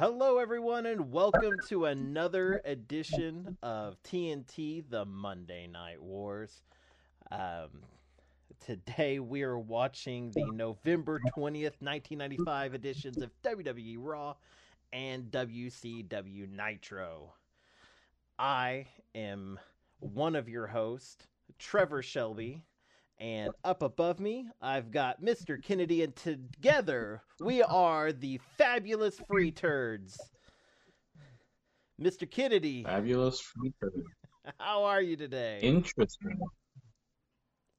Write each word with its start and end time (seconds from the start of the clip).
Hello, 0.00 0.38
everyone, 0.38 0.86
and 0.86 1.12
welcome 1.12 1.56
to 1.68 1.84
another 1.84 2.62
edition 2.64 3.58
of 3.62 4.02
TNT 4.02 4.82
The 4.88 5.04
Monday 5.04 5.66
Night 5.66 6.00
Wars. 6.02 6.62
Um, 7.30 7.82
today, 8.64 9.18
we 9.18 9.42
are 9.42 9.58
watching 9.58 10.30
the 10.30 10.46
November 10.54 11.20
20th, 11.36 11.82
1995 11.82 12.72
editions 12.72 13.18
of 13.18 13.30
WWE 13.42 13.96
Raw 13.98 14.36
and 14.90 15.24
WCW 15.30 16.48
Nitro. 16.50 17.34
I 18.38 18.86
am 19.14 19.60
one 19.98 20.34
of 20.34 20.48
your 20.48 20.66
hosts, 20.66 21.26
Trevor 21.58 22.00
Shelby, 22.00 22.64
and 23.20 23.50
up 23.64 23.82
above 23.82 24.18
me, 24.18 24.48
I've 24.62 24.90
got 24.90 25.22
Mr. 25.22 25.62
Kennedy, 25.62 26.02
and 26.02 26.16
together 26.16 27.22
we 27.38 27.62
are 27.62 28.12
the 28.12 28.40
fabulous 28.56 29.20
free 29.28 29.50
turds. 29.50 30.18
Mr. 32.00 32.28
Kennedy, 32.28 32.82
Fabulous 32.82 33.40
free 33.40 33.72
turd. 33.78 34.04
how 34.58 34.84
are 34.84 35.02
you 35.02 35.16
today? 35.16 35.58
Interesting. 35.62 36.38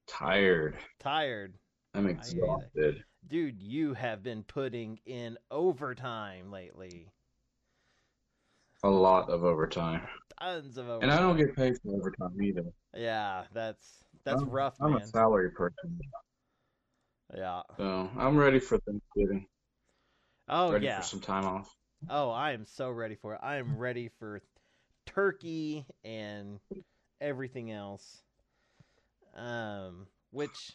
Tired. 0.08 0.78
Tired. 1.00 1.56
I'm 1.96 2.08
exhausted. 2.08 3.04
Dude, 3.28 3.60
you 3.60 3.94
have 3.94 4.22
been 4.22 4.44
putting 4.44 5.00
in 5.06 5.38
overtime 5.50 6.52
lately. 6.52 7.10
A 8.84 8.90
lot 8.90 9.30
of 9.30 9.44
overtime. 9.44 10.02
Tons 10.40 10.78
of 10.78 10.88
overtime. 10.88 11.10
And 11.10 11.12
I 11.12 11.20
don't 11.22 11.38
get 11.38 11.56
paid 11.56 11.74
for 11.82 11.96
overtime 11.96 12.42
either. 12.42 12.66
Yeah, 12.96 13.44
that's 13.54 14.06
that's 14.24 14.42
I'm- 14.42 14.50
rough, 14.50 14.76
I'm 14.82 14.94
man. 14.94 15.02
a 15.02 15.08
salary 15.08 15.52
person. 15.52 16.00
Yeah. 17.36 17.62
So 17.78 18.10
I'm 18.18 18.38
ready 18.38 18.60
for 18.60 18.78
Thanksgiving. 18.80 19.48
Oh 20.50 20.72
ready 20.74 20.86
yeah. 20.86 21.00
for 21.00 21.06
some 21.08 21.22
time 21.22 21.46
off. 21.46 21.74
Oh, 22.10 22.30
I 22.30 22.52
am 22.52 22.66
so 22.66 22.90
ready 22.90 23.16
for 23.16 23.36
it. 23.36 23.40
I 23.44 23.56
am 23.58 23.78
ready 23.78 24.10
for 24.20 24.42
turkey 25.06 25.86
and 26.04 26.60
everything 27.22 27.72
else. 27.72 28.22
Um, 29.36 30.08
which 30.32 30.74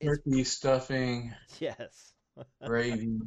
is 0.00 0.18
Turkey 0.26 0.44
stuffing, 0.44 1.32
yes, 1.60 2.12
gravy. 2.66 3.18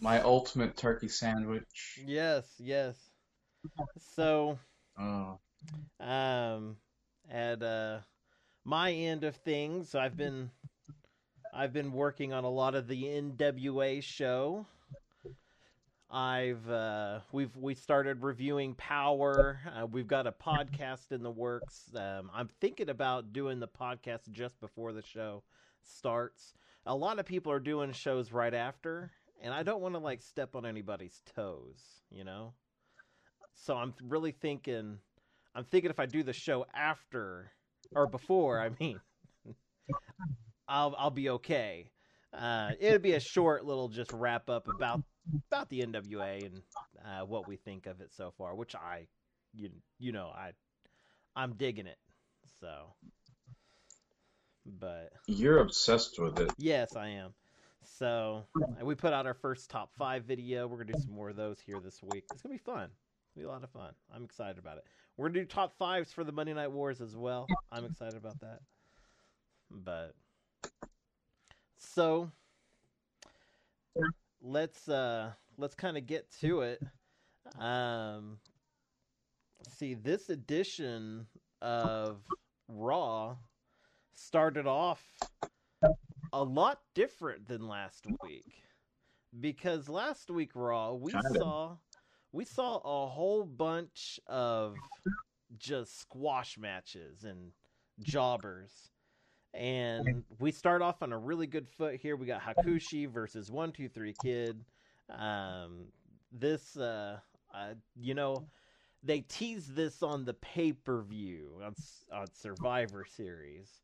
My 0.00 0.22
ultimate 0.22 0.76
turkey 0.76 1.08
sandwich. 1.08 2.00
yes, 2.06 2.46
yes. 2.58 2.96
So, 4.14 4.58
Oh, 4.98 5.38
um, 6.00 6.76
at 7.30 7.62
uh, 7.62 7.98
my 8.64 8.92
end 8.92 9.24
of 9.24 9.36
things, 9.36 9.94
I've 9.94 10.16
been 10.16 10.50
I've 11.54 11.72
been 11.72 11.92
working 11.92 12.32
on 12.32 12.44
a 12.44 12.50
lot 12.50 12.74
of 12.74 12.88
the 12.88 13.04
NWA 13.04 14.02
show. 14.02 14.66
I've 16.10 16.68
uh, 16.70 17.20
we've 17.32 17.54
we 17.56 17.74
started 17.74 18.22
reviewing 18.22 18.74
Power. 18.74 19.60
Uh, 19.76 19.86
we've 19.86 20.06
got 20.06 20.26
a 20.26 20.32
podcast 20.32 21.12
in 21.12 21.22
the 21.22 21.30
works. 21.30 21.90
Um, 21.94 22.30
I'm 22.34 22.48
thinking 22.60 22.88
about 22.88 23.32
doing 23.32 23.60
the 23.60 23.68
podcast 23.68 24.30
just 24.30 24.58
before 24.60 24.92
the 24.92 25.02
show 25.02 25.42
starts. 25.82 26.54
A 26.86 26.94
lot 26.94 27.18
of 27.18 27.26
people 27.26 27.52
are 27.52 27.60
doing 27.60 27.92
shows 27.92 28.32
right 28.32 28.54
after, 28.54 29.10
and 29.42 29.52
I 29.52 29.62
don't 29.62 29.82
want 29.82 29.94
to 29.94 29.98
like 30.00 30.22
step 30.22 30.56
on 30.56 30.64
anybody's 30.64 31.20
toes, 31.36 31.82
you 32.10 32.24
know. 32.24 32.54
So 33.54 33.76
I'm 33.76 33.92
really 34.02 34.32
thinking, 34.32 34.98
I'm 35.58 35.64
thinking 35.64 35.90
if 35.90 35.98
I 35.98 36.06
do 36.06 36.22
the 36.22 36.32
show 36.32 36.64
after 36.72 37.50
or 37.92 38.06
before, 38.06 38.60
I 38.60 38.70
mean, 38.78 39.00
I'll 40.68 40.94
I'll 40.96 41.10
be 41.10 41.30
okay. 41.30 41.90
Uh, 42.32 42.70
it'll 42.78 43.00
be 43.00 43.14
a 43.14 43.20
short 43.20 43.64
little 43.64 43.88
just 43.88 44.12
wrap 44.12 44.48
up 44.48 44.68
about 44.68 45.02
about 45.50 45.68
the 45.68 45.80
NWA 45.80 46.46
and 46.46 46.62
uh, 47.04 47.26
what 47.26 47.48
we 47.48 47.56
think 47.56 47.86
of 47.86 48.00
it 48.00 48.12
so 48.12 48.32
far, 48.38 48.54
which 48.54 48.76
I, 48.76 49.08
you 49.52 49.70
you 49.98 50.12
know, 50.12 50.28
I 50.28 50.52
I'm 51.34 51.54
digging 51.54 51.88
it. 51.88 51.98
So, 52.60 52.94
but 54.64 55.10
you're 55.26 55.58
obsessed 55.58 56.20
with 56.20 56.38
it. 56.38 56.52
yes, 56.56 56.94
I 56.94 57.08
am. 57.08 57.34
So 57.84 58.44
we 58.80 58.94
put 58.94 59.12
out 59.12 59.26
our 59.26 59.34
first 59.34 59.70
top 59.70 59.90
five 59.98 60.22
video. 60.22 60.68
We're 60.68 60.84
gonna 60.84 60.92
do 60.92 61.00
some 61.00 61.14
more 61.14 61.30
of 61.30 61.36
those 61.36 61.58
here 61.58 61.80
this 61.80 62.00
week. 62.00 62.26
It's 62.30 62.42
gonna 62.42 62.54
be 62.54 62.58
fun. 62.58 62.90
Gonna 63.34 63.34
be 63.34 63.42
a 63.42 63.48
lot 63.48 63.64
of 63.64 63.70
fun. 63.70 63.90
I'm 64.14 64.22
excited 64.22 64.58
about 64.58 64.76
it. 64.76 64.84
We're 65.18 65.28
gonna 65.28 65.40
do 65.40 65.46
top 65.46 65.76
fives 65.76 66.12
for 66.12 66.22
the 66.22 66.30
Monday 66.30 66.54
Night 66.54 66.70
Wars 66.70 67.00
as 67.00 67.16
well. 67.16 67.48
I'm 67.72 67.84
excited 67.84 68.16
about 68.16 68.38
that. 68.38 68.60
But 69.68 70.14
so 71.76 72.30
let's 74.40 74.88
uh 74.88 75.32
let's 75.56 75.74
kind 75.74 75.96
of 75.96 76.06
get 76.06 76.30
to 76.40 76.60
it. 76.60 76.80
Um 77.58 78.38
see 79.68 79.94
this 79.94 80.30
edition 80.30 81.26
of 81.60 82.18
Raw 82.68 83.34
started 84.14 84.68
off 84.68 85.02
a 86.32 86.44
lot 86.44 86.80
different 86.94 87.48
than 87.48 87.66
last 87.66 88.06
week. 88.22 88.62
Because 89.40 89.88
last 89.88 90.30
week 90.30 90.52
Raw 90.54 90.92
we 90.92 91.12
saw 91.34 91.76
we 92.32 92.44
saw 92.44 92.76
a 92.76 93.08
whole 93.08 93.44
bunch 93.44 94.20
of 94.26 94.74
just 95.58 96.00
squash 96.00 96.58
matches 96.58 97.24
and 97.24 97.52
jobbers. 98.00 98.90
And 99.54 100.24
we 100.38 100.52
start 100.52 100.82
off 100.82 101.02
on 101.02 101.12
a 101.12 101.18
really 101.18 101.46
good 101.46 101.66
foot 101.66 101.96
here. 101.96 102.16
We 102.16 102.26
got 102.26 102.42
Hakushi 102.42 103.10
versus 103.10 103.50
One 103.50 103.72
Two 103.72 103.88
Three 103.88 104.14
Kid. 104.22 104.62
Um, 105.10 105.86
this, 106.30 106.76
uh, 106.76 107.18
uh, 107.54 107.74
you 107.96 108.14
know, 108.14 108.46
they 109.02 109.20
teased 109.20 109.74
this 109.74 110.02
on 110.02 110.24
the 110.26 110.34
pay 110.34 110.72
per 110.72 111.00
view 111.02 111.60
on 111.64 111.74
on 112.12 112.26
Survivor 112.34 113.06
Series, 113.08 113.80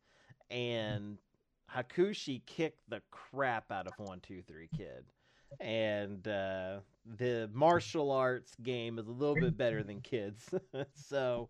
and 0.51 1.19
Hakushi 1.75 2.45
kicked 2.45 2.89
the 2.89 3.01
crap 3.11 3.73
out 3.73 3.87
of 3.87 3.95
One 3.97 4.21
Two 4.21 4.43
Three 4.43 4.69
Kid, 4.77 5.07
and 5.61 6.29
uh, 6.29 6.81
the 7.19 7.51
martial 7.53 8.11
arts 8.11 8.55
game 8.63 8.99
is 8.99 9.07
a 9.07 9.13
little 9.13 9.35
bit 9.35 9.57
better 9.57 9.83
than 9.83 10.01
kids, 10.03 10.49
so. 10.95 11.49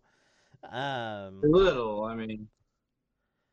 Um, 0.63 1.41
A 1.43 1.47
little. 1.47 2.03
I 2.03 2.15
mean, 2.15 2.47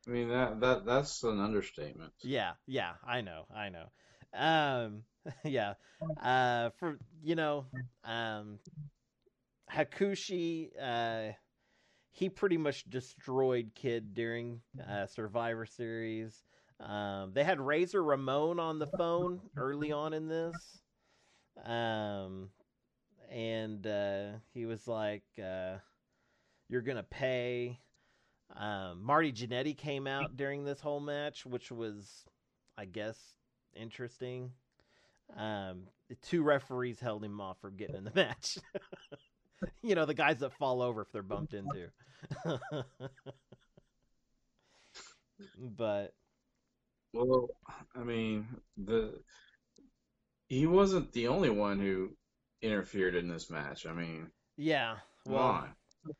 I 0.06 0.10
mean 0.10 0.28
that 0.28 0.60
that 0.60 0.84
that's 0.84 1.22
an 1.22 1.38
understatement. 1.38 2.12
Yeah, 2.22 2.52
yeah, 2.66 2.92
I 3.06 3.20
know, 3.20 3.46
I 3.54 3.68
know. 3.68 3.90
Um, 4.34 5.02
yeah, 5.44 5.74
uh, 6.20 6.70
for 6.78 6.98
you 7.22 7.34
know, 7.36 7.66
um, 8.04 8.58
Hakushi, 9.70 10.70
uh, 10.80 11.32
he 12.10 12.28
pretty 12.28 12.56
much 12.56 12.88
destroyed 12.90 13.70
Kid 13.74 14.14
during 14.14 14.60
uh, 14.88 15.06
Survivor 15.06 15.66
Series. 15.66 16.42
Um, 16.80 17.32
they 17.32 17.44
had 17.44 17.60
Razor 17.60 18.02
Ramon 18.02 18.58
on 18.58 18.78
the 18.80 18.88
phone 18.98 19.40
early 19.56 19.92
on 19.92 20.12
in 20.14 20.26
this, 20.26 20.81
um, 21.64 22.50
and 23.30 23.86
uh, 23.86 24.24
he 24.52 24.66
was 24.66 24.86
like, 24.86 25.24
uh, 25.42 25.76
"You're 26.68 26.82
gonna 26.82 27.02
pay." 27.02 27.80
Um, 28.56 29.02
Marty 29.02 29.32
Jannetty 29.32 29.76
came 29.76 30.06
out 30.06 30.36
during 30.36 30.64
this 30.64 30.80
whole 30.80 31.00
match, 31.00 31.46
which 31.46 31.70
was, 31.72 32.24
I 32.76 32.84
guess, 32.84 33.18
interesting. 33.74 34.52
Um, 35.36 35.84
two 36.20 36.42
referees 36.42 37.00
held 37.00 37.24
him 37.24 37.40
off 37.40 37.58
from 37.60 37.76
getting 37.76 37.96
in 37.96 38.04
the 38.04 38.12
match. 38.14 38.58
you 39.82 39.94
know, 39.94 40.04
the 40.04 40.14
guys 40.14 40.40
that 40.40 40.52
fall 40.52 40.82
over 40.82 41.02
if 41.02 41.12
they're 41.12 41.22
bumped 41.22 41.54
into. 41.54 41.88
but 45.58 46.12
Well, 47.12 47.48
I 47.96 48.04
mean, 48.04 48.46
the 48.76 49.14
he 50.52 50.66
wasn't 50.66 51.10
the 51.12 51.28
only 51.28 51.48
one 51.48 51.80
who 51.80 52.10
interfered 52.60 53.14
in 53.14 53.26
this 53.26 53.48
match. 53.48 53.86
I 53.86 53.94
mean, 53.94 54.30
yeah, 54.58 54.96
come 55.24 55.34
well, 55.34 55.42
on. 55.42 55.74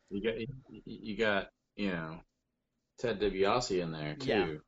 You 0.09 0.23
got 0.23 0.39
you, 0.39 0.47
you 0.85 1.15
got, 1.15 1.49
you 1.75 1.91
know, 1.91 2.19
Ted 2.97 3.19
DiBiase 3.19 3.79
in 3.79 3.91
there 3.91 4.15
too. 4.15 4.59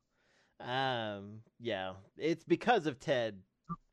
Yeah. 0.60 1.16
um, 1.16 1.40
yeah, 1.58 1.94
it's 2.16 2.44
because 2.44 2.86
of 2.86 3.00
Ted. 3.00 3.40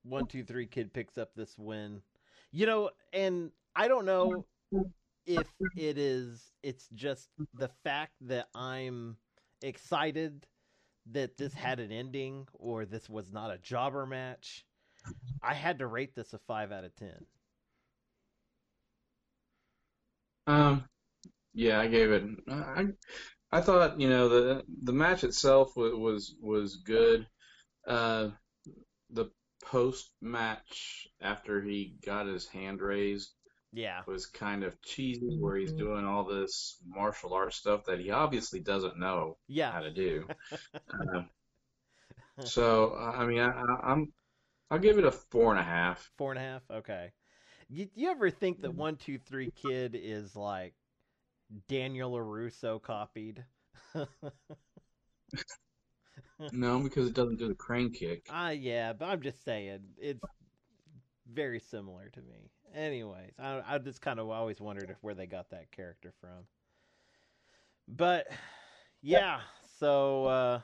One, 0.03 0.27
two, 0.27 0.43
three, 0.43 0.67
kid 0.67 0.93
picks 0.93 1.17
up 1.17 1.31
this 1.35 1.57
win. 1.57 2.03
You 2.51 2.67
know, 2.67 2.91
and 3.11 3.49
I 3.75 3.87
don't 3.87 4.05
know 4.05 4.45
if 5.25 5.47
it 5.75 5.97
is. 5.97 6.51
It's 6.61 6.87
just 6.93 7.29
the 7.55 7.71
fact 7.83 8.11
that 8.21 8.47
I'm 8.53 9.17
excited 9.63 10.45
that 11.11 11.35
this 11.37 11.53
had 11.55 11.79
an 11.79 11.91
ending 11.91 12.47
or 12.53 12.85
this 12.85 13.09
was 13.09 13.31
not 13.31 13.49
a 13.49 13.57
jobber 13.57 14.05
match. 14.05 14.65
I 15.43 15.53
had 15.53 15.77
to 15.77 15.85
rate 15.87 16.15
this 16.15 16.33
a 16.33 16.39
five 16.39 16.71
out 16.71 16.85
of 16.85 16.95
ten. 16.95 17.27
Um, 20.47 20.85
yeah, 21.53 21.79
I 21.81 21.87
gave 21.87 22.11
it. 22.11 22.23
I 22.49 22.87
I 23.51 23.61
thought 23.61 23.99
you 23.99 24.09
know 24.09 24.29
the 24.29 24.65
the 24.83 24.93
match 24.93 25.23
itself 25.23 25.75
was 25.77 25.93
was, 25.95 26.35
was 26.41 26.77
good. 26.77 27.27
Uh, 27.87 28.29
the 29.11 29.31
post 29.65 30.11
match 30.21 31.07
after 31.21 31.61
he 31.61 31.95
got 32.05 32.27
his 32.27 32.47
hand 32.47 32.81
raised 32.81 33.33
Yeah. 33.73 34.03
was 34.07 34.27
kind 34.27 34.63
of 34.63 34.81
cheesy, 34.81 35.37
where 35.39 35.57
he's 35.57 35.73
doing 35.73 36.05
all 36.05 36.25
this 36.25 36.77
martial 36.87 37.33
arts 37.33 37.57
stuff 37.57 37.85
that 37.85 37.99
he 37.99 38.11
obviously 38.11 38.61
doesn't 38.61 38.99
know 38.99 39.37
yeah. 39.47 39.71
how 39.71 39.81
to 39.81 39.91
do. 39.91 40.29
Um, 40.91 41.29
so 42.43 42.95
I 42.95 43.25
mean, 43.25 43.39
I, 43.39 43.49
I, 43.49 43.91
I'm 43.91 44.11
I'll 44.71 44.79
give 44.79 44.97
it 44.97 45.05
a 45.05 45.11
four 45.11 45.51
and 45.51 45.59
a 45.59 45.63
half. 45.63 46.11
Four 46.17 46.31
and 46.31 46.39
a 46.39 46.43
half. 46.43 46.61
Okay. 46.71 47.11
You, 47.69 47.87
you 47.95 48.09
ever 48.09 48.29
think 48.29 48.61
that 48.61 48.73
one 48.75 48.95
two 48.95 49.17
three 49.17 49.51
kid 49.51 49.95
is 49.99 50.35
like 50.35 50.73
Daniel 51.67 52.11
LaRusso 52.11 52.81
copied? 52.81 53.43
No, 56.51 56.79
because 56.79 57.07
it 57.07 57.13
doesn't 57.13 57.37
do 57.37 57.47
the 57.47 57.55
crane 57.55 57.91
kick. 57.91 58.27
Ah, 58.29 58.49
yeah, 58.49 58.93
but 58.93 59.05
I'm 59.05 59.21
just 59.21 59.43
saying 59.45 59.79
it's 59.97 60.19
very 61.31 61.59
similar 61.59 62.09
to 62.09 62.21
me. 62.21 62.51
Anyways, 62.75 63.33
I 63.39 63.61
I 63.65 63.77
just 63.77 64.01
kind 64.01 64.19
of 64.19 64.29
always 64.29 64.59
wondered 64.59 64.89
if 64.89 64.97
where 65.01 65.13
they 65.13 65.27
got 65.27 65.51
that 65.51 65.71
character 65.71 66.13
from. 66.19 66.45
But 67.87 68.27
yeah, 69.01 69.41
so 69.79 70.25
uh 70.25 70.61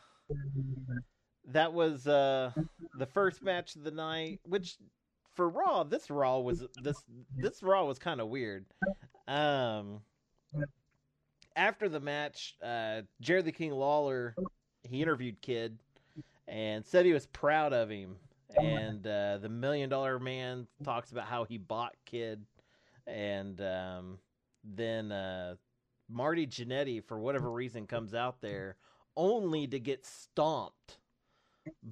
that 1.52 1.74
was 1.74 2.08
uh 2.08 2.52
the 2.98 3.06
first 3.06 3.42
match 3.42 3.76
of 3.76 3.84
the 3.84 3.92
night, 3.92 4.40
which 4.44 4.78
for 5.34 5.50
Raw, 5.50 5.84
this 5.84 6.10
Raw 6.10 6.40
was 6.40 6.64
this 6.84 6.98
this 7.38 7.64
Raw 7.64 7.86
was 7.86 8.00
kind 8.00 8.22
of 8.22 8.28
weird. 8.28 8.66
Um 9.28 10.02
after 11.56 11.90
the 11.90 12.00
match, 12.00 12.56
uh 12.64 13.02
Jerry 13.22 13.42
the 13.42 13.52
King 13.52 13.72
Lawler 13.72 14.36
he 14.84 15.02
interviewed 15.02 15.42
Kid 15.42 15.80
and 16.48 16.86
said 16.86 17.06
he 17.06 17.14
was 17.14 17.28
proud 17.28 17.74
of 17.74 17.90
him. 17.90 18.16
And 18.58 19.06
uh, 19.06 19.38
the 19.38 19.50
Million 19.50 19.90
Dollar 19.90 20.20
Man 20.20 20.66
talks 20.84 21.12
about 21.12 21.26
how 21.26 21.44
he 21.44 21.60
bought 21.60 21.94
Kid, 22.06 22.44
and 23.06 23.62
um, 23.62 24.18
then 24.64 25.12
uh, 25.12 25.54
Marty 26.10 26.48
Jannetty, 26.48 27.04
for 27.04 27.20
whatever 27.20 27.52
reason, 27.52 27.86
comes 27.86 28.16
out 28.16 28.42
there 28.42 28.76
only 29.16 29.68
to 29.68 29.80
get 29.80 30.04
stomped 30.04 30.98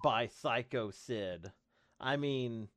by 0.04 0.28
Psycho 0.28 0.92
Sid. 0.92 1.52
I 2.00 2.18
mean, 2.18 2.70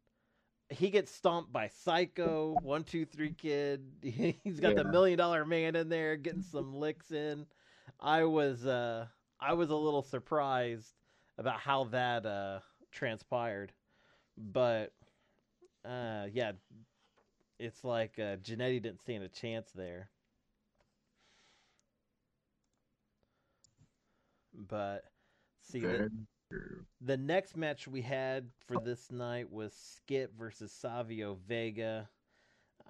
he 0.71 0.91
gets 0.91 1.11
stomped 1.11 1.53
by 1.53 1.69
Psycho, 1.69 2.55
One 2.63 2.85
Two 2.85 3.05
Three 3.05 3.33
Kid. 3.33 3.83
He's 4.45 4.61
got 4.61 4.77
the 4.77 4.85
Million 4.85 5.19
Dollar 5.19 5.45
Man 5.45 5.77
in 5.77 5.89
there 5.89 6.17
getting 6.17 6.43
some 6.43 6.75
licks 6.75 7.11
in. 7.11 7.47
I 7.99 8.25
was 8.25 8.67
uh, 8.67 9.07
I 9.41 9.55
was 9.55 9.71
a 9.71 9.77
little 9.77 10.03
surprised 10.03 10.95
about 11.39 11.61
how 11.61 11.85
that 11.85 12.25
uh, 12.27 12.61
transpired, 12.93 13.73
but 14.37 14.93
uh, 15.85 16.27
yeah, 16.33 16.53
it's 17.59 17.85
like 17.85 18.19
uh, 18.19 18.37
Jannetty 18.37 18.83
didn't 18.83 19.01
stand 19.01 19.25
a 19.25 19.29
chance 19.29 19.71
there. 19.73 20.11
But 24.55 25.05
see, 25.63 25.81
the. 25.81 26.11
The 27.01 27.17
next 27.17 27.57
match 27.57 27.89
we 27.89 28.03
had 28.03 28.51
for 28.67 28.81
this 28.81 29.11
night 29.11 29.51
was 29.51 29.73
Skip 29.75 30.33
versus 30.39 30.73
Savio 30.73 31.39
Vega. 31.49 32.09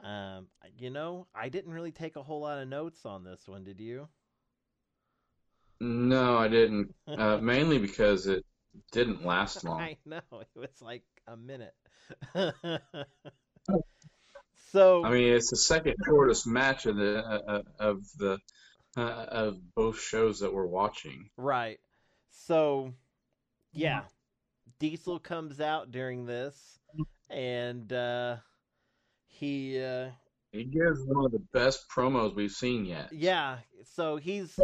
Um, 0.03 0.47
you 0.79 0.91
know, 0.91 1.27
I 1.35 1.49
didn't 1.49 1.73
really 1.73 1.93
take 1.93 2.17
a 2.17 2.23
whole 2.23 2.41
lot 2.41 2.59
of 2.59 2.69
notes 2.69 3.05
on 3.05 3.25
this 3.25 3.47
one. 3.47 3.65
Did 3.65 3.81
you? 3.81 4.09
No, 5.81 6.39
I 6.39 6.49
didn't. 6.49 6.95
Uh, 7.07 7.37
mainly 7.43 7.79
because 7.79 8.27
it 8.27 8.45
didn't 8.93 9.25
last 9.25 9.65
long. 9.67 9.81
I 9.81 9.97
know 10.05 10.21
it 10.33 10.49
was 10.55 10.81
like 10.81 11.05
a 11.27 11.37
minute. 11.37 11.75
so 14.73 15.05
I 15.05 15.11
mean, 15.11 15.33
it's 15.35 15.51
the 15.51 15.57
second 15.57 15.95
shortest 16.07 16.47
match 16.47 16.87
of 16.87 16.97
the 16.97 17.19
uh, 17.19 17.41
uh, 17.47 17.62
of 17.79 18.03
the 18.19 18.39
uh, 18.97 19.01
of 19.01 19.59
both 19.75 20.01
shows 20.01 20.41
that 20.41 20.53
we're 20.53 20.67
watching. 20.67 21.31
right, 21.37 21.79
so 22.31 22.93
yeah, 23.72 24.02
Diesel 24.78 25.19
comes 25.19 25.61
out 25.61 25.90
during 25.90 26.26
this, 26.26 26.78
and 27.28 27.93
uh, 27.93 28.37
he 29.26 29.82
uh, 29.82 30.11
He 30.52 30.64
gives 30.64 31.00
one 31.06 31.26
of 31.26 31.32
the 31.32 31.43
best 31.52 31.88
promos 31.88 32.34
we've 32.34 32.50
seen 32.50 32.84
yet. 32.84 33.12
yeah, 33.12 33.58
so 33.94 34.17
he's 34.17 34.58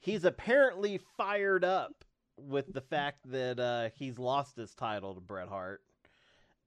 he's 0.00 0.24
apparently 0.24 1.00
fired 1.16 1.64
up 1.64 2.04
with 2.36 2.72
the 2.72 2.80
fact 2.80 3.30
that 3.30 3.58
uh, 3.58 3.90
he's 3.96 4.18
lost 4.18 4.56
his 4.56 4.74
title 4.74 5.14
to 5.14 5.20
Bret 5.20 5.48
Hart. 5.48 5.82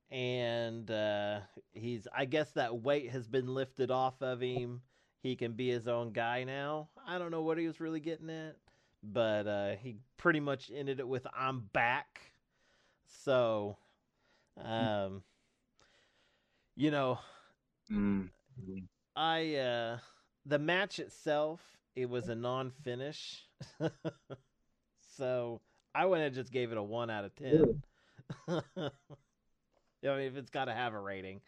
And 0.10 0.92
uh, 0.92 1.40
he's, 1.72 2.06
I 2.14 2.26
guess 2.26 2.52
that 2.52 2.82
weight 2.82 3.12
has 3.12 3.30
been 3.30 3.48
lifted 3.48 3.92
off 3.92 4.22
of 4.22 4.42
him. 4.42 4.82
He 5.24 5.38
can 5.38 5.54
be 5.54 5.70
his 5.70 5.88
own 5.88 6.12
guy 6.12 6.44
now. 6.44 6.90
I 7.08 7.18
don't 7.18 7.32
know 7.32 7.44
what 7.44 7.58
he 7.58 7.66
was 7.66 7.80
really 7.80 8.02
getting 8.02 8.30
at, 8.30 8.58
but 9.04 9.48
uh, 9.48 9.76
he 9.76 9.98
pretty 10.18 10.40
much 10.40 10.72
ended 10.74 11.00
it 11.00 11.08
with 11.08 11.28
"I'm 11.36 11.62
back." 11.74 12.34
So, 13.06 13.78
um, 14.58 15.24
you 16.76 16.92
know, 16.92 17.20
Mm. 17.92 18.30
I 19.16 19.56
uh 19.56 20.00
the 20.46 20.60
match 20.60 21.00
itself, 21.00 21.78
it 21.96 22.10
was 22.10 22.30
a 22.30 22.36
non-finish. 22.36 23.48
so, 25.18 25.62
I 25.94 26.06
went 26.06 26.24
and 26.24 26.34
just 26.36 26.52
gave 26.52 26.72
it 26.72 26.78
a 26.78 26.84
1 26.84 27.10
out 27.10 27.26
of 27.26 27.36
10. 27.36 27.70
I 30.04 30.08
mean, 30.18 30.28
if 30.28 30.38
it's 30.38 30.50
got 30.50 30.66
to 30.66 30.74
have 30.74 30.94
a 30.94 31.00
rating. 31.00 31.42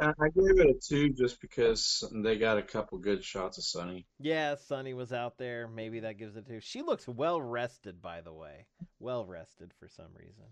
I 0.00 0.08
I 0.20 0.28
gave 0.28 0.58
it 0.60 0.66
a 0.66 0.74
two 0.74 1.10
just 1.10 1.40
because 1.40 2.04
they 2.12 2.36
got 2.36 2.58
a 2.58 2.62
couple 2.62 2.98
good 2.98 3.24
shots 3.24 3.58
of 3.58 3.64
Sunny. 3.64 4.06
Yeah, 4.20 4.54
Sunny 4.54 4.94
was 4.94 5.12
out 5.12 5.38
there. 5.38 5.68
Maybe 5.68 6.00
that 6.00 6.18
gives 6.18 6.36
it 6.36 6.46
two. 6.46 6.60
She 6.60 6.82
looks 6.82 7.06
well 7.08 7.40
rested, 7.40 8.00
by 8.02 8.20
the 8.20 8.32
way. 8.32 8.66
Well 9.00 9.24
rested 9.26 9.72
for 9.78 9.88
some 9.88 10.12
reason. 10.18 10.44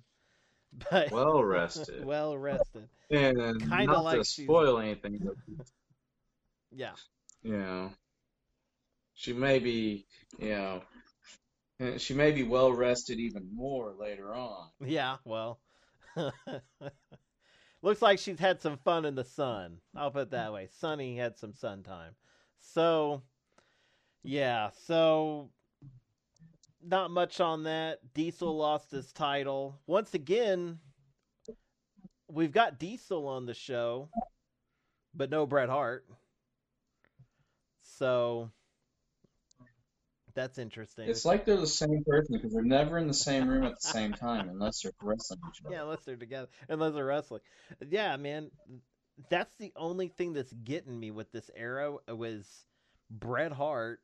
But 0.91 1.13
Well 1.13 1.43
rested. 1.43 2.05
well 2.07 2.39
rested. 2.39 2.89
And 3.11 3.61
Kinda 3.69 3.99
like 3.99 4.19
to 4.19 4.25
spoil 4.25 4.79
anything, 4.79 5.19
but 5.25 5.35
Yeah. 6.73 6.93
you 7.43 7.57
know, 7.57 7.91
she 9.15 9.33
may 9.33 9.59
be, 9.59 10.07
you 10.39 10.51
know, 10.51 10.83
she 11.99 12.15
may 12.15 12.31
be 12.31 12.43
well 12.43 12.73
rested 12.73 13.19
even 13.19 13.49
more 13.55 13.95
later 13.99 14.35
on. 14.35 14.69
Yeah, 14.85 15.17
well. 15.25 15.59
Looks 17.83 18.03
like 18.03 18.19
she's 18.19 18.39
had 18.39 18.61
some 18.61 18.77
fun 18.77 19.05
in 19.05 19.15
the 19.15 19.25
sun. 19.25 19.79
I'll 19.97 20.11
put 20.11 20.23
it 20.23 20.31
that 20.33 20.53
way. 20.53 20.69
Sunny 20.79 21.17
had 21.17 21.39
some 21.39 21.55
sun 21.55 21.83
time. 21.83 22.15
So, 22.59 23.23
yeah, 24.23 24.71
so 24.87 25.51
not 26.85 27.11
much 27.11 27.41
on 27.41 27.65
that. 27.65 28.01
Diesel 28.13 28.55
lost 28.55 28.91
his 28.91 29.13
title. 29.13 29.81
Once 29.87 30.13
again, 30.13 30.79
we've 32.29 32.53
got 32.53 32.79
Diesel 32.79 33.27
on 33.27 33.47
the 33.47 33.55
show, 33.55 34.11
but 35.15 35.31
no 35.31 35.47
Bret 35.47 35.71
Hart. 35.71 36.07
So, 37.83 38.51
that's 40.35 40.59
interesting. 40.59 41.09
It's 41.09 41.25
like 41.25 41.45
they're 41.45 41.57
the 41.57 41.67
same 41.67 42.03
person 42.07 42.37
because 42.37 42.53
they're 42.53 42.63
never 42.63 42.99
in 42.99 43.07
the 43.07 43.15
same 43.15 43.49
room 43.49 43.65
at 43.65 43.81
the 43.81 43.89
same 43.89 44.13
time 44.13 44.49
unless 44.49 44.83
they're 44.83 44.93
wrestling 45.03 45.41
each 45.49 45.63
other. 45.65 45.75
Yeah, 45.75 45.83
unless 45.83 46.05
they're 46.05 46.17
together, 46.17 46.49
unless 46.69 46.95
they're 46.95 47.05
wrestling. 47.05 47.41
Yeah, 47.89 48.17
man, 48.17 48.51
that's 49.29 49.55
the 49.57 49.73
only 49.77 50.09
thing 50.09 50.33
that's 50.33 50.53
getting 50.53 50.99
me 50.99 51.11
with 51.11 51.31
this 51.33 51.51
era 51.57 51.97
was 52.09 52.47
Bret 53.11 53.53
Hart 53.53 54.01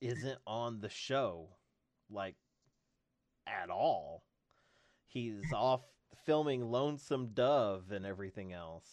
isn't 0.00 0.38
on 0.46 0.80
the 0.80 0.90
show, 0.90 1.48
like 2.10 2.34
at 3.46 3.70
all. 3.70 4.22
He's 5.06 5.52
off 5.54 5.80
filming 6.24 6.70
Lonesome 6.70 7.28
Dove 7.34 7.90
and 7.92 8.04
everything 8.04 8.52
else, 8.52 8.88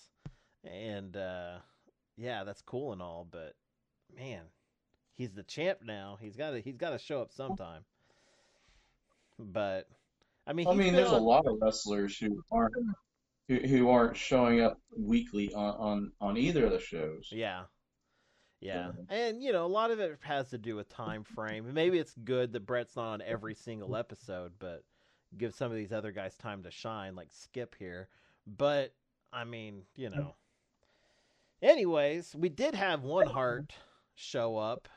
and 0.63 1.15
uh, 1.17 1.57
yeah, 2.17 2.43
that's 2.43 2.61
cool 2.61 2.93
and 2.93 3.01
all, 3.01 3.27
but 3.29 3.53
man, 4.15 4.41
he's 5.15 5.31
the 5.31 5.43
champ 5.43 5.79
now. 5.85 6.17
He's 6.19 6.35
got 6.35 6.51
to 6.51 6.61
he's 6.61 6.77
got 6.77 6.91
to 6.91 6.97
show 6.97 7.21
up 7.21 7.31
sometime. 7.31 7.83
But 9.39 9.87
I 10.45 10.53
mean, 10.53 10.67
I 10.67 10.73
mean, 10.73 10.93
there's 10.93 11.11
a 11.11 11.17
lot 11.17 11.45
of 11.45 11.57
wrestlers 11.61 12.17
who 12.17 12.43
aren't 12.51 12.73
who, 13.47 13.55
who 13.55 13.89
aren't 13.89 14.17
showing 14.17 14.61
up 14.61 14.79
weekly 14.97 15.53
on, 15.53 15.75
on, 15.75 16.11
on 16.21 16.37
either 16.37 16.65
of 16.65 16.71
the 16.71 16.79
shows. 16.79 17.29
Yeah. 17.31 17.63
Yeah. 18.59 18.91
And 19.09 19.43
you 19.43 19.51
know, 19.51 19.65
a 19.65 19.67
lot 19.67 19.91
of 19.91 19.99
it 19.99 20.17
has 20.21 20.49
to 20.51 20.57
do 20.57 20.75
with 20.75 20.87
time 20.87 21.25
frame. 21.25 21.73
Maybe 21.73 21.99
it's 21.99 22.15
good 22.23 22.53
that 22.53 22.65
Bret's 22.65 22.95
not 22.95 23.13
on 23.13 23.21
every 23.21 23.55
single 23.55 23.95
episode, 23.97 24.53
but 24.57 24.83
give 25.37 25.53
some 25.53 25.69
of 25.69 25.77
these 25.77 25.91
other 25.91 26.11
guys 26.11 26.35
time 26.37 26.63
to 26.63 26.71
shine, 26.71 27.15
like 27.15 27.27
Skip 27.29 27.75
here. 27.77 28.07
But 28.47 28.93
I 29.33 29.43
mean, 29.43 29.81
you 29.95 30.09
know. 30.09 30.35
Anyways, 31.61 32.35
we 32.35 32.49
did 32.49 32.75
have 32.75 33.03
one 33.03 33.27
heart 33.27 33.73
show 34.15 34.57
up, 34.57 34.87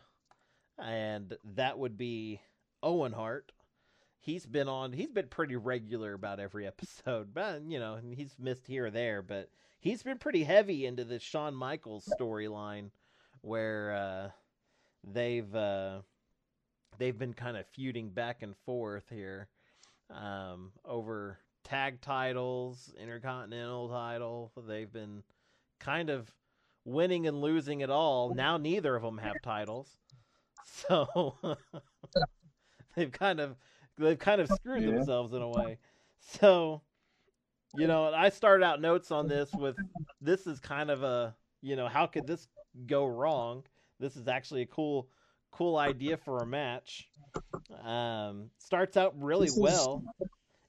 and 0.78 1.36
that 1.54 1.78
would 1.78 1.96
be 1.96 2.40
Owen 2.82 3.12
Hart. 3.12 3.52
he's 4.18 4.46
been 4.46 4.68
on. 4.68 4.92
He's 4.92 5.10
been 5.10 5.28
pretty 5.28 5.56
regular 5.56 6.12
about 6.12 6.40
every 6.40 6.66
episode, 6.72 7.32
but 7.34 7.62
you 7.68 7.78
know 7.78 7.98
he's 8.14 8.34
missed 8.38 8.66
here 8.66 8.86
or 8.86 8.90
there. 8.90 9.22
But 9.22 9.50
he's 9.80 10.02
been 10.02 10.18
pretty 10.18 10.44
heavy 10.44 10.86
into 10.86 11.04
the 11.04 11.18
Shawn 11.18 11.54
Michaels 11.54 12.08
storyline, 12.20 12.90
where 13.42 13.92
uh, 13.92 14.30
they've 15.04 15.54
uh, 15.54 16.00
they've 16.98 17.18
been 17.18 17.34
kind 17.34 17.56
of 17.56 17.66
feuding 17.66 18.10
back 18.10 18.42
and 18.42 18.56
forth 18.64 19.04
here 19.10 19.48
um, 20.10 20.72
over 20.84 21.38
tag 21.64 22.00
titles, 22.00 22.92
intercontinental 23.00 23.88
title. 23.88 24.52
They've 24.66 24.92
been 24.92 25.22
kind 25.80 26.10
of 26.10 26.30
winning 26.84 27.26
and 27.26 27.40
losing 27.40 27.80
it 27.80 27.90
all. 27.90 28.34
Now 28.34 28.56
neither 28.56 28.94
of 28.94 29.02
them 29.02 29.18
have 29.18 29.34
titles, 29.42 29.88
so 30.66 31.36
they've 32.96 33.12
kind 33.12 33.40
of 33.40 33.56
they've 33.98 34.18
kind 34.18 34.40
of 34.40 34.48
screwed 34.48 34.82
Yeah. 34.82 34.90
themselves 34.92 35.32
in 35.32 35.42
a 35.42 35.48
way. 35.48 35.78
So, 36.32 36.82
you 37.76 37.86
know, 37.86 38.12
I 38.12 38.30
started 38.30 38.64
out 38.64 38.80
notes 38.80 39.10
on 39.10 39.28
this 39.28 39.50
with 39.54 39.76
this 40.20 40.46
is 40.46 40.60
kind 40.60 40.90
of 40.90 41.02
a 41.02 41.34
you 41.62 41.76
know 41.76 41.88
how 41.88 42.06
could 42.06 42.26
this 42.26 42.46
go 42.86 43.06
wrong? 43.06 43.62
This 43.98 44.16
is 44.16 44.28
actually 44.28 44.62
a 44.62 44.66
cool 44.66 45.08
cool 45.52 45.76
idea 45.76 46.16
for 46.16 46.38
a 46.38 46.46
match. 46.46 47.08
Um, 47.82 48.50
starts 48.58 48.96
out 48.96 49.14
really 49.20 49.46
is- 49.48 49.58
well, 49.58 50.02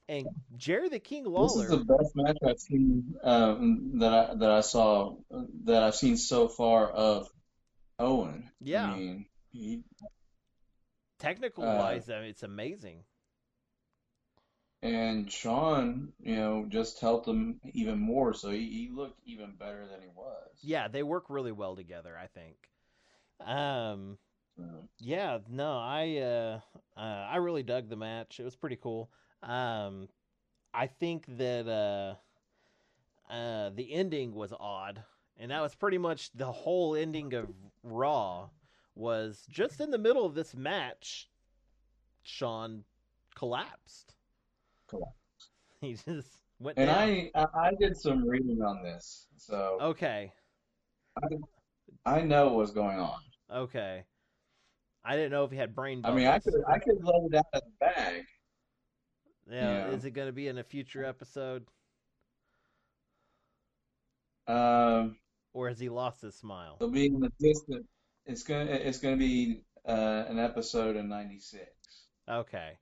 and 0.08 0.26
Jerry 0.56 0.88
the 0.88 0.98
King 0.98 1.24
Lawler. 1.24 1.64
This 1.64 1.72
is 1.72 1.78
the 1.86 1.96
best 1.96 2.12
match 2.16 2.36
I've 2.46 2.58
seen 2.58 3.14
um, 3.22 3.98
that 3.98 4.12
I 4.12 4.34
that 4.34 4.50
I 4.50 4.60
saw 4.62 5.16
that 5.64 5.82
I've 5.82 5.94
seen 5.96 6.16
so 6.16 6.48
far 6.48 6.88
of 6.88 7.28
Owen. 7.98 8.50
Yeah. 8.60 8.90
I 8.92 8.96
mean, 8.96 9.26
he, 9.52 9.82
Technical 11.18 11.64
uh, 11.64 11.68
wise, 11.70 12.10
I 12.10 12.20
mean, 12.20 12.30
it's 12.30 12.42
amazing. 12.42 13.04
and 14.82 15.30
Shawn, 15.30 16.12
you 16.20 16.36
know, 16.36 16.66
just 16.68 17.00
helped 17.00 17.26
him 17.28 17.60
even 17.72 17.98
more, 17.98 18.34
so 18.34 18.50
he, 18.50 18.68
he 18.68 18.90
looked 18.92 19.20
even 19.24 19.54
better 19.56 19.86
than 19.86 20.00
he 20.00 20.08
was. 20.08 20.50
Yeah, 20.62 20.88
they 20.88 21.02
work 21.02 21.26
really 21.28 21.52
well 21.52 21.76
together. 21.76 22.16
I 22.20 22.26
think. 22.26 22.56
Um, 23.44 24.18
So, 24.56 24.88
yeah, 25.00 25.38
no, 25.48 25.78
I 25.78 26.16
uh, 26.18 26.60
uh, 26.96 27.00
I 27.30 27.36
really 27.36 27.62
dug 27.62 27.88
the 27.88 27.96
match. 27.96 28.40
It 28.40 28.44
was 28.44 28.56
pretty 28.56 28.76
cool. 28.76 29.10
Um, 29.42 30.08
I 30.74 30.86
think 30.86 31.26
that 31.38 31.68
uh, 31.68 32.16
uh, 33.32 33.70
the 33.70 33.92
ending 33.92 34.34
was 34.34 34.52
odd, 34.58 35.02
and 35.36 35.50
that 35.50 35.60
was 35.60 35.74
pretty 35.74 35.98
much 35.98 36.30
the 36.32 36.50
whole 36.50 36.94
ending 36.94 37.34
of 37.34 37.48
Raw. 37.82 38.48
Was 38.98 39.44
just 39.48 39.80
in 39.80 39.92
the 39.92 39.96
middle 39.98 40.26
of 40.26 40.34
this 40.34 40.56
match, 40.56 41.30
Shawn 42.24 42.82
collapsed. 43.36 44.14
Collapsed. 44.88 45.14
He 45.80 45.92
just 45.94 46.42
went 46.58 46.76
and 46.78 46.88
down. 46.88 46.98
I, 46.98 47.30
I 47.36 47.68
I 47.68 47.70
did 47.78 47.96
some 47.96 48.26
reading 48.26 48.60
on 48.60 48.82
this, 48.82 49.28
so 49.36 49.78
Okay, 49.80 50.32
I 52.04 52.22
know 52.22 52.54
what's 52.54 52.72
going 52.72 52.98
on. 52.98 53.20
okay. 53.52 54.02
I 55.04 55.14
didn't 55.14 55.30
know 55.30 55.44
if 55.44 55.52
he 55.52 55.56
had 55.56 55.76
brain 55.76 56.00
I 56.04 56.10
mean, 56.12 56.26
I 56.26 56.40
could 56.40 56.54
I 56.66 56.80
could 56.80 56.98
let 57.00 57.22
it 57.30 57.34
out 57.36 57.44
of 57.52 57.62
the 57.62 57.70
bag. 57.78 58.24
Yeah, 59.48 59.86
Yeah. 59.86 59.86
is 59.92 60.04
it 60.04 60.10
going 60.10 60.26
to 60.26 60.32
be 60.32 60.48
in 60.48 60.58
a 60.58 60.64
future 60.64 61.04
episode, 61.04 61.68
Um, 64.48 65.16
or 65.52 65.68
has 65.68 65.78
he 65.78 65.88
lost 65.88 66.20
his 66.22 66.34
smile? 66.34 66.78
it'll 66.80 66.90
be 66.92 67.06
in 67.06 67.20
the 67.20 67.30
distant. 67.38 67.86
It's 68.28 68.42
gonna 68.42 68.70
it's 68.70 68.98
gonna 68.98 69.16
be 69.16 69.62
uh, 69.86 70.24
an 70.28 70.38
episode 70.38 70.96
in 70.96 71.08
'96. 71.08 71.64
Okay. 72.28 72.78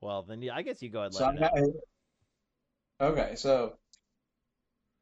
Well, 0.00 0.22
then 0.22 0.42
yeah, 0.42 0.54
I 0.54 0.62
guess 0.62 0.80
you 0.82 0.90
go 0.90 1.00
ahead 1.00 1.12
So 1.14 1.24
let 1.24 1.30
I'm 1.30 1.36
it 1.38 1.42
out. 1.42 1.50
not, 3.00 3.10
okay, 3.12 3.34
so 3.36 3.74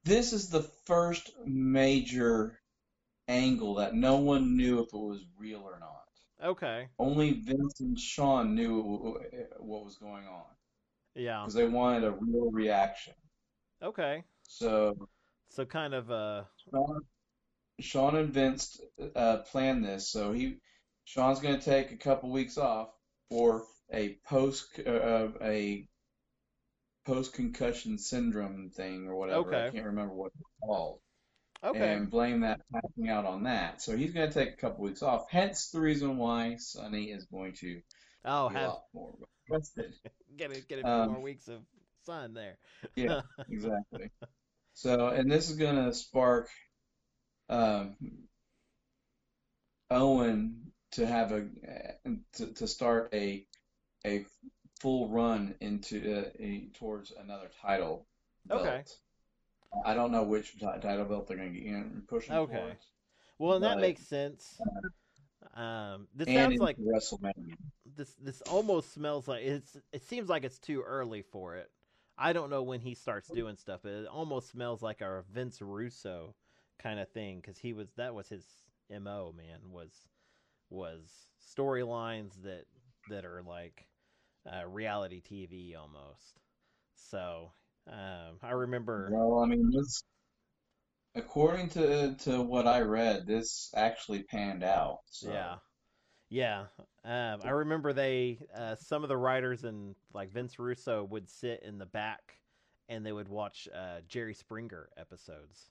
this 0.05 0.33
is 0.33 0.49
the 0.49 0.63
first 0.87 1.31
major 1.45 2.59
angle 3.29 3.75
that 3.77 3.95
no 3.95 4.17
one 4.17 4.57
knew 4.57 4.81
if 4.81 4.89
it 4.89 4.99
was 4.99 5.25
real 5.39 5.61
or 5.61 5.79
not. 5.79 6.49
Okay. 6.51 6.89
Only 6.99 7.33
Vince 7.33 7.81
and 7.81 7.99
Shawn 7.99 8.55
knew 8.55 8.83
what 9.59 9.85
was 9.85 9.97
going 9.97 10.27
on 10.27 10.45
Yeah. 11.15 11.41
because 11.41 11.55
they 11.55 11.69
wanted 11.69 12.05
a 12.05 12.13
real 12.13 12.51
reaction. 12.51 13.15
Okay. 13.83 14.25
So 14.45 14.95
So 15.51 15.65
kind 15.65 15.95
of 15.95 16.11
uh 16.11 16.45
Shawn, 16.71 17.01
Shawn 17.81 18.17
and 18.17 18.33
Vince 18.33 18.81
uh, 19.17 19.39
planned 19.51 19.85
this. 19.85 20.11
So 20.11 20.33
he 20.33 20.59
Shawn's 21.05 21.41
going 21.41 21.59
to 21.59 21.65
take 21.65 21.93
a 21.93 21.97
couple 21.97 22.31
weeks 22.31 22.59
off 22.59 22.89
for 23.29 23.65
a 23.93 24.17
post 24.27 24.81
uh, 24.87 25.29
a 25.41 25.87
post 27.05 27.33
concussion 27.33 27.99
syndrome 27.99 28.71
thing 28.71 29.09
or 29.09 29.17
whatever. 29.17 29.49
Okay. 29.49 29.67
I 29.67 29.71
can't 29.71 29.87
remember 29.87 30.15
what 30.15 30.33
it's 30.35 30.49
called. 30.65 31.01
okay. 31.65 31.95
And 31.95 32.11
blame 32.11 32.41
that 32.41 32.61
passing 32.73 33.09
out 33.09 33.27
on 33.27 33.45
that. 33.45 33.83
So 33.83 33.97
he's 33.97 34.13
going 34.13 34.31
to 34.31 34.35
take 34.35 34.55
a 34.55 34.57
couple 34.57 34.85
weeks 34.85 35.03
off. 35.03 35.27
Hence 35.31 35.71
the 35.71 35.81
reason 35.81 36.17
why 36.17 36.57
Sunny 36.59 37.07
is 37.07 37.25
going 37.27 37.55
to 37.55 37.81
oh, 38.25 38.49
have 38.49 38.75
more 38.95 39.15
rested. 39.51 39.93
get 40.37 40.53
it 40.53 40.69
get 40.69 40.79
a 40.79 40.83
few 40.83 40.91
Um, 40.91 41.13
more 41.13 41.21
weeks 41.21 41.49
of 41.49 41.61
sun 42.05 42.35
there. 42.35 42.59
Yeah, 42.97 43.23
exactly. 43.51 44.11
So, 44.75 45.09
and 45.09 45.31
this 45.31 45.51
is 45.51 45.57
going 45.57 45.77
to 45.77 45.93
spark 45.93 46.49
um, 47.49 47.97
Owen 49.91 50.73
to 50.93 51.07
have 51.07 51.33
a 51.33 51.47
to, 52.35 52.47
to 52.55 52.67
start 52.67 53.11
a 53.13 53.47
a 54.07 54.25
full 54.81 55.09
run 55.09 55.55
into 55.61 56.19
uh, 56.19 56.31
a, 56.39 56.69
towards 56.75 57.13
another 57.13 57.51
title 57.61 58.07
belt. 58.47 58.63
Okay. 58.67 58.83
I 59.87 59.95
don't 59.95 60.13
know 60.13 60.25
which 60.25 60.59
title 60.61 61.05
belt 61.05 61.29
they're 61.29 61.37
going 61.37 61.55
to 61.55 61.61
get 61.61 61.69
in 61.69 62.03
pushing 62.09 62.35
Okay. 62.35 62.57
towards. 62.57 62.87
Well, 63.39 63.55
and 63.55 63.65
that 63.65 63.81
makes 63.81 64.03
sense. 64.03 64.61
Um, 65.55 66.09
this 66.15 66.29
sounds 66.29 66.61
like 66.61 66.77
WrestleMania. 66.79 67.57
this. 67.97 68.15
This 68.23 68.41
almost 68.43 68.93
smells 68.93 69.29
like 69.29 69.43
it's. 69.43 69.77
It 69.93 70.03
seems 70.03 70.29
like 70.29 70.45
it's 70.45 70.59
too 70.59 70.83
early 70.83 71.23
for 71.23 71.57
it. 71.57 71.71
I 72.19 72.33
don't 72.33 72.51
know 72.51 72.63
when 72.63 72.81
he 72.81 72.95
starts 72.95 73.29
doing 73.29 73.57
stuff. 73.57 73.81
But 73.83 73.93
it 73.93 74.07
almost 74.07 74.51
smells 74.51 74.83
like 74.83 75.01
a 75.01 75.25
Vince 75.33 75.61
Russo 75.61 76.35
kind 76.83 77.01
of 77.01 77.09
thing 77.11 77.41
because 77.41 77.59
he 77.59 77.73
was 77.73 77.89
that 77.97 78.15
was 78.15 78.29
his 78.29 78.45
mo. 78.91 79.35
Man 79.37 79.71
was 79.71 79.91
was 80.71 81.01
storylines 81.57 82.33
that 82.43 82.65
that 83.11 83.25
are 83.25 83.43
like 83.43 83.87
uh, 84.51 84.67
reality 84.67 85.23
TV 85.23 85.77
almost. 85.77 86.41
So 86.95 87.53
um, 87.89 88.39
I 88.43 88.53
remember. 88.53 89.11
Well, 89.13 89.43
I 89.43 89.47
mean, 89.47 89.71
this, 89.71 90.03
according 91.15 91.71
to 91.71 92.15
to 92.25 92.43
what 92.43 92.67
I 92.67 92.81
read, 92.81 93.27
this 93.27 93.71
actually 93.75 94.23
panned 94.25 94.65
out. 94.65 95.01
So. 95.07 95.31
Yeah, 95.31 95.57
yeah. 96.29 96.65
Um, 97.05 97.41
I 97.45 97.51
remember 97.51 97.93
they 97.93 98.39
uh, 98.57 98.77
some 98.77 99.03
of 99.03 99.09
the 99.09 99.17
writers 99.17 99.65
and 99.65 99.95
like 100.15 100.33
Vince 100.33 100.59
Russo 100.59 101.05
would 101.05 101.31
sit 101.31 101.63
in 101.63 101.79
the 101.79 101.87
back 101.87 102.39
and 102.89 103.05
they 103.05 103.13
would 103.13 103.29
watch 103.29 103.69
uh, 103.75 104.01
Jerry 104.09 104.35
Springer 104.35 104.89
episodes 104.97 105.71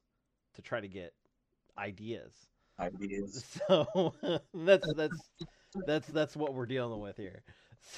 to 0.56 0.62
try 0.62 0.80
to 0.82 0.88
get 0.88 1.14
ideas. 1.78 2.34
ideas. 2.80 3.46
So 3.68 4.14
that's 4.54 4.92
that's 4.94 5.30
that's 5.86 6.08
that's 6.08 6.36
what 6.36 6.54
we're 6.54 6.66
dealing 6.66 7.00
with 7.02 7.18
here. 7.18 7.44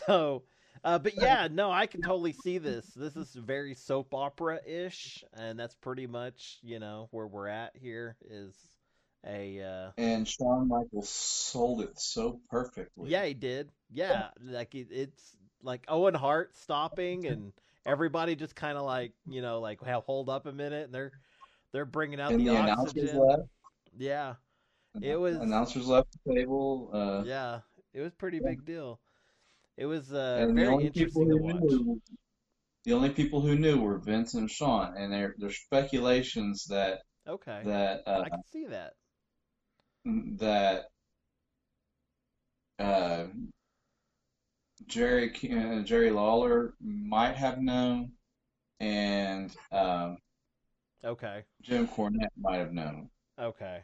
So, 0.06 0.44
uh, 0.84 1.00
but 1.00 1.16
yeah, 1.16 1.48
no, 1.52 1.72
I 1.72 1.88
can 1.88 2.02
totally 2.02 2.34
see 2.34 2.58
this. 2.58 2.86
This 2.96 3.16
is 3.16 3.34
very 3.34 3.76
soap 3.76 4.14
opera 4.14 4.60
ish, 4.66 5.24
and 5.34 5.60
that's 5.60 5.76
pretty 5.76 6.08
much 6.08 6.60
you 6.62 6.80
know 6.80 7.08
where 7.12 7.28
we're 7.28 7.48
at 7.48 7.76
here. 7.76 8.16
Is 8.30 8.56
a 9.26 9.62
uh, 9.62 9.92
And 9.98 10.28
Shawn 10.28 10.68
Michaels 10.68 11.10
sold 11.10 11.82
it 11.82 12.00
so 12.00 12.40
perfectly. 12.50 13.10
Yeah, 13.10 13.26
he 13.26 13.34
did. 13.34 13.70
Yeah, 13.92 14.30
like 14.42 14.76
it, 14.76 14.88
it's 14.92 15.36
like 15.62 15.86
Owen 15.88 16.14
Hart 16.14 16.56
stopping 16.58 17.26
and 17.28 17.54
everybody 17.86 18.36
just 18.36 18.56
kind 18.56 18.78
of 18.78 18.86
like 18.86 19.14
you 19.28 19.42
know 19.42 19.60
like 19.60 19.82
hold 19.82 20.30
up 20.30 20.46
a 20.46 20.52
minute 20.52 20.86
and 20.86 20.94
they're 20.94 21.12
they're 21.74 21.86
bringing 21.86 22.20
out 22.22 22.32
And 22.32 22.40
the 22.42 22.46
the 22.46 22.56
announcers 22.56 22.88
oxygen. 22.98 23.20
left. 23.28 23.44
Yeah, 23.98 24.36
It 25.02 25.16
was- 25.20 25.38
Announcers 25.38 25.88
left 25.88 26.16
the 26.26 26.36
table. 26.36 26.90
Uh, 26.94 27.24
yeah, 27.26 27.62
it 27.94 28.02
was 28.02 28.14
a 28.14 28.16
pretty 28.16 28.40
big 28.40 28.64
deal. 28.66 29.00
It 29.78 29.86
was 29.88 30.14
uh, 30.14 30.38
and 30.40 30.52
the 30.52 30.54
very 30.54 30.68
only 30.68 30.90
people 30.92 31.24
interesting 31.24 31.30
to 31.30 31.38
who 31.38 31.44
watch. 31.44 31.64
knew, 31.64 32.02
the 32.86 32.94
only 32.94 33.10
people 33.10 33.42
who 33.42 33.56
knew 33.58 33.80
were 33.80 33.98
Vince 33.98 34.36
and 34.36 34.50
Shawn, 34.50 34.96
and 34.98 35.12
there 35.12 35.36
there's 35.38 35.58
speculations 35.58 36.66
that 36.66 37.02
Okay, 37.28 37.62
that 37.66 38.04
uh, 38.06 38.22
I 38.26 38.30
can 38.30 38.44
see 38.52 38.66
that. 38.68 38.94
that 40.06 40.86
uh, 42.80 43.26
Jerry 44.88 45.32
uh, 45.52 45.82
Jerry 45.84 46.12
Lawler 46.12 46.74
might 46.82 47.36
have 47.36 47.60
known, 47.62 48.12
and 48.80 49.56
um, 49.72 50.18
Okay, 51.06 51.44
Jim 51.62 51.88
Cornette 51.88 52.32
might 52.38 52.58
have 52.58 52.74
known. 52.74 53.10
okay. 53.38 53.82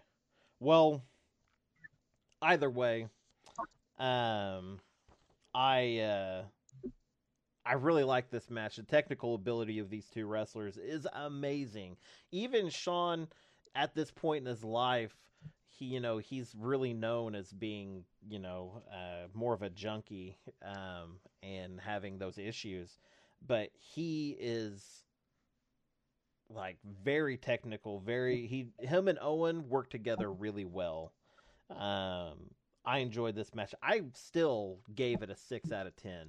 Well, 0.59 1.03
either 2.41 2.69
way, 2.69 3.07
um, 3.97 4.79
I 5.53 5.99
uh, 5.99 6.43
I 7.65 7.73
really 7.73 8.03
like 8.03 8.29
this 8.29 8.49
match. 8.49 8.77
The 8.77 8.83
technical 8.83 9.35
ability 9.35 9.79
of 9.79 9.89
these 9.89 10.07
two 10.07 10.25
wrestlers 10.25 10.77
is 10.77 11.07
amazing. 11.13 11.97
Even 12.31 12.69
Shawn, 12.69 13.27
at 13.75 13.93
this 13.95 14.11
point 14.11 14.41
in 14.41 14.47
his 14.47 14.63
life, 14.63 15.15
he 15.67 15.85
you 15.85 15.99
know 15.99 16.17
he's 16.17 16.53
really 16.57 16.93
known 16.93 17.35
as 17.35 17.51
being 17.51 18.03
you 18.29 18.39
know 18.39 18.81
uh, 18.91 19.27
more 19.33 19.53
of 19.53 19.61
a 19.61 19.69
junkie 19.69 20.37
um, 20.65 21.19
and 21.43 21.79
having 21.79 22.17
those 22.17 22.37
issues, 22.37 22.97
but 23.45 23.69
he 23.73 24.37
is 24.39 25.03
like 26.49 26.77
very 27.03 27.37
technical. 27.37 27.99
Very 27.99 28.47
he 28.47 28.67
him 28.79 29.07
and 29.07 29.19
Owen 29.21 29.69
work 29.69 29.89
together 29.89 30.31
really 30.31 30.65
well. 30.65 31.13
Um, 31.69 32.51
I 32.85 32.99
enjoyed 32.99 33.35
this 33.35 33.53
match. 33.53 33.75
I 33.81 34.03
still 34.13 34.79
gave 34.95 35.21
it 35.21 35.29
a 35.29 35.35
six 35.35 35.71
out 35.71 35.87
of 35.87 35.95
ten. 35.95 36.27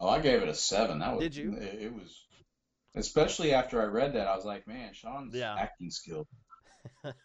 Oh, 0.00 0.08
I 0.08 0.20
gave 0.20 0.42
it 0.42 0.48
a 0.48 0.54
seven. 0.54 0.98
That 1.00 1.16
was 1.16 1.22
Did 1.22 1.36
you? 1.36 1.54
It, 1.56 1.82
it 1.82 1.94
was, 1.94 2.26
especially 2.94 3.52
after 3.52 3.80
I 3.82 3.86
read 3.86 4.14
that, 4.14 4.26
I 4.26 4.36
was 4.36 4.44
like, 4.44 4.66
man, 4.66 4.92
Shawn's 4.94 5.34
Yeah. 5.34 5.56
acting 5.56 5.90
skill 5.90 6.26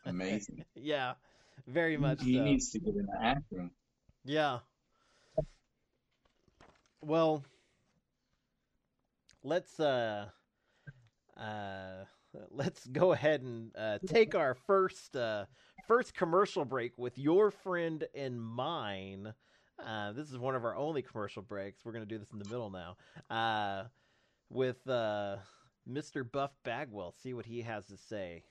amazing. 0.05 0.63
yeah, 0.75 1.13
very 1.67 1.97
much 1.97 2.19
he 2.19 2.33
so. 2.33 2.43
needs 2.43 2.69
to 2.71 2.79
get 2.79 2.95
into 2.95 3.17
acting. 3.21 3.71
Yeah. 4.25 4.59
Well, 7.01 7.43
let's 9.43 9.79
uh 9.79 10.29
uh 11.39 12.05
let's 12.51 12.85
go 12.87 13.11
ahead 13.11 13.41
and 13.41 13.71
uh, 13.77 13.97
take 14.05 14.35
our 14.35 14.55
first 14.67 15.15
uh 15.15 15.45
first 15.87 16.13
commercial 16.13 16.65
break 16.65 16.97
with 16.97 17.17
your 17.17 17.51
friend 17.51 18.05
and 18.13 18.39
mine. 18.41 19.33
Uh, 19.83 20.11
this 20.11 20.29
is 20.29 20.37
one 20.37 20.55
of 20.55 20.65
our 20.65 20.75
only 20.75 21.01
commercial 21.01 21.41
breaks. 21.41 21.83
We're 21.83 21.93
gonna 21.93 22.05
do 22.05 22.17
this 22.17 22.31
in 22.31 22.39
the 22.39 22.45
middle 22.45 22.69
now. 22.69 22.97
Uh, 23.29 23.85
with 24.49 24.87
uh, 24.87 25.37
Mr. 25.89 26.29
Buff 26.29 26.51
Bagwell. 26.63 27.13
See 27.21 27.33
what 27.33 27.45
he 27.45 27.61
has 27.61 27.85
to 27.87 27.97
say. 27.97 28.43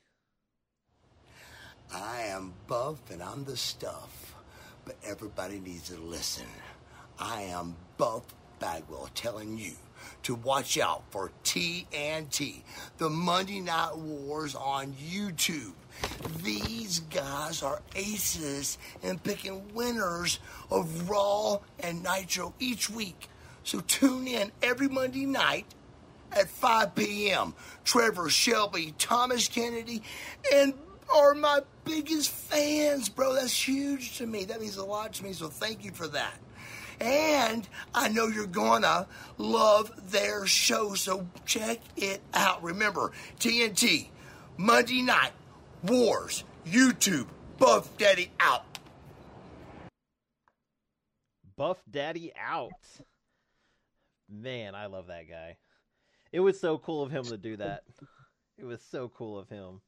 I 1.93 2.23
am 2.23 2.53
buff 2.67 2.99
and 3.11 3.23
I'm 3.23 3.45
the 3.45 3.57
stuff, 3.57 4.35
but 4.85 4.97
everybody 5.05 5.59
needs 5.59 5.89
to 5.89 5.97
listen. 5.97 6.47
I 7.19 7.43
am 7.43 7.77
Buff 7.97 8.23
Bagwell 8.59 9.09
telling 9.15 9.57
you 9.57 9.73
to 10.25 10.35
watch 10.35 10.79
out 10.79 11.03
for 11.11 11.31
TNT, 11.45 12.63
the 12.99 13.09
Monday 13.09 13.61
Night 13.61 13.97
Wars 13.97 14.55
on 14.55 14.93
YouTube. 14.93 15.73
These 16.43 17.01
guys 17.01 17.63
are 17.63 17.83
aces 17.95 18.79
in 19.03 19.19
picking 19.19 19.75
winners 19.75 20.39
of 20.71 21.09
Raw 21.09 21.59
and 21.81 22.03
Nitro 22.03 22.55
each 22.59 22.89
week. 22.91 23.29
So 23.65 23.81
tune 23.81 24.29
in 24.29 24.53
every 24.63 24.89
Monday 24.89 25.27
night 25.27 25.67
at 26.33 26.49
5 26.49 26.95
p.m. 26.95 27.55
Trevor 27.85 28.31
Shelby, 28.31 28.95
Thomas 28.99 29.49
Kennedy, 29.49 30.03
and 30.53 30.75
are 31.15 31.35
my 31.35 31.61
biggest 31.85 32.31
fans, 32.31 33.09
bro. 33.09 33.35
That's 33.35 33.69
huge 33.69 34.19
to 34.19 34.27
me. 34.27 34.45
That 34.45 34.61
means 34.61 34.77
a 34.77 34.85
lot 34.85 35.15
to 35.15 35.25
me. 35.25 35.33
So 35.33 35.49
thank 35.49 35.85
you 35.85 35.91
for 35.93 36.07
that. 36.09 36.35
And 37.01 37.69
I 37.95 38.09
know 38.09 38.27
you're 38.27 38.47
gonna 38.47 39.07
love 39.37 40.11
their 40.11 40.47
show, 40.47 40.95
so 40.95 41.27
check 41.47 41.81
it 41.97 42.21
out. 42.35 42.63
Remember, 42.63 43.13
TNT, 43.39 44.09
Monday 44.57 45.03
night, 45.03 45.33
Wars, 45.85 46.45
YouTube, 46.67 47.29
Buff 47.59 47.97
Daddy 47.99 48.31
out. 48.41 48.65
Buff 51.57 51.79
Daddy 51.91 52.33
out. 52.39 52.73
Man, 54.29 54.75
I 54.75 54.87
love 54.87 55.07
that 55.07 55.29
guy. 55.29 55.57
It 56.33 56.41
was 56.41 56.61
so 56.61 56.79
cool 56.79 57.03
of 57.03 57.11
him 57.11 57.25
to 57.25 57.37
do 57.39 57.57
that. 57.57 57.85
It 58.59 58.65
was 58.65 58.83
so 58.91 59.09
cool 59.09 59.39
of 59.39 59.49
him. 59.49 59.81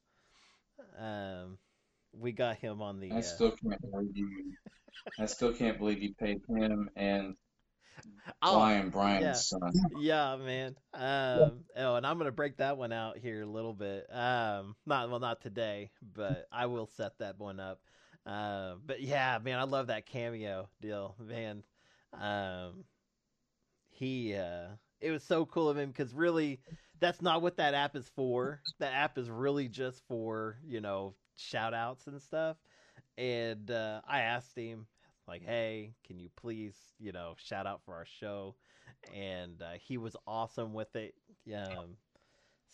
Um, 0.97 1.57
we 2.13 2.31
got 2.31 2.57
him 2.57 2.81
on 2.81 2.99
the. 2.99 3.11
I 3.11 3.19
Uh, 3.19 3.21
still 3.21 3.51
can't 3.51 3.81
believe 3.91 4.15
you. 4.17 4.53
I 5.19 5.25
still 5.25 5.53
can't 5.53 5.77
believe 5.77 6.01
you 6.01 6.13
paid 6.15 6.41
him 6.47 6.89
and 6.95 7.35
oh, 8.41 8.55
Brian 8.55 8.89
Bryan's 8.89 9.23
yeah. 9.23 9.33
son. 9.33 9.71
yeah, 9.91 10.35
man. 10.37 10.75
Um, 10.93 11.63
oh, 11.75 11.95
and 11.95 12.05
I'm 12.05 12.17
gonna 12.17 12.31
break 12.31 12.57
that 12.57 12.77
one 12.77 12.91
out 12.91 13.17
here 13.17 13.41
a 13.41 13.45
little 13.45 13.73
bit. 13.73 14.07
Um, 14.13 14.75
not 14.85 15.09
well, 15.09 15.19
not 15.19 15.41
today, 15.41 15.91
but 16.15 16.47
I 16.51 16.65
will 16.67 16.87
set 16.87 17.17
that 17.19 17.39
one 17.39 17.59
up. 17.59 17.81
Uh, 18.25 18.75
but 18.85 19.01
yeah, 19.01 19.39
man, 19.43 19.59
I 19.59 19.63
love 19.63 19.87
that 19.87 20.05
cameo 20.05 20.69
deal, 20.81 21.15
man. 21.19 21.63
Um, 22.19 22.85
he, 23.89 24.35
uh, 24.35 24.67
it 24.99 25.11
was 25.11 25.23
so 25.23 25.45
cool 25.45 25.69
of 25.69 25.77
him 25.77 25.89
because 25.89 26.13
really, 26.13 26.59
that's 26.99 27.21
not 27.21 27.41
what 27.41 27.57
that 27.57 27.73
app 27.73 27.95
is 27.95 28.09
for. 28.15 28.61
That 28.79 28.93
app 28.93 29.17
is 29.17 29.29
really 29.29 29.67
just 29.67 30.01
for 30.07 30.57
you 30.65 30.81
know 30.81 31.15
shout 31.41 31.73
outs 31.73 32.07
and 32.07 32.21
stuff. 32.21 32.57
And 33.17 33.69
uh, 33.69 34.01
I 34.07 34.21
asked 34.21 34.57
him, 34.57 34.85
like, 35.27 35.45
hey, 35.45 35.93
can 36.05 36.19
you 36.19 36.29
please, 36.35 36.75
you 36.99 37.11
know, 37.11 37.35
shout 37.37 37.67
out 37.67 37.81
for 37.85 37.93
our 37.93 38.05
show? 38.05 38.55
And 39.15 39.61
uh, 39.61 39.73
he 39.79 39.97
was 39.97 40.15
awesome 40.27 40.73
with 40.73 40.95
it. 40.95 41.13
Um, 41.55 41.97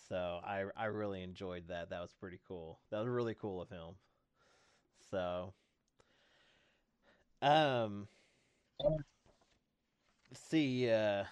so 0.09 0.39
I 0.43 0.63
I 0.75 0.85
really 0.85 1.21
enjoyed 1.23 1.67
that. 1.67 1.89
That 1.89 2.01
was 2.01 2.13
pretty 2.13 2.39
cool. 2.47 2.79
That 2.91 2.99
was 2.99 3.07
really 3.07 3.35
cool 3.35 3.61
of 3.61 3.69
him. 3.69 3.95
So, 5.11 5.53
um, 7.41 8.07
see, 10.33 10.89
uh, 10.89 11.25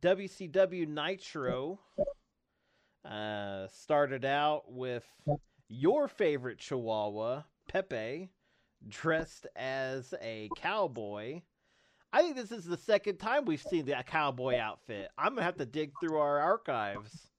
WCW 0.00 0.86
Nitro 0.88 1.80
uh, 3.04 3.66
started 3.68 4.24
out 4.24 4.70
with 4.72 5.04
your 5.68 6.08
favorite 6.08 6.58
Chihuahua, 6.58 7.42
Pepe, 7.68 8.30
dressed 8.88 9.46
as 9.56 10.12
a 10.22 10.48
cowboy. 10.56 11.42
I 12.12 12.22
think 12.22 12.36
this 12.36 12.52
is 12.52 12.64
the 12.64 12.76
second 12.76 13.18
time 13.18 13.44
we've 13.44 13.62
seen 13.62 13.86
that 13.86 14.06
cowboy 14.06 14.56
outfit. 14.58 15.10
I'm 15.18 15.30
gonna 15.34 15.42
have 15.42 15.56
to 15.56 15.66
dig 15.66 15.92
through 16.00 16.18
our 16.18 16.38
archives. 16.38 17.30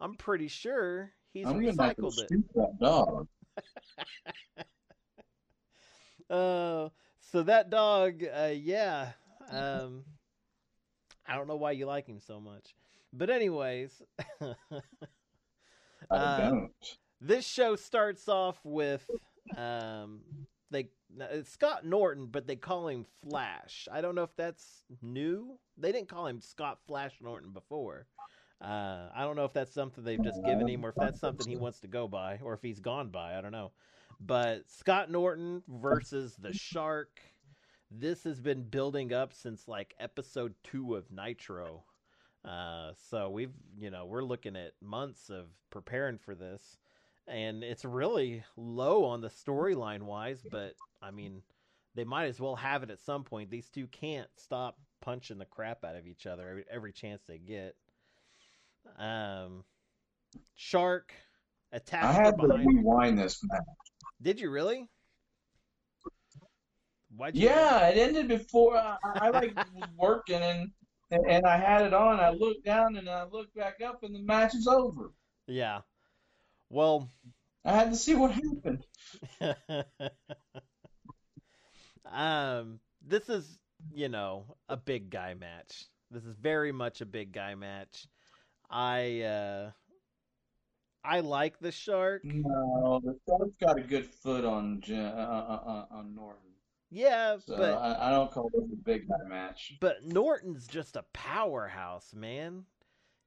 I'm 0.00 0.14
pretty 0.14 0.48
sure 0.48 1.12
he's 1.32 1.46
I'm 1.46 1.64
gonna 1.64 1.82
have 1.82 1.96
to 1.96 2.02
recycled 2.02 2.18
it. 2.22 2.54
that 2.54 2.78
dog. 2.80 3.28
Uh, 6.28 6.88
so 7.32 7.42
that 7.42 7.70
dog, 7.70 8.22
uh, 8.24 8.52
yeah. 8.54 9.08
Um, 9.50 10.04
I 11.26 11.34
don't 11.34 11.48
know 11.48 11.56
why 11.56 11.72
you 11.72 11.86
like 11.86 12.06
him 12.06 12.20
so 12.20 12.38
much, 12.38 12.74
but 13.12 13.30
anyways, 13.30 14.00
I 14.40 14.54
Uh, 16.08 16.50
don't. 16.50 16.72
This 17.20 17.46
show 17.46 17.76
starts 17.76 18.28
off 18.28 18.58
with 18.64 19.08
um, 19.56 20.20
they 20.70 20.88
it's 21.18 21.50
Scott 21.50 21.84
Norton, 21.84 22.26
but 22.26 22.46
they 22.46 22.56
call 22.56 22.88
him 22.88 23.04
Flash. 23.28 23.88
I 23.90 24.00
don't 24.00 24.14
know 24.14 24.22
if 24.22 24.36
that's 24.36 24.84
new. 25.02 25.58
They 25.76 25.92
didn't 25.92 26.08
call 26.08 26.26
him 26.26 26.40
Scott 26.40 26.78
Flash 26.86 27.12
Norton 27.20 27.50
before. 27.50 28.06
Uh, 28.60 29.08
I 29.14 29.22
don't 29.22 29.36
know 29.36 29.44
if 29.44 29.52
that's 29.52 29.72
something 29.72 30.04
they've 30.04 30.22
just 30.22 30.44
given 30.44 30.68
him, 30.68 30.84
or 30.84 30.90
if 30.90 30.94
that's 30.94 31.18
something 31.18 31.48
he 31.48 31.56
wants 31.56 31.80
to 31.80 31.88
go 31.88 32.06
by, 32.06 32.38
or 32.42 32.52
if 32.54 32.62
he's 32.62 32.78
gone 32.78 33.08
by. 33.08 33.36
I 33.36 33.40
don't 33.40 33.52
know. 33.52 33.72
But 34.20 34.70
Scott 34.70 35.10
Norton 35.10 35.62
versus 35.66 36.36
the 36.36 36.52
Shark. 36.52 37.20
This 37.90 38.22
has 38.24 38.38
been 38.38 38.62
building 38.62 39.12
up 39.12 39.32
since 39.32 39.66
like 39.66 39.94
episode 39.98 40.54
two 40.62 40.94
of 40.94 41.10
Nitro. 41.10 41.84
Uh, 42.44 42.92
so 43.10 43.30
we've, 43.30 43.52
you 43.78 43.90
know, 43.90 44.04
we're 44.06 44.22
looking 44.22 44.56
at 44.56 44.72
months 44.82 45.30
of 45.30 45.46
preparing 45.70 46.18
for 46.18 46.34
this, 46.34 46.78
and 47.30 47.62
it's 47.62 47.84
really 47.84 48.42
low 48.56 49.04
on 49.04 49.20
the 49.20 49.28
storyline 49.28 50.02
wise. 50.02 50.42
But 50.50 50.74
I 51.00 51.10
mean, 51.10 51.42
they 51.94 52.04
might 52.04 52.26
as 52.26 52.40
well 52.40 52.56
have 52.56 52.82
it 52.82 52.90
at 52.90 53.00
some 53.00 53.24
point. 53.24 53.50
These 53.50 53.68
two 53.68 53.86
can't 53.86 54.28
stop 54.36 54.78
punching 55.00 55.38
the 55.38 55.44
crap 55.46 55.84
out 55.84 55.96
of 55.96 56.06
each 56.06 56.26
other 56.26 56.48
every, 56.48 56.64
every 56.70 56.92
chance 56.92 57.22
they 57.26 57.38
get. 57.38 57.74
Um, 58.98 59.64
Shark 60.54 61.12
attack. 61.72 62.04
I 62.04 62.12
had 62.12 62.38
to 62.38 62.46
rewind 62.46 63.18
this 63.18 63.42
match. 63.44 63.62
Did 64.20 64.40
you 64.40 64.50
really? 64.50 64.88
Why'd 67.16 67.36
you? 67.36 67.48
Yeah, 67.48 67.88
it 67.88 67.98
ended 67.98 68.28
before 68.28 68.76
I, 68.76 68.96
I 69.04 69.30
like 69.30 69.56
was 69.74 69.88
working 69.96 70.42
and 70.42 70.70
and 71.10 71.44
I 71.44 71.56
had 71.56 71.82
it 71.82 71.92
on. 71.92 72.20
I 72.20 72.30
looked 72.30 72.64
down 72.64 72.96
and 72.96 73.08
I 73.08 73.24
looked 73.24 73.54
back 73.56 73.80
up 73.84 74.04
and 74.04 74.14
the 74.14 74.20
match 74.20 74.54
is 74.54 74.68
over. 74.68 75.12
Yeah. 75.48 75.80
Well, 76.70 77.10
I 77.64 77.74
had 77.74 77.90
to 77.90 77.96
see 77.96 78.14
what 78.14 78.32
happened. 78.32 78.84
um, 82.10 82.80
this 83.06 83.28
is, 83.28 83.58
you 83.92 84.08
know, 84.08 84.44
a 84.68 84.76
big 84.76 85.10
guy 85.10 85.34
match. 85.34 85.86
This 86.10 86.24
is 86.24 86.36
very 86.36 86.72
much 86.72 87.00
a 87.00 87.06
big 87.06 87.32
guy 87.32 87.54
match. 87.54 88.06
I 88.70 89.22
uh 89.22 89.70
I 91.04 91.20
like 91.20 91.58
the 91.58 91.72
shark. 91.72 92.22
No, 92.24 93.00
the 93.02 93.18
Shark's 93.26 93.56
got 93.60 93.78
a 93.78 93.82
good 93.82 94.06
foot 94.06 94.44
on 94.44 94.82
uh, 94.90 94.94
uh, 94.94 95.60
uh, 95.66 95.86
on 95.90 96.14
Norton. 96.14 96.50
Yeah, 96.90 97.38
So 97.38 97.56
but 97.56 97.74
I, 97.74 98.08
I 98.08 98.10
don't 98.10 98.30
call 98.30 98.50
this 98.52 98.64
a 98.72 98.76
big 98.76 99.08
guy 99.08 99.28
match. 99.28 99.76
but 99.80 100.04
Norton's 100.04 100.66
just 100.66 100.96
a 100.96 101.04
powerhouse, 101.12 102.12
man. 102.14 102.64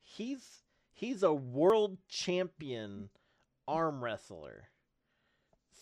He's 0.01 0.63
he's 0.93 1.23
a 1.23 1.33
world 1.33 1.97
champion 2.07 3.09
arm 3.67 4.03
wrestler. 4.03 4.69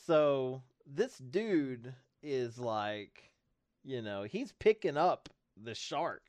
So 0.06 0.64
this 0.86 1.18
dude 1.18 1.94
is 2.24 2.58
like, 2.60 3.32
you 3.84 4.02
know, 4.02 4.24
he's 4.24 4.52
picking 4.54 4.98
up 4.98 5.30
the 5.62 5.76
shark. 5.76 6.24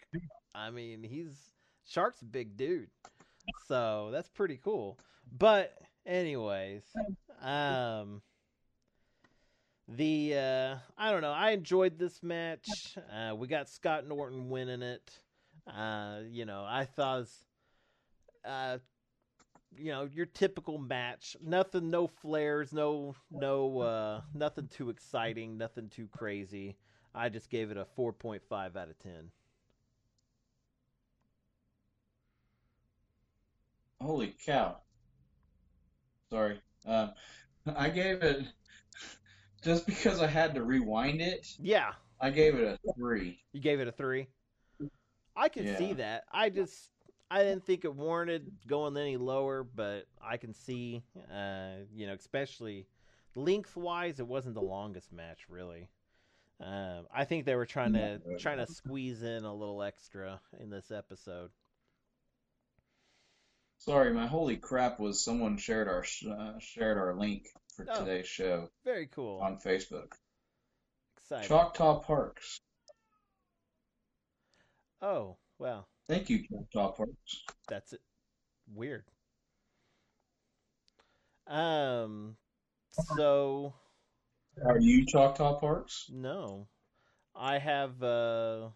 I 0.54 0.70
mean, 0.70 1.02
he's 1.02 1.52
shark's 1.84 2.22
a 2.22 2.26
big 2.26 2.56
dude. 2.56 2.90
So 3.68 4.10
that's 4.12 4.28
pretty 4.28 4.58
cool. 4.62 4.98
But 5.38 5.76
anyways, 6.06 6.84
um 7.42 8.22
the 9.88 10.34
uh 10.36 10.76
I 10.96 11.10
don't 11.10 11.22
know, 11.22 11.32
I 11.32 11.50
enjoyed 11.50 11.98
this 11.98 12.22
match. 12.22 12.96
Uh 13.12 13.34
we 13.34 13.46
got 13.46 13.68
Scott 13.68 14.06
Norton 14.06 14.48
winning 14.50 14.82
it. 14.82 15.10
Uh, 15.66 16.20
you 16.28 16.44
know, 16.44 16.64
I 16.66 16.84
thought 16.84 17.20
was, 17.20 17.44
uh 18.44 18.78
you 19.76 19.90
know, 19.92 20.08
your 20.12 20.26
typical 20.26 20.78
match. 20.78 21.36
Nothing 21.42 21.90
no 21.90 22.06
flares, 22.06 22.72
no 22.72 23.14
no 23.30 23.80
uh 23.80 24.20
nothing 24.34 24.68
too 24.68 24.90
exciting, 24.90 25.56
nothing 25.58 25.88
too 25.88 26.08
crazy. 26.08 26.76
I 27.14 27.28
just 27.28 27.50
gave 27.50 27.70
it 27.70 27.76
a 27.76 27.84
4.5 27.84 28.76
out 28.76 28.88
of 28.90 28.98
10. 28.98 29.30
Holy 34.02 34.32
cow! 34.44 34.82
Sorry, 36.30 36.60
um, 36.86 37.12
I 37.76 37.90
gave 37.90 38.22
it 38.22 38.46
just 39.62 39.86
because 39.86 40.20
I 40.20 40.26
had 40.26 40.54
to 40.54 40.62
rewind 40.64 41.20
it. 41.20 41.46
Yeah, 41.58 41.94
I 42.20 42.30
gave 42.30 42.54
it 42.56 42.64
a 42.86 42.92
three. 42.94 43.44
you 43.52 43.60
gave 43.60 43.80
it 43.80 43.88
a 43.88 43.92
3. 43.92 44.26
I 45.36 45.48
can 45.48 45.66
Yeah. 45.66 45.76
see 45.76 45.94
that. 45.94 46.24
I 46.32 46.48
just 46.50 46.90
I 47.34 47.42
didn't 47.44 47.64
think 47.64 47.84
it 47.86 47.94
warranted 47.94 48.50
going 48.66 48.96
any 48.96 49.16
lower, 49.16 49.64
but 49.64 50.04
I 50.22 50.36
can 50.36 50.52
see 50.52 51.02
uh, 51.34 51.76
you 51.94 52.06
know, 52.06 52.12
especially 52.12 52.86
lengthwise 53.34 54.20
it 54.20 54.26
wasn't 54.26 54.54
the 54.54 54.60
longest 54.62 55.12
match 55.12 55.46
really. 55.48 55.88
Um, 56.60 57.06
I 57.12 57.24
think 57.24 57.44
they 57.46 57.54
were 57.56 57.66
trying 57.66 57.94
to 57.94 58.20
trying 58.38 58.58
to 58.58 58.66
squeeze 58.72 59.22
in 59.22 59.44
a 59.44 59.54
little 59.54 59.82
extra 59.82 60.40
in 60.60 60.68
this 60.70 60.90
episode. 60.90 61.50
Sorry, 63.78 64.12
my 64.12 64.26
holy 64.26 64.58
crap 64.58 65.00
was 65.00 65.24
someone 65.24 65.56
shared 65.56 65.88
our 65.88 66.04
uh, 66.30 66.58
shared 66.60 66.98
our 66.98 67.14
link 67.16 67.48
for 67.74 67.86
Oh. 67.88 68.04
today's 68.04 68.28
show 68.28 68.68
Very 68.84 69.06
cool. 69.08 69.40
on 69.40 69.58
Facebook. 69.58 70.12
Exciting. 71.16 71.48
Choctaw 71.48 72.00
Parks. 72.00 72.60
Oh, 75.00 75.36
well, 75.58 75.88
Thank 76.12 76.28
you, 76.28 76.44
Choctaw 76.46 76.92
Parks. 76.92 77.42
that's 77.68 77.94
it. 77.94 78.00
Weird. 78.70 79.04
Um 81.46 82.36
so 83.16 83.72
Are 84.62 84.78
you 84.78 85.06
Choctaw 85.06 85.58
Parks? 85.58 86.10
no. 86.12 86.68
I 87.34 87.56
have 87.56 88.02
uh 88.02 88.68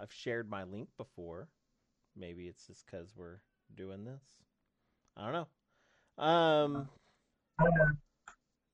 I've 0.00 0.10
shared 0.10 0.48
my 0.48 0.64
link 0.64 0.88
before. 0.96 1.50
Maybe 2.16 2.48
it's 2.48 2.66
just 2.66 2.86
cuz 2.86 3.12
we're 3.14 3.40
doing 3.74 4.04
this. 4.04 4.22
I 5.18 5.30
don't 5.30 5.48
know. 6.18 6.24
Um 6.24 6.88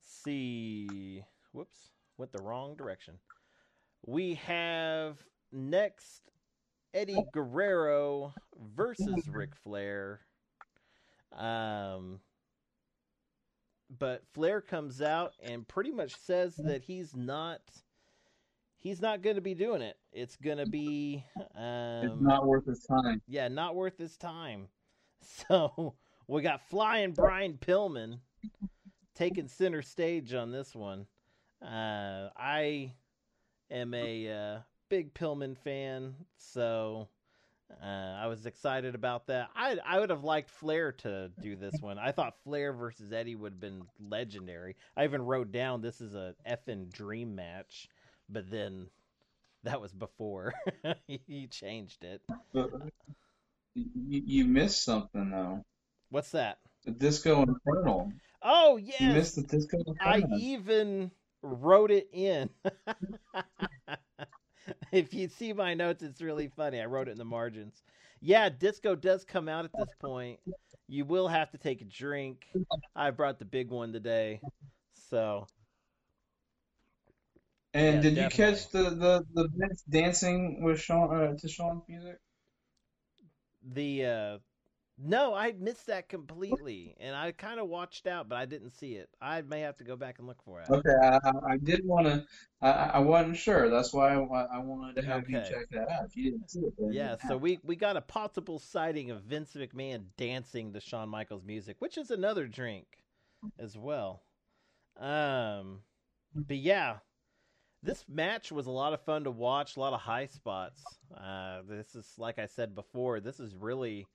see. 0.01 1.25
Whoops. 1.51 1.91
Went 2.19 2.31
the 2.31 2.43
wrong 2.45 2.77
direction. 2.77 3.19
We 4.07 4.35
have 4.35 5.25
next 5.51 6.31
Eddie 6.95 7.23
Guerrero 7.33 8.35
versus 8.77 9.29
Ric 9.29 9.55
Flair. 9.63 10.21
Um, 11.37 12.21
but 13.99 14.23
Flair 14.33 14.61
comes 14.61 15.01
out 15.03 15.35
and 15.43 15.67
pretty 15.67 15.91
much 15.91 16.17
says 16.17 16.57
that 16.57 16.83
he's 16.83 17.15
not 17.15 17.61
he's 18.79 19.01
not 19.01 19.23
going 19.23 19.37
to 19.37 19.43
be 19.43 19.55
doing 19.55 19.83
it. 19.83 19.97
It's 20.13 20.37
going 20.37 20.59
to 20.59 20.67
be 20.67 21.25
um, 21.55 22.05
It's 22.05 22.21
not 22.21 22.47
worth 22.47 22.67
his 22.67 22.85
time. 22.85 23.21
yeah, 23.27 23.49
not 23.49 23.75
worth 23.77 23.99
his 23.99 24.17
time. 24.17 24.69
So 25.21 25.95
we 26.29 26.43
got 26.43 26.63
Flying 26.71 27.11
Brian 27.13 27.59
Pillman 27.59 28.21
taking 29.17 29.49
center 29.49 29.83
stage 29.83 30.33
on 30.33 30.53
this 30.53 30.77
one. 30.77 31.07
Uh, 31.61 32.29
I 32.37 32.93
am 33.69 33.95
a 33.95 34.31
uh, 34.31 34.59
big 34.89 35.15
Pillman 35.15 35.57
fan, 35.57 36.15
so 36.37 37.09
uh, 37.83 37.87
I 37.87 38.27
was 38.27 38.47
excited 38.47 38.95
about 38.95 39.27
that. 39.27 39.49
I 39.55 39.79
I 39.85 40.01
would 40.01 40.11
have 40.11 40.25
liked 40.25 40.51
Flair 40.51 40.93
to 40.93 41.31
do 41.41 41.57
this 41.57 41.75
one. 41.81 41.99
I 41.99 42.13
thought 42.13 42.35
Flair 42.45 42.73
versus 42.73 43.13
Eddie 43.13 43.37
would 43.37 43.53
have 43.53 43.61
been 43.61 43.83
legendary. 44.01 44.77
I 44.97 45.05
even 45.05 45.23
wrote 45.23 45.53
down 45.53 45.81
this 45.81 46.01
is 46.01 46.15
a 46.15 46.35
effing 46.49 46.91
dream 46.93 47.35
match, 47.35 47.89
but 48.29 48.51
then 48.51 48.89
that 49.65 49.81
was 49.81 49.93
before 49.93 50.55
he 51.07 51.47
changed 51.49 52.05
it. 52.05 52.23
But 52.53 52.71
you, 53.75 54.23
you 54.27 54.45
missed 54.45 54.83
something 54.85 55.31
though. 55.31 55.65
What's 56.11 56.31
that? 56.31 56.59
The 56.85 56.93
Disco 56.93 57.43
Inferno. 57.43 58.13
Oh 58.43 58.77
yeah. 58.77 58.95
You 59.01 59.13
missed 59.13 59.37
the 59.37 59.43
Disco 59.43 59.79
Inferno. 59.87 60.01
I 60.01 60.23
even 60.39 61.11
wrote 61.43 61.91
it 61.91 62.09
in. 62.13 62.49
if 64.93 65.15
you 65.15 65.29
see 65.29 65.53
my 65.53 65.75
notes, 65.75 66.03
it's 66.03 66.21
really 66.23 66.49
funny. 66.49 66.81
I 66.81 66.87
wrote 66.87 67.09
it 67.09 67.13
in 67.13 67.19
the 67.19 67.25
margins. 67.25 67.83
Yeah, 68.21 68.49
disco 68.49 68.95
does 68.95 69.25
come 69.25 69.49
out 69.49 69.65
at 69.65 69.77
this 69.77 69.93
point. 69.95 70.41
You 70.89 71.05
will 71.05 71.29
have 71.29 71.51
to 71.53 71.59
take 71.59 71.81
a 71.81 71.85
drink. 71.85 72.47
I 72.97 73.11
brought 73.11 73.39
the 73.39 73.45
big 73.45 73.71
one 73.71 73.93
today, 73.93 74.43
so 74.95 75.49
And 77.73 78.03
Yeah, 78.03 78.03
did 78.03 78.19
you 78.19 78.29
catch 78.29 78.69
the 78.73 78.91
the 78.91 79.25
the 79.33 79.49
Vince 79.55 79.83
dancing 79.89 80.63
with 80.63 80.81
Shawn 80.81 81.15
uh, 81.17 81.35
to 81.39 81.49
Shawn's 81.49 81.83
music? 81.89 82.19
the 83.63 84.05
uh 84.05 84.39
no, 85.01 85.35
I 85.35 85.53
missed 85.53 85.87
that 85.87 86.09
completely, 86.09 86.97
and 86.99 87.15
I 87.15 87.33
kind 87.33 87.61
of 87.61 87.69
watched 87.69 88.07
out, 88.07 88.29
but 88.29 88.37
I 88.37 88.47
didn't 88.47 88.73
see 88.73 88.95
it. 88.95 89.09
I 89.21 89.43
may 89.43 89.61
have 89.61 89.77
to 89.79 89.85
go 89.85 89.97
back 89.97 90.19
and 90.19 90.27
look 90.27 90.43
for 90.43 90.61
it. 90.61 90.69
Okay, 90.69 90.95
I, 91.03 91.19
I- 91.53 91.57
did 91.57 91.85
want 91.85 92.07
to. 92.07 92.25
I, 92.61 92.71
I 92.71 92.99
wasn't 92.99 93.37
sure. 93.37 93.71
That's 93.71 93.93
why 93.93 94.15
I, 94.15 94.17
I 94.19 94.59
wanted 94.59 94.97
to 95.01 95.07
have 95.07 95.29
you 95.31 95.41
check 95.41 95.69
that 95.71 95.89
out. 95.89 96.07
If 96.07 96.17
you 96.17 96.33
didn't 96.33 96.51
see 96.51 96.61
it, 96.61 96.75
Yeah, 96.93 97.17
so 97.29 97.37
we 97.37 97.61
we 97.63 97.77
got 97.77 97.97
a 97.97 98.01
possible 98.01 98.59
sighting 98.59 99.11
of 99.11 99.23
Vince 99.23 99.55
McMahon 99.55 100.07
dancing 100.17 100.73
to 100.73 100.81
Shawn 100.81 101.09
Michaels 101.09 101.45
music, 101.45 101.77
which 101.79 101.97
is 101.97 102.11
another 102.11 102.47
drink 102.49 102.87
as 103.59 103.77
well. 103.77 104.23
Um 104.99 105.81
but 106.35 106.57
yeah, 106.57 106.99
this 107.83 108.05
match 108.09 108.51
was 108.53 108.67
a 108.67 108.71
lot 108.71 108.93
of 108.93 109.01
fun 109.03 109.25
to 109.25 109.31
watch, 109.31 109.77
a 109.77 109.81
lot 109.81 109.93
of 109.93 110.01
high 110.01 110.27
spots. 110.27 110.99
Uh 111.17 111.63
this 111.69 111.95
is 111.95 112.15
like 112.19 112.39
I 112.39 112.47
said 112.47 112.75
before, 112.75 113.21
this 113.21 113.41
is 113.41 113.55
really 113.55 114.07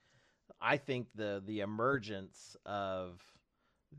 I 0.61 0.77
think 0.77 1.07
the 1.15 1.41
the 1.45 1.61
emergence 1.61 2.55
of 2.65 3.21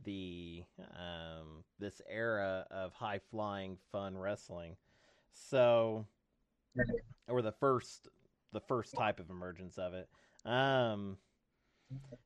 the 0.04 0.64
um 0.98 1.64
this 1.78 2.00
era 2.08 2.66
of 2.70 2.92
high 2.92 3.20
flying 3.30 3.76
fun 3.92 4.16
wrestling. 4.16 4.76
So 5.32 6.06
or 7.28 7.42
the 7.42 7.52
first 7.52 8.08
the 8.52 8.60
first 8.60 8.94
type 8.94 9.20
of 9.20 9.30
emergence 9.30 9.78
of 9.78 9.94
it. 9.94 10.08
Um, 10.44 11.16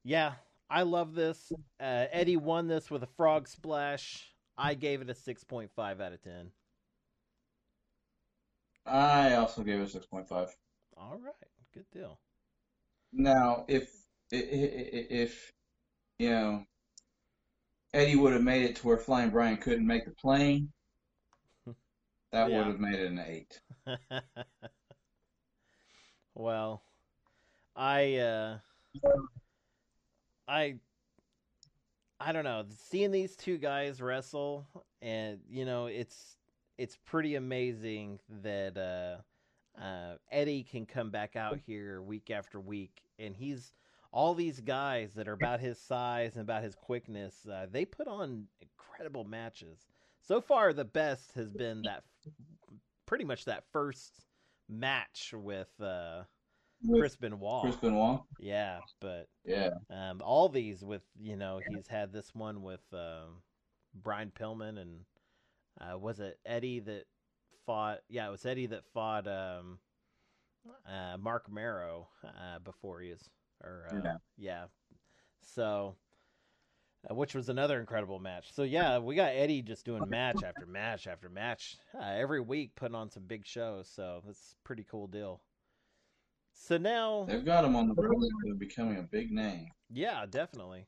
yeah, 0.05 0.33
I 0.71 0.83
love 0.83 1.15
this. 1.15 1.53
Uh, 1.81 2.07
Eddie 2.13 2.37
won 2.37 2.69
this 2.69 2.91
with 2.91 3.03
a 3.03 3.09
frog 3.17 3.49
splash. 3.49 4.35
I 4.57 4.75
gave 4.75 5.01
it 5.01 5.11
a 5.11 5.15
six 5.15 5.45
point 5.45 5.71
five 5.75 6.01
out 6.01 6.13
of 6.13 6.23
ten. 6.23 6.51
I 8.87 9.35
also 9.35 9.63
gave 9.63 9.81
it 9.81 9.85
a 9.85 9.89
six 9.89 10.07
point 10.07 10.29
five. 10.29 10.55
All 10.97 11.19
right, 11.23 11.35
good 11.73 11.87
deal. 11.93 12.19
Now, 13.13 13.65
if 13.69 13.91
if 14.31 15.53
you 16.19 16.31
know 16.31 16.65
Eddie 17.93 18.17
would 18.17 18.33
have 18.33 18.43
made 18.43 18.65
it 18.65 18.77
to 18.77 18.87
where 18.87 18.97
Flying 18.99 19.31
Brian 19.31 19.59
couldn't 19.59 19.87
make 19.87 20.05
the 20.07 20.13
plane, 20.13 20.73
that 22.33 22.51
Yeah. 22.51 22.53
would 22.53 22.67
have 22.67 22.81
made 22.81 22.99
it 22.99 23.11
an 23.11 23.19
eight. 23.19 23.61
well, 26.35 26.83
I 27.77 28.17
uh, 28.17 28.59
I 30.49 30.77
I 32.21 32.33
don't 32.33 32.45
know. 32.45 32.65
Seeing 32.69 33.11
these 33.11 33.37
two 33.37 33.59
guys 33.59 34.03
wrestle, 34.03 34.67
and 35.03 35.41
you 35.49 35.65
know, 35.65 35.87
it's 35.87 36.37
it's 36.77 36.97
pretty 36.97 37.37
amazing 37.37 38.19
that 38.43 38.77
uh, 38.77 39.81
uh, 39.81 40.17
Eddie 40.31 40.63
can 40.65 40.87
come 40.87 41.11
back 41.11 41.37
out 41.37 41.59
here 41.67 42.03
week 42.03 42.31
after 42.31 42.61
week, 42.61 43.03
and 43.19 43.35
he's 43.37 43.73
all 44.11 44.35
these 44.35 44.61
guys 44.61 45.15
that 45.15 45.29
are 45.29 45.33
about 45.33 45.61
his 45.61 45.79
size 45.79 46.33
and 46.35 46.43
about 46.43 46.63
his 46.63 46.75
quickness. 46.75 47.47
Uh, 47.47 47.67
they 47.71 47.85
put 47.85 48.09
on 48.09 48.47
incredible 48.61 49.25
matches. 49.25 49.87
so 50.23 50.41
far 50.41 50.73
the 50.73 50.85
best 50.85 51.33
has 51.33 51.53
been 51.53 51.83
that 51.83 52.03
pretty 53.07 53.25
much 53.25 53.45
that 53.45 53.65
first 53.73 54.13
match 54.69 55.33
with 55.35 55.69
uh 55.81 56.23
With 56.85 57.01
Chris 57.01 57.17
Benoit. 57.17 57.63
Chris 57.63 57.77
Benoit. 57.77 58.21
Yeah, 58.39 58.81
but 59.01 59.29
Yeah. 59.45 59.71
um 59.91 60.21
all 60.23 60.49
these 60.49 60.85
with 60.85 61.03
you 61.19 61.37
know 61.37 61.61
he's 61.69 61.87
had 61.87 62.13
this 62.13 62.35
one 62.35 62.63
with 62.63 62.83
um 62.93 63.43
Brian 63.95 64.31
Pillman 64.31 64.79
and 64.79 65.05
uh 65.81 65.97
was 65.99 66.21
it 66.21 66.39
Eddie 66.45 66.81
that 66.81 67.05
fought 67.67 68.01
yeah 68.09 68.27
it 68.29 68.31
was 68.31 68.45
Eddie 68.45 68.67
that 68.67 68.85
fought 68.93 69.27
um 69.27 69.79
uh 70.87 71.17
Mark 71.19 71.51
Marrow 71.51 72.09
uh 72.25 72.59
before 72.59 73.01
he 73.01 73.09
is 73.11 73.31
or 73.63 73.89
uh, 73.93 74.01
Yeah. 74.05 74.17
yeah 74.37 74.65
so 75.43 75.97
uh, 77.09 77.15
which 77.15 77.35
was 77.35 77.49
another 77.49 77.79
incredible 77.79 78.19
match. 78.19 78.53
So 78.53 78.65
yeah, 78.65 78.99
we 78.99 79.15
got 79.15 79.31
Eddie 79.31 79.63
just 79.63 79.85
doing 79.85 80.03
match 80.09 80.43
after 80.45 80.67
match 80.67 81.07
after 81.07 81.29
match 81.29 81.77
uh, 81.95 82.05
every 82.05 82.41
week, 82.41 82.73
putting 82.75 82.97
on 82.97 83.09
some 83.11 83.23
big 83.23 83.47
shows. 83.47 83.89
So 83.89 84.21
that's 84.27 84.57
a 84.61 84.67
pretty 84.67 84.85
cool 84.91 85.07
deal. 85.07 85.41
So 86.53 86.77
now, 86.77 87.25
They've 87.29 87.45
got 87.45 87.65
him 87.65 87.77
on 87.77 87.87
the 87.87 87.95
road 87.95 88.21
to 88.49 88.55
becoming 88.57 88.99
a 88.99 89.03
big 89.03 89.31
name. 89.31 89.69
yeah, 89.89 90.27
definitely. 90.29 90.87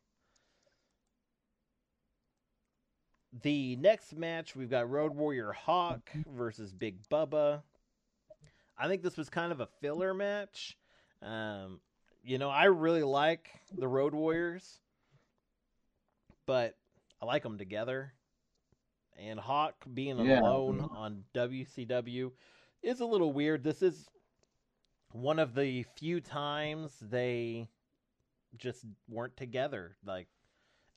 The 3.42 3.76
next 3.76 4.16
match 4.16 4.56
we've 4.56 4.68
got 4.70 4.90
Road 4.90 5.14
Warrior 5.14 5.52
Hawk 5.52 6.10
versus 6.26 6.72
Big 6.72 6.96
Bubba. 7.08 7.62
I 8.76 8.88
think 8.88 9.02
this 9.02 9.16
was 9.16 9.30
kind 9.30 9.52
of 9.52 9.60
a 9.60 9.68
filler 9.80 10.12
match. 10.12 10.76
Um, 11.22 11.80
you 12.22 12.38
know, 12.38 12.50
I 12.50 12.64
really 12.64 13.02
like 13.02 13.50
the 13.76 13.88
Road 13.88 14.14
Warriors, 14.14 14.80
but 16.46 16.76
I 17.20 17.26
like 17.26 17.42
them 17.42 17.58
together. 17.58 18.12
And 19.18 19.38
Hawk 19.38 19.74
being 19.92 20.18
Yeah. 20.18 20.40
alone 20.40 20.80
mm-hmm. 20.80 20.96
on 20.96 21.24
WCW 21.34 22.32
is 22.82 23.00
a 23.00 23.06
little 23.06 23.32
weird. 23.32 23.62
This 23.62 23.82
is 23.82 24.08
one 25.12 25.38
of 25.38 25.54
the 25.54 25.82
few 25.96 26.20
times 26.20 26.96
they 27.00 27.68
just 28.56 28.84
weren't 29.08 29.36
together. 29.36 29.96
Like 30.04 30.28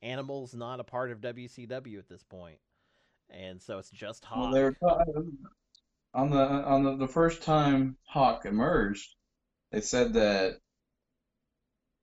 Animal's 0.02 0.54
not 0.54 0.80
a 0.80 0.84
part 0.84 1.12
of 1.12 1.22
WCW 1.22 1.98
at 2.00 2.08
this 2.10 2.24
point. 2.24 2.60
and 3.30 3.62
so 3.62 3.80
it's 3.80 3.90
just 3.90 4.26
Well, 4.36 4.48
Hawk. 4.48 4.54
they 4.54 4.64
were 4.64 4.76
on 6.14 6.30
the 6.30 6.38
on 6.38 6.84
the, 6.84 6.96
the 6.98 7.08
first 7.08 7.44
time 7.44 7.98
Hawk 8.06 8.46
emerged. 8.46 9.16
They 9.72 9.82
said 9.82 10.14
that 10.14 10.60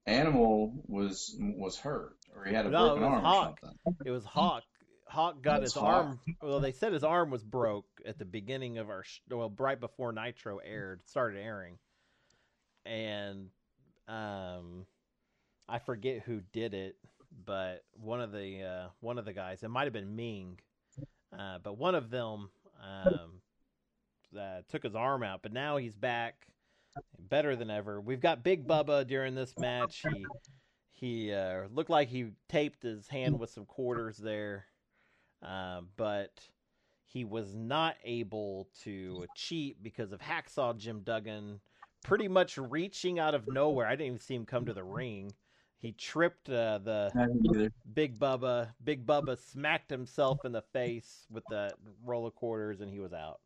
Animal 0.06 0.82
was 0.86 1.34
was 1.38 1.78
hurt 1.78 2.16
or 2.34 2.44
he 2.44 2.54
had 2.54 2.66
a 2.66 2.70
No, 2.70 2.88
broken 2.88 3.02
arm 3.04 3.22
Hawk. 3.24 3.58
or 3.62 3.68
something. 3.84 4.06
It 4.06 4.10
was 4.10 4.24
Hawk. 4.24 4.64
Hawk 5.06 5.42
got 5.42 5.60
That's 5.60 5.74
his 5.74 5.80
Hawk. 5.80 6.04
arm. 6.06 6.20
Well, 6.40 6.60
they 6.60 6.72
said 6.72 6.92
his 6.92 7.04
arm 7.04 7.30
was 7.30 7.42
broke 7.42 7.86
at 8.06 8.18
the 8.18 8.24
beginning 8.24 8.78
of 8.78 8.88
our. 8.88 9.04
Well, 9.28 9.52
right 9.58 9.78
before 9.78 10.12
Nitro 10.12 10.58
aired, 10.58 11.00
started 11.06 11.38
airing, 11.40 11.78
and 12.86 13.48
um, 14.08 14.86
I 15.68 15.80
forget 15.80 16.22
who 16.22 16.40
did 16.52 16.74
it, 16.74 16.96
but 17.44 17.84
one 17.94 18.20
of 18.20 18.32
the 18.32 18.62
uh, 18.62 18.88
one 19.00 19.18
of 19.18 19.24
the 19.24 19.32
guys. 19.32 19.62
It 19.62 19.68
might 19.68 19.84
have 19.84 19.92
been 19.92 20.14
Meng, 20.16 20.58
uh, 21.36 21.58
but 21.62 21.76
one 21.76 21.94
of 21.96 22.10
them 22.10 22.50
um, 22.82 23.40
uh, 24.38 24.60
took 24.68 24.82
his 24.84 24.94
arm 24.94 25.22
out. 25.24 25.42
But 25.42 25.52
now 25.52 25.76
he's 25.76 25.94
back, 25.96 26.46
better 27.18 27.56
than 27.56 27.70
ever. 27.70 28.00
We've 28.00 28.20
got 28.20 28.42
Big 28.42 28.66
Bubba 28.66 29.06
during 29.06 29.34
this 29.34 29.54
match. 29.58 30.02
He 30.12 30.26
he 30.92 31.32
uh, 31.32 31.62
looked 31.72 31.90
like 31.90 32.08
he 32.08 32.32
taped 32.48 32.82
his 32.82 33.08
hand 33.08 33.38
with 33.38 33.50
some 33.50 33.64
quarters 33.64 34.18
there, 34.18 34.66
uh, 35.42 35.80
but 35.96 36.40
he 37.06 37.24
was 37.24 37.54
not 37.54 37.96
able 38.04 38.68
to 38.82 39.26
cheat 39.34 39.82
because 39.82 40.12
of 40.12 40.20
Hacksaw 40.20 40.76
Jim 40.76 41.00
Duggan 41.00 41.60
pretty 42.02 42.28
much 42.28 42.58
reaching 42.58 43.18
out 43.18 43.34
of 43.34 43.48
nowhere. 43.48 43.86
I 43.86 43.92
didn't 43.92 44.06
even 44.06 44.18
see 44.20 44.34
him 44.34 44.46
come 44.46 44.66
to 44.66 44.74
the 44.74 44.84
ring. 44.84 45.32
He 45.78 45.92
tripped 45.92 46.50
uh, 46.50 46.78
the 46.78 47.10
I 47.16 47.26
didn't 47.26 47.46
either. 47.54 47.72
Big 47.94 48.18
Bubba. 48.18 48.74
Big 48.84 49.06
Bubba 49.06 49.38
smacked 49.38 49.90
himself 49.90 50.44
in 50.44 50.52
the 50.52 50.62
face 50.62 51.26
with 51.30 51.44
the 51.48 51.70
roll 52.04 52.26
of 52.26 52.34
quarters, 52.34 52.82
and 52.82 52.90
he 52.90 53.00
was 53.00 53.14
out. 53.14 53.40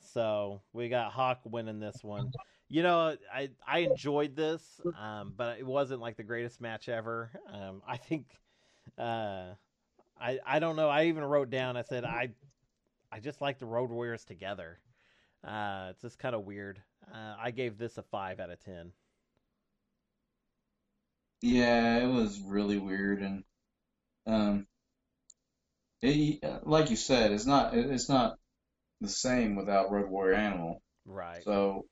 So 0.00 0.62
we 0.72 0.88
got 0.88 1.12
Hawk 1.12 1.40
winning 1.44 1.80
this 1.80 2.02
one. 2.02 2.32
You 2.68 2.82
know, 2.82 3.16
I 3.32 3.50
I 3.66 3.78
enjoyed 3.80 4.36
this, 4.36 4.62
um, 4.98 5.32
but 5.36 5.58
it 5.58 5.66
wasn't 5.66 6.00
like 6.00 6.16
the 6.16 6.22
greatest 6.22 6.60
match 6.60 6.88
ever. 6.88 7.30
Um, 7.50 7.82
I 7.86 7.96
think, 7.96 8.26
uh, 8.98 9.54
I 10.20 10.38
I 10.46 10.58
don't 10.58 10.76
know. 10.76 10.88
I 10.88 11.06
even 11.06 11.24
wrote 11.24 11.50
down. 11.50 11.76
I 11.76 11.82
said 11.82 12.04
I 12.04 12.30
I 13.12 13.20
just 13.20 13.40
like 13.40 13.58
the 13.58 13.66
Road 13.66 13.90
Warriors 13.90 14.24
together. 14.24 14.80
Uh, 15.44 15.88
it's 15.90 16.02
just 16.02 16.18
kind 16.18 16.34
of 16.34 16.44
weird. 16.44 16.82
Uh, 17.12 17.36
I 17.40 17.50
gave 17.52 17.78
this 17.78 17.98
a 17.98 18.02
five 18.02 18.40
out 18.40 18.50
of 18.50 18.60
ten. 18.60 18.92
Yeah, 21.40 21.98
it 21.98 22.06
was 22.06 22.40
really 22.40 22.78
weird 22.78 23.22
and 23.22 23.44
um 24.26 24.66
it, 26.02 26.66
like 26.66 26.90
you 26.90 26.96
said, 26.96 27.32
it's 27.32 27.46
not 27.46 27.74
it's 27.74 28.08
not 28.08 28.38
the 29.00 29.08
same 29.08 29.56
without 29.56 29.90
Road 29.90 30.08
Warrior 30.10 30.34
Animal. 30.36 30.82
Right. 31.06 31.42
So, 31.44 31.86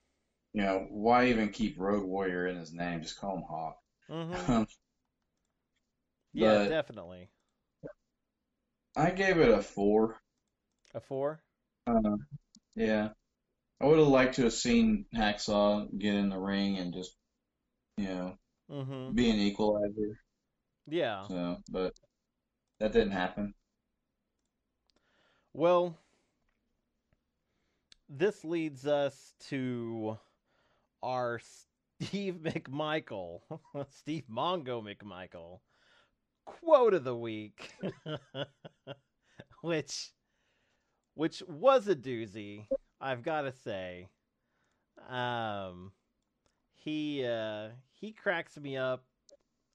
you 0.56 0.62
know, 0.62 0.86
why 0.90 1.26
even 1.28 1.50
keep 1.50 1.78
Road 1.78 2.02
Warrior 2.04 2.46
in 2.48 2.56
his 2.56 2.72
name? 2.72 3.02
Just 3.02 3.20
call 3.20 3.36
him 3.36 3.44
Hawk. 3.48 3.78
hmm 4.08 4.62
Yeah, 6.32 6.64
But- 6.64 6.68
definitely. 6.70 7.28
I 8.96 9.10
gave 9.10 9.36
it 9.38 9.50
a 9.50 9.62
four. 9.62 10.16
A 10.94 11.00
four. 11.00 11.42
Uh, 11.86 12.16
yeah. 12.74 13.10
I 13.80 13.84
would 13.86 13.98
have 13.98 14.08
liked 14.08 14.36
to 14.36 14.44
have 14.44 14.54
seen 14.54 15.04
Hacksaw 15.14 15.88
get 15.98 16.14
in 16.14 16.30
the 16.30 16.38
ring 16.38 16.78
and 16.78 16.94
just, 16.94 17.14
you 17.98 18.08
know, 18.08 18.38
Mm-hmm. 18.70 19.14
be 19.14 19.30
an 19.30 19.36
equalizer. 19.36 20.18
Yeah. 20.88 21.28
So, 21.28 21.58
but 21.70 21.92
that 22.80 22.92
didn't 22.92 23.12
happen. 23.12 23.54
Well, 25.52 25.96
this 28.08 28.44
leads 28.44 28.86
us 28.86 29.34
to 29.48 30.18
our 31.06 31.40
Steve 32.02 32.34
McMichael, 32.42 33.40
Steve 33.90 34.24
Mongo 34.30 34.82
McMichael 34.82 35.60
quote 36.44 36.94
of 36.94 37.04
the 37.04 37.16
week, 37.16 37.70
which 39.62 40.10
which 41.14 41.42
was 41.48 41.88
a 41.88 41.96
doozy, 41.96 42.66
I've 43.00 43.22
got 43.22 43.42
to 43.42 43.52
say. 43.52 44.08
Um, 45.08 45.92
he 46.74 47.24
uh, 47.24 47.68
he 47.92 48.12
cracks 48.12 48.56
me 48.58 48.76
up, 48.76 49.04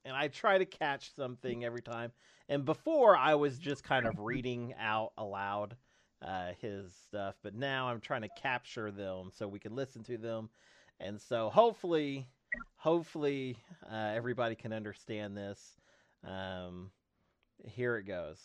and 0.05 0.15
I 0.15 0.27
try 0.27 0.57
to 0.57 0.65
catch 0.65 1.13
something 1.15 1.63
every 1.63 1.81
time. 1.81 2.11
And 2.49 2.65
before 2.65 3.15
I 3.15 3.35
was 3.35 3.57
just 3.57 3.83
kind 3.83 4.05
of 4.05 4.19
reading 4.19 4.73
out 4.79 5.13
aloud 5.17 5.75
uh, 6.21 6.51
his 6.59 6.93
stuff, 7.07 7.35
but 7.43 7.55
now 7.55 7.87
I'm 7.87 8.01
trying 8.01 8.21
to 8.23 8.29
capture 8.29 8.91
them 8.91 9.31
so 9.33 9.47
we 9.47 9.59
can 9.59 9.75
listen 9.75 10.03
to 10.03 10.17
them. 10.17 10.49
And 11.03 11.19
so 11.19 11.49
hopefully, 11.49 12.27
hopefully 12.75 13.57
uh, 13.91 14.11
everybody 14.15 14.55
can 14.55 14.71
understand 14.71 15.35
this. 15.35 15.77
Um, 16.23 16.91
here 17.63 17.97
it 17.97 18.03
goes. 18.03 18.37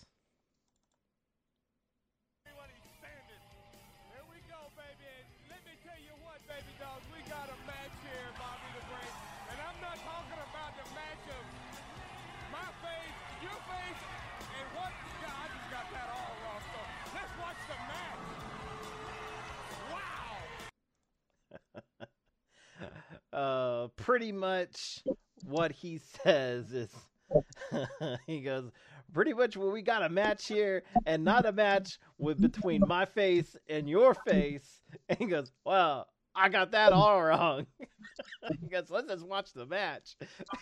Pretty 24.06 24.30
much 24.30 25.02
what 25.42 25.72
he 25.72 25.98
says 25.98 26.72
is 26.72 26.94
he 28.28 28.40
goes 28.40 28.70
pretty 29.12 29.34
much 29.34 29.56
well, 29.56 29.72
we 29.72 29.82
got 29.82 30.04
a 30.04 30.08
match 30.08 30.46
here 30.46 30.84
and 31.06 31.24
not 31.24 31.44
a 31.44 31.50
match 31.50 31.98
with 32.16 32.40
between 32.40 32.82
my 32.86 33.04
face 33.04 33.56
and 33.68 33.90
your 33.90 34.14
face. 34.14 34.80
And 35.08 35.18
he 35.18 35.26
goes 35.26 35.50
well 35.64 36.06
i 36.36 36.48
got 36.48 36.70
that 36.70 36.92
all 36.92 37.20
wrong. 37.20 37.66
He 38.60 38.68
goes 38.68 38.90
let's 38.90 39.08
just 39.08 39.26
watch 39.26 39.52
the 39.52 39.66
match. 39.66 40.14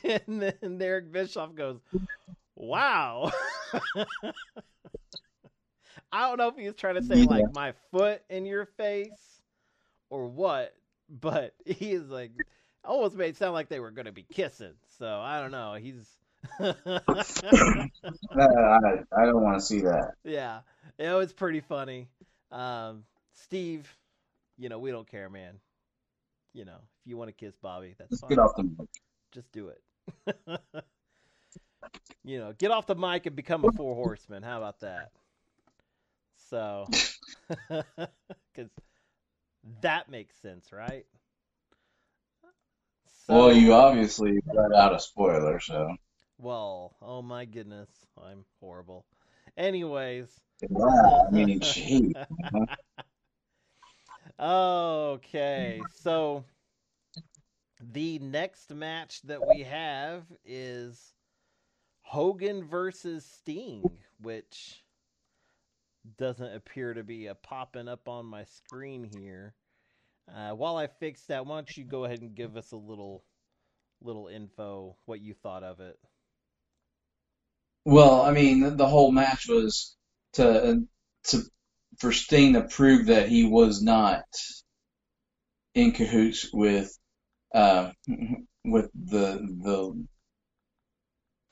And 0.02 0.40
then 0.40 0.80
Eric 0.80 1.12
Bischoff 1.12 1.54
goes 1.54 1.80
wow. 2.57 3.30
I 6.11 6.28
don't 6.28 6.38
know 6.38 6.48
if 6.48 6.57
he 6.57 6.64
was 6.64 6.76
trying 6.76 6.94
to 6.94 7.02
say 7.02 7.24
like 7.24 7.52
my 7.52 7.74
foot 7.90 8.22
in 8.30 8.46
your 8.46 8.64
face 8.64 9.42
or 10.09 10.28
what 10.28 10.74
but 11.11 11.52
he 11.66 11.92
is 11.92 12.09
like 12.09 12.30
almost 12.85 13.16
made 13.16 13.31
it 13.31 13.37
sound 13.37 13.55
like 13.55 13.68
they 13.68 13.81
were 13.81 13.90
going 13.90 14.07
to 14.07 14.12
be 14.12 14.23
kissing. 14.25 14.75
So 14.99 15.07
I 15.20 15.40
don't 15.40 15.51
know. 15.53 15.75
He's 15.75 16.07
Uh, 18.37 18.38
I, 18.38 19.03
I 19.16 19.25
don't 19.27 19.42
want 19.42 19.59
to 19.59 19.64
see 19.64 19.81
that. 19.83 20.12
yeah, 20.25 20.61
it 20.99 21.12
was 21.12 21.33
pretty 21.33 21.61
funny. 21.61 22.09
Um, 22.51 23.05
Steve, 23.35 23.88
you 24.59 24.68
know 24.68 24.79
we 24.79 24.90
don't 24.90 25.09
care, 25.09 25.29
man. 25.31 25.59
You 26.53 26.64
know 26.64 26.77
if 26.77 27.07
you 27.07 27.16
want 27.16 27.29
to 27.29 27.33
kiss 27.35 27.57
Bobby, 27.57 27.94
that's 27.99 28.11
Let's 28.11 28.20
fine. 28.20 28.37
get 28.37 28.38
off 28.38 28.53
the 28.57 28.64
mic. 28.64 28.88
Just 29.33 29.51
do 29.53 29.68
it. 29.68 29.83
you 32.25 32.38
know, 32.38 32.53
get 32.53 32.70
off 32.70 32.87
the 32.87 32.94
mic 32.94 33.27
and 33.27 33.37
become 33.37 33.64
a 33.64 33.70
four 33.70 33.94
horseman. 33.94 34.42
How 34.42 34.59
about 34.59 34.81
that? 34.81 35.11
So, 36.51 36.92
because 37.68 38.70
that 39.81 40.09
makes 40.09 40.37
sense, 40.37 40.73
right? 40.73 41.07
Well, 43.28 43.52
you 43.52 43.72
obviously 43.72 44.40
let 44.52 44.74
out 44.74 44.94
a 44.94 44.98
spoiler, 44.98 45.58
so. 45.60 45.96
Well, 46.38 46.94
oh 47.00 47.22
my 47.22 47.44
goodness, 47.46 47.88
I'm 48.22 48.44
horrible. 48.60 49.06
Anyways, 49.56 50.28
Yeah, 50.60 51.20
I 51.26 51.30
mean, 51.30 51.60
gee. 51.60 52.14
okay, 54.40 55.80
so 55.94 56.44
the 57.80 58.18
next 58.18 58.74
match 58.74 59.22
that 59.22 59.46
we 59.46 59.62
have 59.62 60.24
is 60.44 61.14
Hogan 62.02 62.64
versus 62.64 63.24
Sting, 63.24 63.82
which 64.20 64.84
doesn't 66.18 66.54
appear 66.54 66.94
to 66.94 67.02
be 67.02 67.26
a 67.26 67.34
popping 67.34 67.88
up 67.88 68.08
on 68.08 68.26
my 68.26 68.44
screen 68.44 69.04
here. 69.04 69.54
Uh, 70.28 70.52
while 70.52 70.76
I 70.76 70.87
fix 70.87 71.22
that, 71.26 71.46
why 71.46 71.56
don't 71.56 71.76
you 71.76 71.84
go 71.84 72.04
ahead 72.04 72.20
and 72.22 72.34
give 72.34 72.56
us 72.56 72.72
a 72.72 72.76
little 72.76 73.24
little 74.02 74.28
info, 74.28 74.96
what 75.06 75.20
you 75.20 75.34
thought 75.34 75.62
of 75.64 75.80
it? 75.80 75.98
Well, 77.87 78.20
I 78.22 78.32
mean, 78.32 78.60
the, 78.60 78.70
the 78.70 78.87
whole 78.88 79.10
match 79.12 79.46
was 79.48 79.96
to 80.34 80.82
to 81.24 81.42
for 81.98 82.12
Sting 82.12 82.52
to 82.54 82.62
prove 82.62 83.06
that 83.06 83.28
he 83.28 83.44
was 83.44 83.82
not 83.82 84.24
in 85.74 85.92
cahoots 85.92 86.52
with 86.52 86.96
uh 87.54 87.92
with 88.64 88.90
the 88.94 89.38
the 89.62 90.06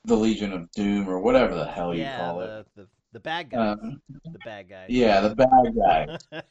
the 0.05 0.15
Legion 0.15 0.53
of 0.53 0.71
Doom 0.71 1.09
or 1.09 1.19
whatever 1.19 1.55
the 1.55 1.65
hell 1.65 1.93
you 1.95 2.05
yeah, 2.05 2.15
call 2.15 2.41
it. 2.41 2.51
the, 2.51 2.65
the 2.75 2.87
the 3.13 3.19
bad 3.19 3.49
guys, 3.49 3.75
Um, 3.81 4.01
the 4.33 4.39
bad 4.39 4.69
guys. 4.69 4.89
yeah, 4.89 5.21
the 5.21 5.35
bad 5.35 5.75
guy. 5.75 6.07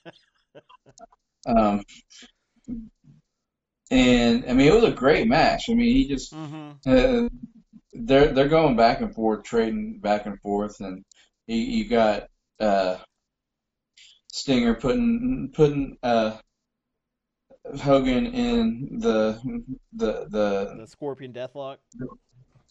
Um, 1.47 1.83
and 3.91 4.45
I 4.49 4.53
mean, 4.55 4.69
it 4.69 4.75
was 4.75 4.85
a 4.85 4.93
great 4.93 5.29
match. 5.29 5.65
I 5.69 5.75
mean, 5.75 5.95
he 5.95 6.09
just 6.09 6.33
hmm 6.33 6.73
Uh, 6.87 7.29
they're 7.93 8.33
they're 8.33 8.49
going 8.49 8.77
back 8.77 9.01
and 9.03 9.15
forth, 9.15 9.45
trading 9.45 10.01
back 10.01 10.27
and 10.27 10.41
forth, 10.41 10.81
and 10.81 11.05
you, 11.47 11.57
you 11.59 11.89
got 11.89 12.29
uh, 12.61 12.99
Stinger 14.33 14.75
putting 14.75 15.53
putting 15.55 15.97
uh, 16.03 16.39
Hogan 17.83 18.27
in 18.27 18.99
the 19.01 19.41
the 19.93 20.27
the 20.31 20.81
The 20.81 20.87
Scorpion 20.87 21.33
Deathlock. 21.33 21.79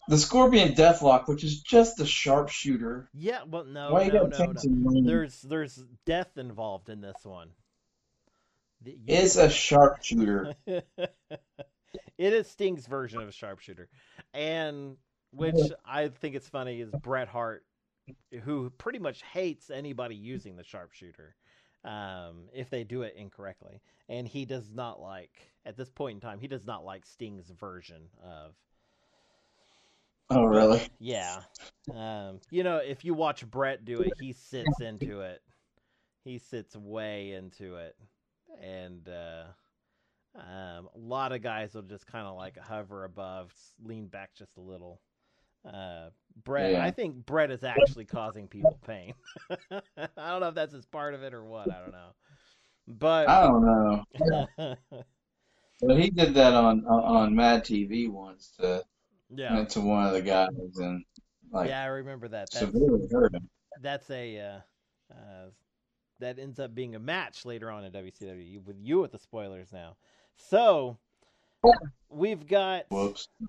the 0.08 0.18
Scorpion 0.18 0.74
Deathlock, 0.74 1.28
which 1.28 1.44
is 1.44 1.60
just 1.60 2.00
a 2.00 2.06
sharpshooter. 2.06 3.08
Yeah, 3.14 3.42
well, 3.44 3.64
no, 3.64 3.92
Why 3.92 4.08
no, 4.08 4.26
no, 4.26 4.52
no. 4.52 4.62
There's 5.04 5.42
there's 5.42 5.76
death 6.06 6.38
involved 6.38 6.88
in 6.88 7.00
this 7.00 7.24
one. 7.24 7.50
It's 8.84 9.36
a 9.36 9.50
sharpshooter. 9.50 10.54
it 10.66 10.82
is 12.18 12.48
Sting's 12.48 12.86
version 12.86 13.20
of 13.20 13.28
a 13.28 13.32
sharpshooter, 13.32 13.88
and 14.34 14.96
which 15.32 15.58
I 15.84 16.08
think 16.08 16.34
it's 16.34 16.48
funny 16.48 16.80
is 16.80 16.90
Bret 16.90 17.28
Hart, 17.28 17.64
who 18.44 18.70
pretty 18.70 18.98
much 18.98 19.22
hates 19.22 19.70
anybody 19.70 20.14
using 20.14 20.56
the 20.56 20.64
sharpshooter, 20.64 21.34
um, 21.84 22.48
if 22.54 22.70
they 22.70 22.84
do 22.84 23.02
it 23.02 23.14
incorrectly, 23.16 23.80
and 24.08 24.26
he 24.26 24.44
does 24.44 24.72
not 24.72 25.00
like 25.00 25.52
at 25.64 25.76
this 25.76 25.90
point 25.90 26.16
in 26.16 26.20
time 26.20 26.40
he 26.40 26.48
does 26.48 26.64
not 26.66 26.84
like 26.84 27.06
Sting's 27.06 27.50
version 27.50 28.08
of 28.24 28.54
Oh, 30.30 30.44
really? 30.44 30.80
yeah. 30.98 31.40
Um, 31.94 32.40
you 32.50 32.62
know, 32.64 32.78
if 32.78 33.04
you 33.04 33.12
watch 33.12 33.46
Bret 33.46 33.84
do 33.84 34.00
it, 34.00 34.14
he 34.18 34.32
sits 34.32 34.80
into 34.80 35.20
it. 35.20 35.42
He 36.24 36.38
sits 36.38 36.74
way 36.74 37.32
into 37.32 37.76
it. 37.76 37.96
And 38.60 39.08
uh, 39.08 39.44
um, 40.36 40.88
a 40.94 40.98
lot 40.98 41.32
of 41.32 41.42
guys 41.42 41.74
will 41.74 41.82
just 41.82 42.06
kind 42.06 42.26
of 42.26 42.36
like 42.36 42.58
hover 42.58 43.04
above, 43.04 43.52
lean 43.82 44.06
back 44.06 44.30
just 44.34 44.56
a 44.56 44.60
little. 44.60 45.00
Uh, 45.64 46.08
Bret, 46.44 46.72
Yeah. 46.72 46.84
I 46.84 46.90
think 46.90 47.24
Bret 47.24 47.50
is 47.50 47.62
actually 47.62 48.04
causing 48.04 48.48
people 48.48 48.78
pain. 48.86 49.14
I 49.50 49.80
don't 50.16 50.40
know 50.40 50.48
if 50.48 50.54
that's 50.54 50.72
just 50.72 50.90
part 50.90 51.14
of 51.14 51.22
it 51.22 51.34
or 51.34 51.44
what. 51.44 51.72
I 51.72 51.80
don't 51.80 51.92
know. 51.92 52.14
But 52.88 53.28
I 53.28 53.46
don't 53.46 53.64
know. 53.64 54.76
But 55.82 55.98
he 55.98 56.10
did 56.10 56.34
that 56.34 56.54
on 56.54 56.84
on 56.86 57.04
on 57.04 57.34
Mad 57.34 57.64
TV 57.64 58.08
once 58.08 58.52
to 58.60 58.84
yeah, 59.34 59.64
to 59.64 59.80
one 59.80 60.06
of 60.06 60.12
the 60.12 60.22
guys, 60.22 60.48
and 60.76 61.04
like 61.50 61.68
yeah, 61.68 61.82
I 61.82 61.86
remember 61.86 62.28
that. 62.28 62.50
That's, 62.52 62.58
severely 62.58 63.08
hurt 63.10 63.34
him. 63.34 63.48
that's 63.80 64.08
a 64.10 64.38
uh, 64.38 64.60
uh, 65.12 65.46
that 66.22 66.38
ends 66.38 66.58
up 66.58 66.74
being 66.74 66.94
a 66.94 66.98
match 66.98 67.44
later 67.44 67.70
on 67.70 67.84
in 67.84 67.92
WCW 67.92 68.64
with 68.64 68.76
you 68.80 69.00
with 69.00 69.12
the 69.12 69.18
spoilers 69.18 69.72
now. 69.72 69.96
So 70.36 70.98
we've 72.08 72.46
got 72.46 72.86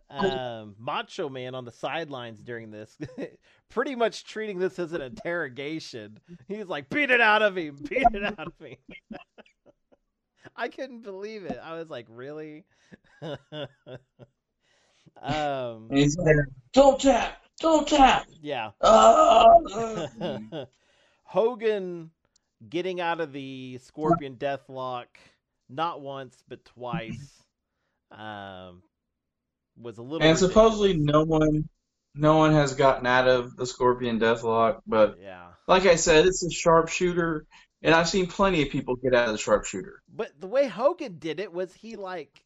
um, 0.09 0.75
Macho 0.79 1.29
Man 1.29 1.55
on 1.55 1.65
the 1.65 1.71
sidelines 1.71 2.41
during 2.41 2.71
this, 2.71 2.97
pretty 3.69 3.95
much 3.95 4.25
treating 4.25 4.59
this 4.59 4.79
as 4.79 4.93
an 4.93 5.01
interrogation. 5.01 6.19
He's 6.47 6.67
like, 6.67 6.89
"Beat 6.89 7.12
it 7.12 7.21
out 7.21 7.41
of 7.41 7.57
him! 7.57 7.77
Beat 7.89 8.07
it 8.13 8.23
out 8.23 8.47
of 8.47 8.53
him!" 8.59 8.77
I 10.55 10.67
couldn't 10.67 11.01
believe 11.01 11.45
it. 11.45 11.59
I 11.63 11.77
was 11.77 11.89
like, 11.89 12.05
"Really?" 12.09 12.65
um, 15.21 15.88
he's 15.91 16.17
like, 16.17 16.36
"Don't 16.73 16.99
tap, 16.99 17.41
don't 17.59 17.88
tap." 17.88 18.27
yeah. 18.41 18.71
Ah! 18.81 19.47
Hogan 21.23 22.12
getting 22.69 23.02
out 23.02 23.19
of 23.19 23.32
the 23.32 23.80
Scorpion 23.84 24.36
Deathlock 24.36 25.08
not 25.69 26.02
once 26.02 26.43
but 26.47 26.63
twice 26.65 27.43
um, 28.12 28.84
was 29.78 29.97
a 29.97 30.02
little. 30.02 30.26
And 30.26 30.38
supposedly 30.38 30.95
no 30.95 31.23
one, 31.23 31.67
no 32.15 32.38
one 32.38 32.54
has 32.54 32.76
gotten 32.76 33.08
out 33.08 33.28
of 33.28 33.56
the 33.56 33.65
Scorpion 33.65 34.19
Deathlock. 34.19 34.82
But 34.86 35.17
Yeah, 35.21 35.47
like 35.67 35.86
I 35.86 35.95
said, 35.95 36.26
it's 36.26 36.43
a 36.43 36.52
sharpshooter, 36.52 37.45
and 37.82 37.95
I've 37.95 38.10
seen 38.10 38.28
plenty 38.28 38.62
of 38.62 38.69
people 38.69 38.95
get 38.95 39.15
out 39.15 39.28
of 39.28 39.34
the 39.34 39.39
sharpshooter. 39.39 40.02
but 40.13 40.32
the 40.39 40.47
way 40.47 40.67
Hogan 40.67 41.17
did 41.19 41.39
it 41.39 41.52
was 41.52 41.73
he 41.73 41.95
like 41.95 42.43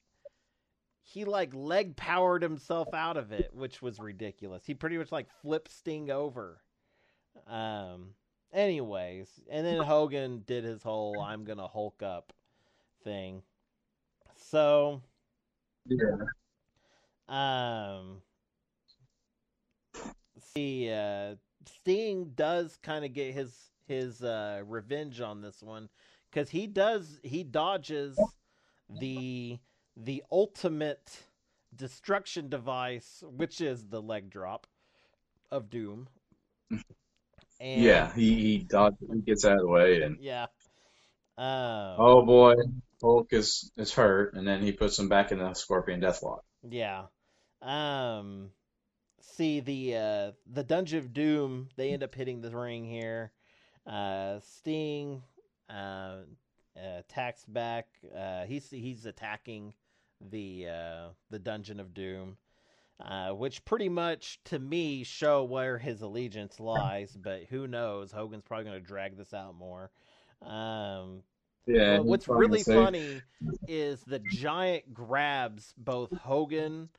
he 1.01 1.25
like 1.25 1.53
leg 1.53 1.95
powered 1.95 2.43
himself 2.43 2.89
out 2.93 3.17
of 3.17 3.31
it, 3.31 3.51
which 3.53 3.81
was 3.81 3.99
ridiculous. 3.99 4.65
He 4.65 4.73
pretty 4.73 4.97
much 4.97 5.11
like 5.11 5.27
flipped 5.41 5.71
Sting 5.71 6.11
over. 6.11 6.61
Um. 7.47 8.13
Anyways, 8.53 9.27
and 9.49 9.65
then 9.65 9.81
Hogan 9.81 10.43
did 10.47 10.63
his 10.63 10.81
whole 10.81 11.19
"I'm 11.21 11.43
gonna 11.43 11.67
Hulk 11.67 12.01
up" 12.01 12.33
thing. 13.03 13.41
So. 14.35 15.01
Yeah. 15.85 16.25
Um, 17.29 18.21
see, 20.39 20.89
uh, 20.91 21.35
Sting 21.65 22.31
does 22.35 22.77
kind 22.81 23.03
of 23.05 23.13
get 23.13 23.33
his 23.33 23.71
his 23.85 24.21
uh, 24.21 24.61
revenge 24.65 25.21
on 25.21 25.41
this 25.41 25.61
one 25.61 25.89
because 26.29 26.49
he 26.49 26.67
does 26.67 27.19
he 27.23 27.43
dodges 27.43 28.19
the 28.99 29.59
the 29.95 30.23
ultimate 30.31 31.25
destruction 31.75 32.49
device, 32.49 33.23
which 33.25 33.61
is 33.61 33.87
the 33.87 34.01
leg 34.01 34.29
drop 34.29 34.67
of 35.51 35.69
Doom. 35.69 36.07
And, 37.59 37.81
Yeah, 37.83 38.13
he 38.13 38.35
he 38.35 38.57
dodges, 38.59 39.09
he 39.13 39.21
gets 39.21 39.45
out 39.45 39.53
of 39.57 39.61
the 39.61 39.67
way, 39.67 40.01
and 40.01 40.17
yeah. 40.17 40.47
Um, 41.37 41.97
oh 41.97 42.25
boy, 42.25 42.55
Hulk 43.01 43.33
is 43.33 43.71
is 43.77 43.93
hurt, 43.93 44.33
and 44.33 44.47
then 44.47 44.61
he 44.63 44.71
puts 44.71 44.97
him 44.97 45.09
back 45.09 45.31
in 45.31 45.39
the 45.39 45.53
Scorpion 45.53 46.01
Deathlock. 46.01 46.41
Yeah. 46.63 47.05
Um 47.61 48.51
see 49.21 49.59
the 49.59 49.95
uh 49.95 50.31
the 50.47 50.63
Dungeon 50.63 50.99
of 50.99 51.13
Doom, 51.13 51.69
they 51.75 51.91
end 51.91 52.03
up 52.03 52.15
hitting 52.15 52.41
the 52.41 52.51
ring 52.51 52.85
here. 52.85 53.31
Uh 53.85 54.39
Sting 54.41 55.23
uh 55.69 56.17
attacks 56.75 57.45
back. 57.45 57.87
Uh 58.15 58.45
he's 58.45 58.69
he's 58.69 59.05
attacking 59.05 59.73
the 60.21 60.67
uh 60.69 61.09
the 61.29 61.39
Dungeon 61.39 61.79
of 61.79 61.93
Doom. 61.93 62.37
Uh, 62.99 63.31
which 63.31 63.63
pretty 63.63 63.89
much 63.89 64.39
to 64.43 64.57
me 64.57 65.03
show 65.03 65.43
where 65.43 65.77
his 65.77 66.01
allegiance 66.01 66.59
lies, 66.59 67.15
but 67.15 67.43
who 67.43 67.67
knows? 67.67 68.11
Hogan's 68.11 68.43
probably 68.43 68.65
going 68.65 68.79
to 68.81 68.85
drag 68.87 69.15
this 69.17 69.33
out 69.35 69.53
more. 69.55 69.91
Um, 70.41 71.23
Yeah. 71.67 71.99
what's 71.99 72.27
really 72.27 72.63
funny 72.63 73.23
is 73.67 74.03
the 74.03 74.19
giant 74.19 74.93
grabs 74.95 75.73
both 75.77 76.11
Hogan 76.13 76.89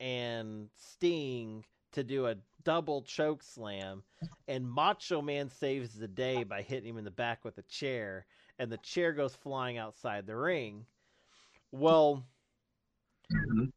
and 0.00 0.70
Sting 0.74 1.64
to 1.92 2.02
do 2.02 2.26
a 2.26 2.36
double 2.64 3.02
choke 3.02 3.42
slam, 3.42 4.02
and 4.48 4.66
Macho 4.68 5.20
Man 5.20 5.50
saves 5.50 5.94
the 5.94 6.08
day 6.08 6.44
by 6.44 6.62
hitting 6.62 6.88
him 6.90 6.98
in 6.98 7.04
the 7.04 7.10
back 7.10 7.44
with 7.44 7.58
a 7.58 7.62
chair, 7.62 8.26
and 8.58 8.72
the 8.72 8.78
chair 8.78 9.12
goes 9.12 9.34
flying 9.34 9.76
outside 9.76 10.26
the 10.26 10.36
ring. 10.36 10.86
Well, 11.72 12.24
Mhm. 13.30 13.72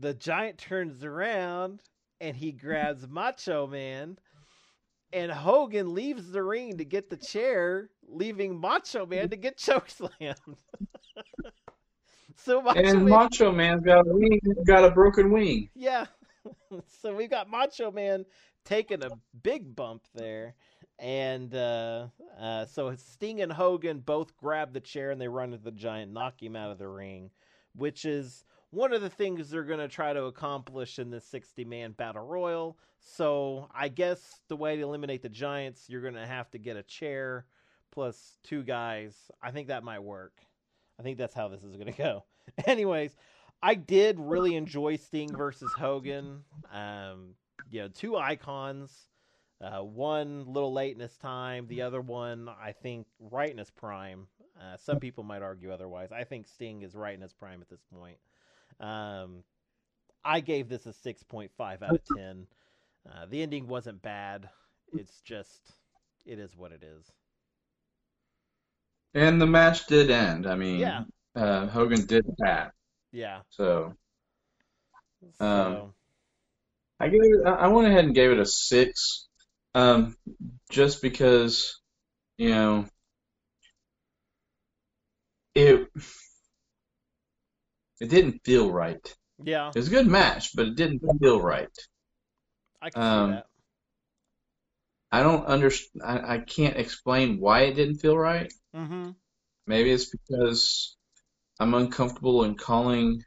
The 0.00 0.14
giant 0.14 0.58
turns 0.58 1.04
around 1.04 1.82
and 2.20 2.36
he 2.36 2.52
grabs 2.52 3.06
Macho 3.08 3.66
Man, 3.66 4.18
and 5.12 5.32
Hogan 5.32 5.94
leaves 5.94 6.30
the 6.30 6.42
ring 6.42 6.78
to 6.78 6.84
get 6.84 7.10
the 7.10 7.16
chair, 7.16 7.90
leaving 8.06 8.58
Macho 8.58 9.06
Man 9.06 9.30
to 9.30 9.36
get 9.36 9.58
chokeslammed. 9.58 10.36
so 12.36 12.60
Macho 12.62 12.78
And 12.78 13.04
Man, 13.04 13.08
Macho 13.08 13.52
Man's 13.52 13.82
got 13.84 14.06
a 14.06 14.12
wing, 14.14 14.40
got 14.66 14.84
a 14.84 14.90
broken 14.90 15.30
wing. 15.30 15.70
yeah. 15.74 16.06
so 17.02 17.14
we've 17.14 17.30
got 17.30 17.50
Macho 17.50 17.90
Man 17.90 18.24
taking 18.64 19.02
a 19.02 19.10
big 19.42 19.74
bump 19.74 20.02
there. 20.14 20.54
And 20.98 21.54
uh, 21.54 22.08
uh, 22.38 22.66
so 22.66 22.94
Sting 22.96 23.40
and 23.40 23.52
Hogan 23.52 24.00
both 24.00 24.36
grab 24.36 24.72
the 24.72 24.80
chair 24.80 25.10
and 25.10 25.20
they 25.20 25.28
run 25.28 25.52
into 25.52 25.64
the 25.64 25.70
giant, 25.70 26.12
knock 26.12 26.42
him 26.42 26.56
out 26.56 26.70
of 26.70 26.78
the 26.78 26.88
ring, 26.88 27.30
which 27.74 28.04
is 28.04 28.44
one 28.70 28.92
of 28.92 29.02
the 29.02 29.10
things 29.10 29.50
they're 29.50 29.64
going 29.64 29.80
to 29.80 29.88
try 29.88 30.12
to 30.12 30.24
accomplish 30.24 30.98
in 30.98 31.10
this 31.10 31.24
60 31.26 31.64
man 31.64 31.92
battle 31.92 32.24
royal. 32.24 32.78
So 33.00 33.68
I 33.74 33.88
guess 33.88 34.40
the 34.48 34.56
way 34.56 34.76
to 34.76 34.82
eliminate 34.82 35.22
the 35.22 35.28
giants, 35.28 35.86
you're 35.88 36.02
going 36.02 36.14
to 36.14 36.26
have 36.26 36.50
to 36.52 36.58
get 36.58 36.76
a 36.76 36.82
chair 36.82 37.46
plus 37.90 38.36
two 38.44 38.62
guys. 38.62 39.14
I 39.42 39.50
think 39.50 39.68
that 39.68 39.82
might 39.82 40.02
work. 40.02 40.34
I 40.98 41.02
think 41.02 41.18
that's 41.18 41.34
how 41.34 41.48
this 41.48 41.64
is 41.64 41.76
going 41.76 41.86
to 41.92 41.98
go. 41.98 42.24
Anyways, 42.66 43.16
I 43.62 43.74
did 43.74 44.18
really 44.18 44.54
enjoy 44.54 44.96
Sting 44.96 45.34
versus 45.34 45.72
Hogan. 45.76 46.44
Um, 46.72 47.34
you 47.70 47.82
know, 47.82 47.88
two 47.88 48.16
icons. 48.16 48.92
Uh, 49.60 49.80
one 49.80 50.46
little 50.46 50.72
late 50.72 50.94
in 50.94 51.00
his 51.00 51.16
time. 51.18 51.66
The 51.66 51.82
other 51.82 52.00
one, 52.00 52.48
I 52.48 52.72
think, 52.72 53.06
right 53.18 53.50
in 53.50 53.58
his 53.58 53.70
prime. 53.70 54.26
Uh, 54.58 54.76
some 54.76 55.00
people 55.00 55.22
might 55.24 55.42
argue 55.42 55.70
otherwise. 55.70 56.12
I 56.12 56.24
think 56.24 56.46
Sting 56.46 56.82
is 56.82 56.94
right 56.94 57.14
in 57.14 57.20
his 57.20 57.32
prime 57.32 57.60
at 57.60 57.68
this 57.68 57.82
point. 57.92 58.16
Um, 58.80 59.44
I 60.24 60.40
gave 60.40 60.68
this 60.68 60.86
a 60.86 60.92
6.5 60.92 61.82
out 61.82 61.94
of 61.96 62.04
10. 62.04 62.46
Uh, 63.10 63.26
the 63.26 63.42
ending 63.42 63.66
wasn't 63.68 64.02
bad. 64.02 64.48
It's 64.94 65.20
just, 65.22 65.72
it 66.26 66.38
is 66.38 66.56
what 66.56 66.72
it 66.72 66.82
is. 66.84 67.12
And 69.14 69.40
the 69.40 69.46
match 69.46 69.86
did 69.86 70.10
end. 70.10 70.46
I 70.46 70.56
mean, 70.56 70.80
Yeah. 70.80 71.04
uh, 71.36 71.66
Hogan 71.68 72.06
did 72.06 72.26
that. 72.38 72.72
Yeah. 73.12 73.42
So 73.50 73.96
So, 75.30 75.40
Um, 75.46 75.94
I 77.00 77.08
gave 77.08 77.20
it, 77.22 77.46
I 77.46 77.50
I 77.52 77.66
went 77.68 77.88
ahead 77.88 78.04
and 78.04 78.14
gave 78.14 78.30
it 78.30 78.38
a 78.38 78.46
six, 78.46 79.28
um, 79.74 80.16
just 80.70 81.02
because, 81.02 81.80
you 82.38 82.50
know, 82.50 82.86
it 85.54 85.88
it 88.00 88.08
didn't 88.08 88.40
feel 88.44 88.70
right. 88.70 89.16
yeah, 89.42 89.68
It 89.68 89.76
was 89.76 89.88
a 89.88 89.90
good 89.90 90.06
match, 90.06 90.54
but 90.54 90.66
it 90.66 90.76
didn't 90.76 91.02
feel 91.20 91.40
right. 91.40 91.68
I 92.82 92.90
can 92.90 93.02
um, 93.02 93.30
see 93.30 93.34
that. 93.34 93.46
I 95.12 95.22
don't 95.22 95.46
understand. 95.46 96.02
I, 96.04 96.34
I 96.34 96.38
can't 96.38 96.76
explain 96.76 97.40
why 97.40 97.62
it 97.62 97.74
didn't 97.74 97.98
feel 97.98 98.16
right. 98.16 98.52
Mm-hmm. 98.74 99.10
Maybe 99.66 99.90
it's 99.90 100.10
because 100.10 100.96
I'm 101.58 101.74
uncomfortable 101.74 102.44
in 102.44 102.54
calling 102.54 103.22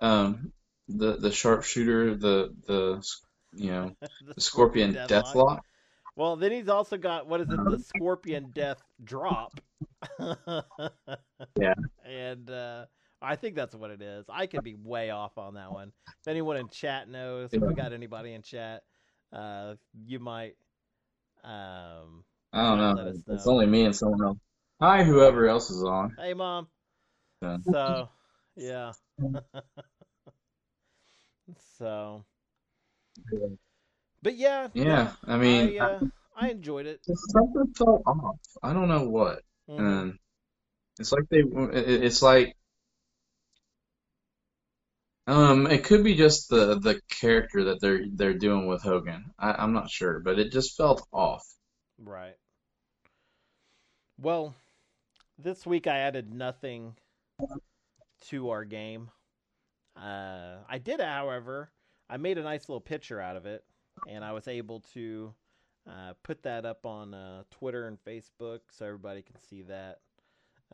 um, 0.00 0.52
the 0.88 1.16
the 1.16 1.32
sharpshooter 1.32 2.14
the 2.16 2.54
the 2.66 3.04
you 3.52 3.70
know 3.70 3.92
the 4.34 4.40
scorpion 4.40 4.94
deathlock. 4.94 5.60
Well, 6.16 6.34
then 6.34 6.50
he's 6.50 6.68
also 6.68 6.96
got 6.96 7.28
what 7.28 7.40
is 7.40 7.48
it, 7.48 7.64
the 7.64 7.78
Scorpion 7.78 8.50
Death 8.52 8.82
Drop. 9.02 9.60
Yeah. 11.60 11.74
And 12.04 12.50
uh, 12.50 12.86
I 13.20 13.36
think 13.36 13.56
that's 13.56 13.74
what 13.74 13.90
it 13.90 14.00
is. 14.00 14.26
I 14.28 14.46
could 14.46 14.62
be 14.62 14.74
way 14.74 15.10
off 15.10 15.38
on 15.38 15.54
that 15.54 15.72
one. 15.72 15.92
If 16.20 16.28
anyone 16.28 16.56
in 16.56 16.68
chat 16.68 17.08
knows, 17.08 17.52
if 17.52 17.60
we 17.60 17.74
got 17.74 17.92
anybody 17.92 18.32
in 18.32 18.42
chat, 18.42 18.82
uh, 19.32 19.74
you 20.06 20.20
might. 20.20 20.54
Um, 21.44 22.24
I 22.52 22.62
don't 22.76 22.96
Let 22.96 23.06
know. 23.06 23.34
It's 23.34 23.46
only 23.46 23.66
me 23.66 23.84
and 23.84 23.94
someone 23.94 24.22
else. 24.22 24.38
Hi, 24.80 25.02
whoever 25.02 25.48
else 25.48 25.70
is 25.70 25.82
on. 25.82 26.14
hey, 26.18 26.34
mom. 26.34 26.68
Yeah. 27.42 27.56
So, 27.70 28.08
yeah. 28.56 28.92
so, 31.78 32.24
but 34.22 34.36
yeah. 34.36 34.68
Yeah, 34.74 35.12
I 35.26 35.36
mean, 35.36 35.80
I, 35.80 35.84
uh, 35.84 36.00
I 36.36 36.50
enjoyed 36.50 36.86
it. 36.86 37.00
something 37.04 37.72
felt 37.76 38.02
off. 38.06 38.36
I 38.62 38.72
don't 38.72 38.88
know 38.88 39.08
what. 39.08 39.40
Mhm. 39.68 39.78
And 39.78 40.18
it's 40.98 41.12
like 41.12 41.28
they, 41.30 41.38
it- 41.40 42.04
it's 42.04 42.22
like, 42.22 42.56
um, 45.28 45.66
it 45.66 45.84
could 45.84 46.02
be 46.02 46.14
just 46.14 46.48
the 46.48 46.78
the 46.78 47.00
character 47.10 47.64
that 47.64 47.80
they're 47.80 48.00
they're 48.10 48.34
doing 48.34 48.66
with 48.66 48.82
Hogan. 48.82 49.26
I, 49.38 49.52
I'm 49.52 49.74
not 49.74 49.90
sure, 49.90 50.20
but 50.20 50.38
it 50.38 50.50
just 50.50 50.76
felt 50.76 51.06
off. 51.12 51.44
Right. 51.98 52.36
Well, 54.16 54.54
this 55.38 55.66
week 55.66 55.86
I 55.86 55.98
added 55.98 56.32
nothing 56.32 56.96
to 58.28 58.50
our 58.50 58.64
game. 58.64 59.10
Uh, 59.96 60.56
I 60.68 60.78
did, 60.78 61.00
however, 61.00 61.70
I 62.08 62.16
made 62.16 62.38
a 62.38 62.42
nice 62.42 62.68
little 62.68 62.80
picture 62.80 63.20
out 63.20 63.36
of 63.36 63.44
it, 63.44 63.64
and 64.08 64.24
I 64.24 64.32
was 64.32 64.48
able 64.48 64.80
to 64.94 65.34
uh, 65.86 66.14
put 66.22 66.42
that 66.44 66.64
up 66.64 66.86
on 66.86 67.12
uh, 67.12 67.42
Twitter 67.50 67.86
and 67.86 67.98
Facebook 68.02 68.60
so 68.70 68.86
everybody 68.86 69.22
can 69.22 69.36
see 69.48 69.62
that. 69.62 69.98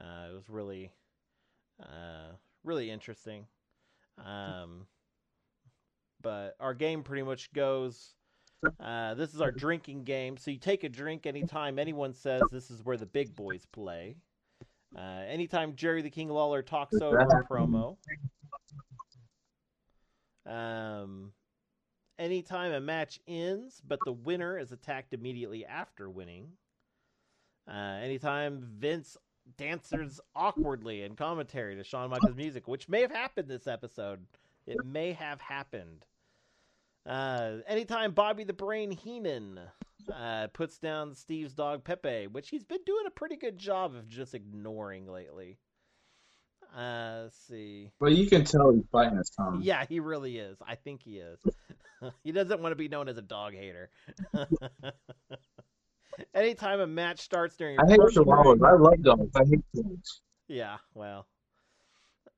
Uh, 0.00 0.28
it 0.30 0.34
was 0.34 0.48
really, 0.48 0.92
uh, 1.82 2.32
really 2.62 2.90
interesting. 2.90 3.46
Um, 4.18 4.86
but 6.22 6.56
our 6.60 6.74
game 6.74 7.02
pretty 7.02 7.22
much 7.22 7.52
goes. 7.52 8.14
Uh, 8.80 9.14
this 9.14 9.34
is 9.34 9.40
our 9.40 9.52
drinking 9.52 10.04
game. 10.04 10.36
So 10.36 10.50
you 10.50 10.58
take 10.58 10.84
a 10.84 10.88
drink 10.88 11.26
anytime 11.26 11.78
anyone 11.78 12.14
says 12.14 12.42
this 12.50 12.70
is 12.70 12.82
where 12.82 12.96
the 12.96 13.06
big 13.06 13.34
boys 13.34 13.66
play. 13.72 14.16
Uh, 14.96 15.22
anytime 15.26 15.74
Jerry 15.74 16.02
the 16.02 16.10
King 16.10 16.28
Lawler 16.28 16.62
talks 16.62 17.00
over 17.00 17.18
a 17.18 17.44
promo. 17.50 17.96
Um, 20.46 21.32
anytime 22.18 22.72
a 22.72 22.80
match 22.80 23.20
ends, 23.26 23.82
but 23.86 23.98
the 24.04 24.12
winner 24.12 24.58
is 24.58 24.72
attacked 24.72 25.14
immediately 25.14 25.66
after 25.66 26.08
winning. 26.08 26.48
Uh, 27.68 27.98
anytime 28.02 28.60
Vince 28.78 29.16
dances 29.56 30.20
awkwardly 30.34 31.02
in 31.02 31.16
commentary 31.16 31.76
to 31.76 31.84
Shawn 31.84 32.10
Michaels 32.10 32.36
music, 32.36 32.68
which 32.68 32.88
may 32.88 33.02
have 33.02 33.10
happened 33.10 33.48
this 33.48 33.66
episode. 33.66 34.24
It 34.66 34.84
may 34.84 35.12
have 35.12 35.40
happened. 35.40 36.04
Uh, 37.06 37.58
anytime 37.66 38.12
Bobby 38.12 38.44
the 38.44 38.54
Brain 38.54 38.90
Heenan 38.90 39.60
uh, 40.12 40.46
puts 40.48 40.78
down 40.78 41.14
Steve's 41.14 41.52
dog 41.52 41.84
Pepe, 41.84 42.28
which 42.28 42.48
he's 42.48 42.64
been 42.64 42.82
doing 42.86 43.04
a 43.06 43.10
pretty 43.10 43.36
good 43.36 43.58
job 43.58 43.94
of 43.94 44.08
just 44.08 44.34
ignoring 44.34 45.06
lately. 45.06 45.58
Uh, 46.76 47.20
let's 47.24 47.38
see. 47.46 47.90
But 48.00 48.12
you 48.12 48.26
can 48.26 48.44
tell 48.44 48.72
he's 48.72 48.86
biting 48.90 49.16
his 49.16 49.30
tongue. 49.30 49.60
Yeah, 49.62 49.84
he 49.88 50.00
really 50.00 50.38
is. 50.38 50.58
I 50.66 50.74
think 50.74 51.02
he 51.02 51.18
is. 51.18 51.38
he 52.24 52.32
doesn't 52.32 52.60
want 52.60 52.72
to 52.72 52.76
be 52.76 52.88
known 52.88 53.08
as 53.08 53.16
a 53.16 53.22
dog 53.22 53.54
hater. 53.54 53.90
Anytime 56.34 56.80
a 56.80 56.86
match 56.86 57.20
starts 57.20 57.56
during 57.56 57.78
I 57.78 57.86
hate 57.88 58.00
chihuahuas. 58.00 58.66
I 58.66 58.74
love 58.74 59.02
dogs. 59.02 59.36
I 59.36 59.44
hate 59.44 59.64
dogs. 59.74 60.20
yeah, 60.48 60.76
well. 60.94 61.26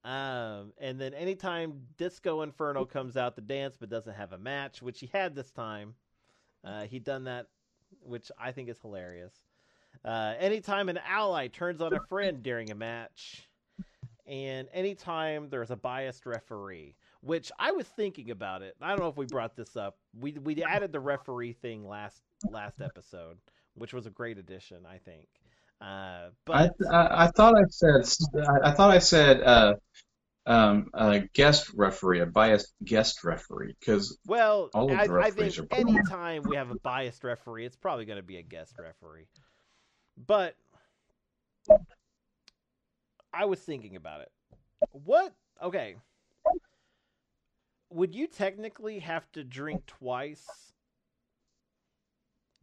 Um, 0.05 0.72
and 0.79 1.01
then 1.01 1.14
anytime 1.14 1.83
Disco 1.99 2.43
Inferno 2.43 2.85
comes 2.85 3.16
out 3.16 3.35
to 3.35 3.41
dance 3.41 3.77
but 3.79 3.89
doesn't 3.89 4.14
have 4.14 4.33
a 4.33 4.39
match, 4.39 4.81
which 4.81 5.01
he 5.01 5.11
had 5.12 5.35
this 5.35 5.51
time, 5.51 5.95
uh, 6.64 6.83
he 6.83 7.01
done 7.01 7.24
that, 7.24 7.47
which 8.03 8.31
I 8.39 8.53
think 8.53 8.68
is 8.68 8.79
hilarious. 8.81 9.35
Uh, 10.05 10.35
anytime 10.39 10.89
an 10.89 11.01
ally 11.09 11.49
turns 11.49 11.81
on 11.81 11.93
a 11.93 12.01
friend 12.09 12.43
during 12.43 12.70
a 12.70 12.74
match, 12.74 13.49
and 14.27 14.68
anytime 14.72 15.49
there's 15.51 15.70
a 15.70 15.77
biased 15.77 16.27
referee, 16.27 16.95
which 17.20 17.51
I 17.59 17.72
was 17.72 17.87
thinking 17.87 18.31
about 18.31 18.62
it. 18.62 18.77
I 18.81 18.91
don't 18.91 19.01
know 19.01 19.09
if 19.09 19.16
we 19.16 19.27
brought 19.27 19.57
this 19.57 19.77
up. 19.77 19.97
We 20.18 20.33
we 20.33 20.62
added 20.62 20.93
the 20.93 21.01
referee 21.01 21.55
thing 21.55 21.87
last 21.87 22.22
last 22.49 22.81
episode, 22.81 23.39
which 23.77 23.95
was 23.95 24.07
a 24.07 24.11
great 24.11 24.39
addition, 24.39 24.87
I 24.87 24.99
think. 24.99 25.29
Uh, 25.81 26.31
I, 26.53 26.70
but 26.70 26.72
I 26.91 27.24
I 27.27 27.29
thought 27.29 27.55
I 27.57 27.64
said 27.70 28.03
I, 28.49 28.70
I 28.70 28.72
thought 28.72 28.91
I 28.91 28.99
said 29.01 29.43
uh 29.43 29.74
um 30.47 30.91
a 30.95 31.20
guest 31.35 31.72
referee, 31.74 32.20
a 32.20 32.27
biased 32.27 32.72
guest 32.85 33.24
referee, 33.24 33.77
because 33.81 34.18
Well, 34.27 34.72
All 34.74 34.93
of 34.93 35.01
I, 35.01 35.07
the 35.07 35.18
I 35.18 35.31
referees 35.31 35.57
think 35.57 35.59
are 35.59 35.64
biased. 35.64 35.89
anytime 35.89 36.47
we 36.47 36.57
have 36.57 36.70
a 36.70 36.77
biased 36.77 37.24
referee, 37.24 37.66
it's 37.66 37.77
probably 37.77 38.05
going 38.07 38.18
to 38.18 38.22
be 38.22 38.39
a 38.39 38.43
guest 38.43 38.79
referee. 38.79 39.29
But 40.16 40.57
I 43.33 43.45
was 43.45 43.61
thinking 43.61 43.97
about 43.97 44.22
it. 44.22 44.33
What? 44.93 45.35
Okay. 45.62 45.97
would 47.91 48.14
you 48.14 48.27
technically 48.27 48.99
have 49.01 49.31
to 49.33 49.45
drink 49.45 49.87
twice 49.87 50.72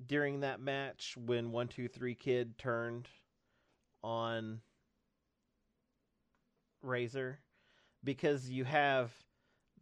during 0.08 0.42
that 0.42 0.60
match 0.60 1.16
when 1.18 1.52
one 1.52 1.68
two 1.68 1.88
three 1.88 2.16
kid 2.16 2.58
turned 2.58 3.08
on 4.04 4.60
Razor 6.82 7.40
because 8.04 8.50
you 8.50 8.66
have 8.66 9.12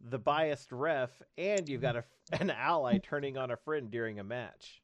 the 0.00 0.18
biased 0.18 0.72
ref 0.72 1.10
and 1.36 1.68
you've 1.68 1.82
got 1.82 1.96
a, 1.96 2.04
an 2.40 2.50
ally 2.50 2.98
turning 2.98 3.36
on 3.36 3.50
a 3.50 3.56
friend 3.56 3.90
during 3.90 4.18
a 4.18 4.24
match. 4.24 4.82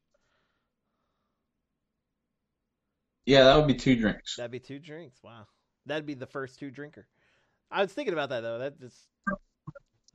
Yeah, 3.25 3.43
that 3.43 3.57
would 3.57 3.67
be 3.67 3.75
two 3.75 3.95
drinks. 3.95 4.37
That'd 4.37 4.51
be 4.51 4.59
two 4.59 4.79
drinks. 4.79 5.19
Wow, 5.23 5.45
that'd 5.85 6.05
be 6.05 6.15
the 6.15 6.25
first 6.25 6.57
two 6.57 6.71
drinker. 6.71 7.07
I 7.69 7.81
was 7.81 7.93
thinking 7.93 8.13
about 8.13 8.29
that 8.29 8.41
though. 8.41 8.57
That 8.59 8.79
just 8.79 8.97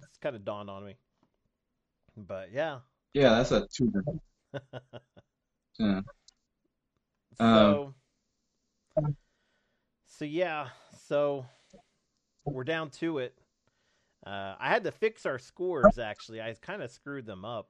it's 0.03 0.19
kind 0.21 0.35
of 0.35 0.45
dawned 0.45 0.71
on 0.71 0.85
me. 0.85 0.97
But 2.17 2.53
yeah. 2.53 2.79
Yeah, 3.13 3.31
that's 3.31 3.53
a 3.53 3.67
two 3.73 3.91
drink. 3.91 4.21
Yeah. 5.79 6.01
So, 7.37 7.95
so 10.07 10.25
yeah, 10.25 10.69
so 11.09 11.45
we're 12.45 12.63
down 12.63 12.91
to 12.91 13.19
it. 13.19 13.37
Uh, 14.25 14.55
I 14.59 14.69
had 14.69 14.85
to 14.85 14.93
fix 14.93 15.27
our 15.27 15.41
scores. 15.41 15.99
Actually, 15.99 16.41
I 16.41 16.55
kind 16.63 16.81
of 16.81 16.93
screwed 16.93 17.27
them 17.27 17.45
up 17.45 17.69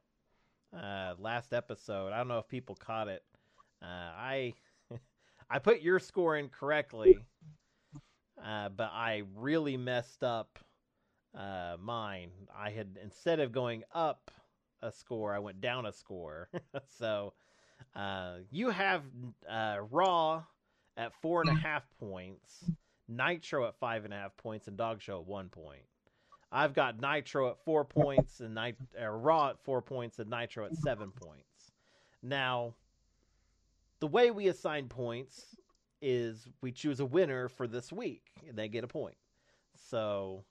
uh, 0.77 1.15
last 1.19 1.53
episode. 1.53 2.13
I 2.13 2.19
don't 2.19 2.29
know 2.29 2.39
if 2.39 2.49
people 2.49 2.75
caught 2.75 3.09
it. 3.09 3.23
Uh, 3.83 3.87
I 3.87 4.55
I 5.51 5.59
put 5.59 5.81
your 5.81 5.99
score 5.99 6.37
in 6.37 6.49
correctly, 6.49 7.19
uh, 8.45 8.69
but 8.69 8.91
I 8.93 9.23
really 9.35 9.77
messed 9.77 10.23
up 10.23 10.59
uh, 11.37 11.77
mine. 11.81 12.31
I 12.57 12.71
had 12.71 12.99
instead 13.03 13.41
of 13.41 13.53
going 13.53 13.83
up 13.93 14.31
a 14.85 14.93
score, 14.93 15.35
I 15.35 15.39
went 15.39 15.61
down 15.61 15.87
a 15.87 15.93
score. 15.93 16.49
so 16.99 17.33
uh, 17.97 18.37
you 18.51 18.71
have 18.71 19.03
uh, 19.49 19.79
Raw 19.91 20.45
at 20.97 21.13
four 21.21 21.41
and 21.41 21.51
a 21.51 21.61
half 21.61 21.83
points, 21.99 22.71
Nitro 23.09 23.67
at 23.67 23.77
five 23.79 24.05
and 24.05 24.15
a 24.15 24.17
half 24.17 24.37
points, 24.37 24.69
and 24.69 24.77
Dog 24.77 25.01
Show 25.01 25.21
at 25.21 25.27
one 25.27 25.49
point. 25.49 25.83
I've 26.53 26.73
got 26.73 27.01
Nitro 27.01 27.51
at 27.51 27.59
four 27.65 27.85
points 27.85 28.39
and 28.41 28.55
Nit- 28.55 28.77
uh, 29.01 29.09
Raw 29.09 29.51
at 29.51 29.59
four 29.65 29.83
points 29.83 30.21
and 30.21 30.31
Nitro 30.31 30.67
at 30.67 30.77
seven 30.77 31.11
points. 31.11 31.73
Now, 32.23 32.75
the 33.99 34.07
way 34.07 34.31
we 34.31 34.47
assign 34.47 34.89
points 34.89 35.57
is 36.01 36.47
we 36.61 36.71
choose 36.71 37.01
a 37.01 37.07
winner 37.07 37.49
for 37.49 37.67
this 37.67 37.91
week 37.93 38.23
and 38.47 38.57
they 38.57 38.69
get 38.69 38.85
a 38.85 38.87
point. 38.87 39.17
So 39.91 40.45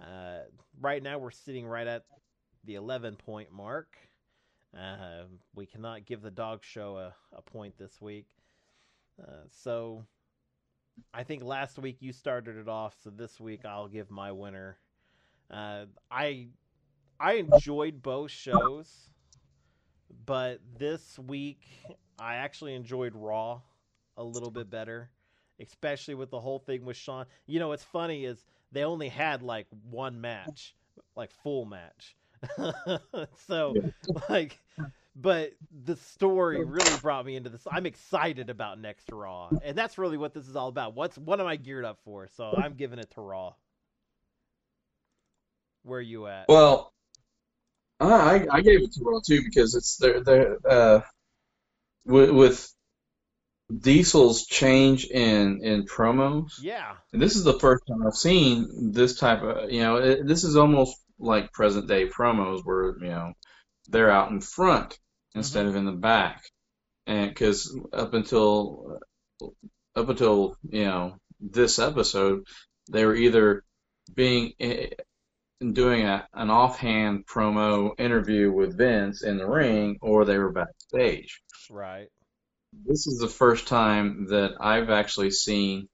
uh, 0.00 0.40
right 0.80 1.02
now 1.02 1.18
we're 1.18 1.30
sitting 1.30 1.66
right 1.66 1.86
at 1.86 2.04
the 2.66 2.74
11 2.74 3.16
point 3.16 3.52
mark. 3.52 3.96
Uh, 4.76 5.24
we 5.54 5.64
cannot 5.66 6.04
give 6.04 6.20
the 6.20 6.30
dog 6.30 6.62
show 6.62 6.98
a, 6.98 7.14
a 7.36 7.42
point 7.42 7.78
this 7.78 8.00
week. 8.00 8.26
Uh, 9.20 9.46
so 9.62 10.04
I 11.14 11.22
think 11.22 11.42
last 11.42 11.78
week 11.78 11.98
you 12.00 12.12
started 12.12 12.56
it 12.56 12.68
off, 12.68 12.94
so 13.02 13.10
this 13.10 13.40
week 13.40 13.64
I'll 13.64 13.88
give 13.88 14.10
my 14.10 14.32
winner. 14.32 14.76
Uh, 15.50 15.86
I 16.10 16.48
I 17.18 17.34
enjoyed 17.34 18.02
both 18.02 18.30
shows, 18.30 19.08
but 20.26 20.60
this 20.78 21.18
week 21.18 21.60
I 22.18 22.36
actually 22.36 22.74
enjoyed 22.74 23.14
Raw 23.14 23.60
a 24.16 24.24
little 24.24 24.50
bit 24.50 24.68
better, 24.68 25.10
especially 25.60 26.14
with 26.14 26.30
the 26.30 26.40
whole 26.40 26.58
thing 26.58 26.84
with 26.84 26.96
Shawn. 26.96 27.26
You 27.46 27.60
know, 27.60 27.68
what's 27.68 27.84
funny 27.84 28.24
is 28.24 28.44
they 28.72 28.84
only 28.84 29.08
had 29.08 29.42
like 29.42 29.66
one 29.88 30.20
match, 30.20 30.74
like 31.14 31.30
full 31.42 31.64
match. 31.64 32.16
so, 33.46 33.74
like, 34.28 34.58
but 35.14 35.52
the 35.84 35.96
story 35.96 36.64
really 36.64 36.98
brought 37.00 37.24
me 37.24 37.36
into 37.36 37.50
this. 37.50 37.66
I'm 37.70 37.86
excited 37.86 38.50
about 38.50 38.80
next 38.80 39.10
Raw, 39.10 39.50
and 39.64 39.76
that's 39.76 39.98
really 39.98 40.18
what 40.18 40.34
this 40.34 40.46
is 40.48 40.56
all 40.56 40.68
about. 40.68 40.94
What's 40.94 41.16
what 41.16 41.40
am 41.40 41.46
I 41.46 41.56
geared 41.56 41.84
up 41.84 41.98
for? 42.04 42.28
So 42.36 42.54
I'm 42.56 42.74
giving 42.74 42.98
it 42.98 43.10
to 43.12 43.20
Raw. 43.20 43.54
Where 45.84 46.00
you 46.00 46.26
at? 46.26 46.46
Well, 46.48 46.92
I 48.00 48.46
I 48.50 48.60
gave 48.60 48.82
it 48.82 48.92
to 48.94 49.04
Raw 49.04 49.20
too 49.26 49.42
because 49.42 49.74
it's 49.74 49.96
they're 49.96 50.22
they're 50.22 50.58
uh 50.68 51.00
with, 52.04 52.30
with 52.30 52.72
Diesel's 53.74 54.46
change 54.46 55.06
in 55.06 55.60
in 55.62 55.86
promos. 55.86 56.52
Yeah. 56.60 56.92
And 57.12 57.20
this 57.20 57.36
is 57.36 57.44
the 57.44 57.58
first 57.58 57.84
time 57.86 58.06
I've 58.06 58.14
seen 58.14 58.92
this 58.92 59.18
type 59.18 59.42
of 59.42 59.70
you 59.70 59.80
know 59.80 59.96
it, 59.96 60.26
this 60.26 60.44
is 60.44 60.56
almost 60.56 60.96
like 61.18 61.52
present 61.52 61.88
day 61.88 62.08
promos 62.08 62.60
where 62.64 62.96
you 63.00 63.10
know 63.10 63.32
they're 63.88 64.10
out 64.10 64.30
in 64.30 64.40
front 64.40 64.98
instead 65.34 65.66
of 65.66 65.76
in 65.76 65.84
the 65.84 65.92
back, 65.92 66.42
and 67.06 67.28
because 67.28 67.78
up 67.92 68.14
until 68.14 68.98
up 69.94 70.08
until 70.08 70.56
you 70.68 70.84
know 70.84 71.16
this 71.40 71.78
episode 71.78 72.44
they 72.90 73.04
were 73.04 73.14
either 73.14 73.62
being 74.14 74.52
eh, 74.60 74.88
doing 75.72 76.02
a, 76.06 76.26
an 76.34 76.50
offhand 76.50 77.26
promo 77.26 77.98
interview 77.98 78.52
with 78.52 78.76
Vince 78.76 79.22
in 79.22 79.38
the 79.38 79.46
ring 79.46 79.98
or 80.02 80.24
they 80.24 80.38
were 80.38 80.52
backstage. 80.52 81.42
Right. 81.70 82.08
This 82.84 83.06
is 83.06 83.18
the 83.18 83.28
first 83.28 83.66
time 83.66 84.26
that 84.28 84.52
I've 84.60 84.90
actually 84.90 85.30
seen 85.30 85.88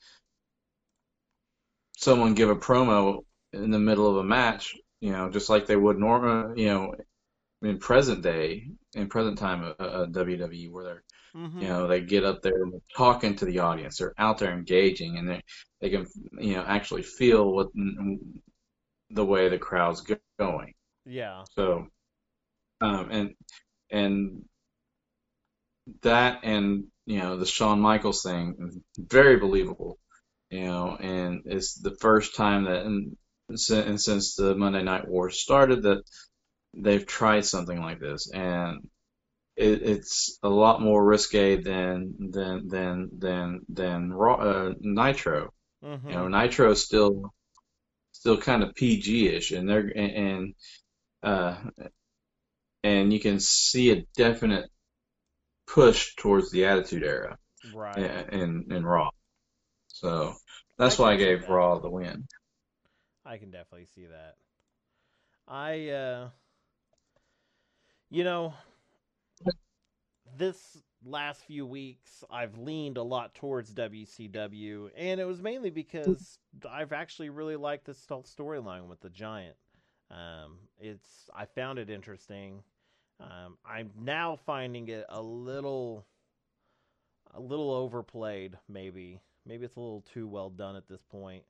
someone 1.96 2.34
give 2.34 2.50
a 2.50 2.56
promo 2.56 3.24
in 3.52 3.70
the 3.70 3.78
middle 3.78 4.08
of 4.08 4.16
a 4.16 4.24
match, 4.24 4.74
you 5.02 5.12
know, 5.12 5.30
just 5.30 5.50
like 5.50 5.66
they 5.66 5.76
would 5.76 5.98
normal, 5.98 6.58
you 6.58 6.68
know, 6.68 6.96
in 7.62 7.78
present 7.78 8.22
day, 8.22 8.68
in 8.94 9.08
present 9.08 9.38
time 9.38 9.64
of 9.64 9.76
uh, 9.80 10.06
WWE, 10.06 10.70
where 10.70 10.84
they're, 10.84 11.04
Mm-hmm. 11.36 11.64
you 11.64 11.68
know, 11.68 11.88
they 11.88 12.02
get 12.02 12.24
up 12.24 12.42
there 12.42 12.62
and 12.64 12.80
talking 12.96 13.36
to 13.36 13.46
the 13.46 13.60
audience, 13.60 13.98
they're 13.98 14.14
out 14.18 14.38
there 14.38 14.52
engaging, 14.52 15.18
and 15.18 15.28
they 15.30 15.42
they 15.80 15.90
can, 15.90 16.06
you 16.40 16.54
know, 16.56 16.64
actually 16.66 17.02
feel 17.02 17.52
what 17.52 17.68
the 19.10 19.24
way 19.24 19.48
the 19.48 19.58
crowd's 19.58 20.02
going. 20.38 20.74
Yeah. 21.04 21.44
So, 21.56 21.88
um, 22.80 23.10
and 23.10 23.34
and 23.90 24.44
that 26.02 26.40
and 26.42 26.84
you 27.06 27.18
know 27.18 27.36
the 27.36 27.46
Shawn 27.46 27.80
Michaels 27.80 28.22
thing, 28.22 28.82
very 28.98 29.36
believable. 29.36 29.98
You 30.50 30.66
know, 30.66 30.96
and 31.00 31.42
it's 31.46 31.74
the 31.80 31.96
first 32.00 32.36
time 32.36 32.64
that, 32.64 32.84
and, 32.84 33.16
and 33.70 34.00
since 34.00 34.34
the 34.34 34.54
Monday 34.54 34.82
Night 34.82 35.08
War 35.08 35.30
started, 35.30 35.82
that 35.82 36.02
they've 36.74 37.06
tried 37.06 37.44
something 37.44 37.80
like 37.80 38.00
this, 38.00 38.30
and 38.32 38.88
it, 39.56 39.82
it's 39.82 40.38
a 40.42 40.48
lot 40.48 40.80
more 40.80 41.04
risque 41.04 41.62
than 41.62 42.14
than 42.30 42.68
than 42.68 43.10
than 43.18 43.60
than 43.68 44.12
Raw, 44.12 44.34
uh, 44.34 44.72
Nitro. 44.80 45.52
Mm-hmm. 45.84 46.08
You 46.08 46.14
know, 46.14 46.28
Nitro 46.28 46.70
is 46.70 46.84
still 46.84 47.32
still 48.12 48.38
kind 48.38 48.62
of 48.62 48.74
PG-ish, 48.74 49.52
and 49.52 49.68
they're 49.68 49.90
and, 49.94 50.12
and 50.12 50.54
uh, 51.22 51.56
and 52.84 53.12
you 53.12 53.20
can 53.20 53.40
see 53.40 53.90
a 53.90 54.04
definite 54.16 54.70
push 55.66 56.14
towards 56.16 56.50
the 56.50 56.66
Attitude 56.66 57.02
Era 57.02 57.36
right. 57.74 57.98
in 58.32 58.66
in 58.70 58.84
Raw. 58.84 59.10
So 59.88 60.34
that's 60.78 60.98
I 60.98 61.02
why 61.02 61.12
I 61.12 61.16
gave 61.16 61.42
that. 61.42 61.50
Raw 61.50 61.78
the 61.78 61.90
win. 61.90 62.26
I 63.32 63.38
can 63.38 63.50
definitely 63.50 63.86
see 63.86 64.04
that. 64.04 64.36
I, 65.48 65.88
uh, 65.88 66.28
you 68.10 68.24
know, 68.24 68.52
this 70.36 70.82
last 71.02 71.42
few 71.46 71.64
weeks, 71.64 72.22
I've 72.30 72.58
leaned 72.58 72.98
a 72.98 73.02
lot 73.02 73.34
towards 73.34 73.72
WCW, 73.72 74.90
and 74.94 75.18
it 75.18 75.24
was 75.24 75.40
mainly 75.40 75.70
because 75.70 76.38
I've 76.70 76.92
actually 76.92 77.30
really 77.30 77.56
liked 77.56 77.86
this 77.86 77.96
sto- 77.96 78.22
storyline 78.22 78.86
with 78.86 79.00
the 79.00 79.08
Giant. 79.08 79.56
Um, 80.10 80.58
it's 80.78 81.30
I 81.34 81.46
found 81.46 81.78
it 81.78 81.88
interesting. 81.88 82.62
Um, 83.18 83.56
I'm 83.64 83.92
now 83.98 84.36
finding 84.44 84.88
it 84.88 85.06
a 85.08 85.22
little, 85.22 86.04
a 87.32 87.40
little 87.40 87.70
overplayed. 87.70 88.58
Maybe, 88.68 89.22
maybe 89.46 89.64
it's 89.64 89.76
a 89.76 89.80
little 89.80 90.04
too 90.12 90.28
well 90.28 90.50
done 90.50 90.76
at 90.76 90.86
this 90.86 91.00
point. 91.10 91.44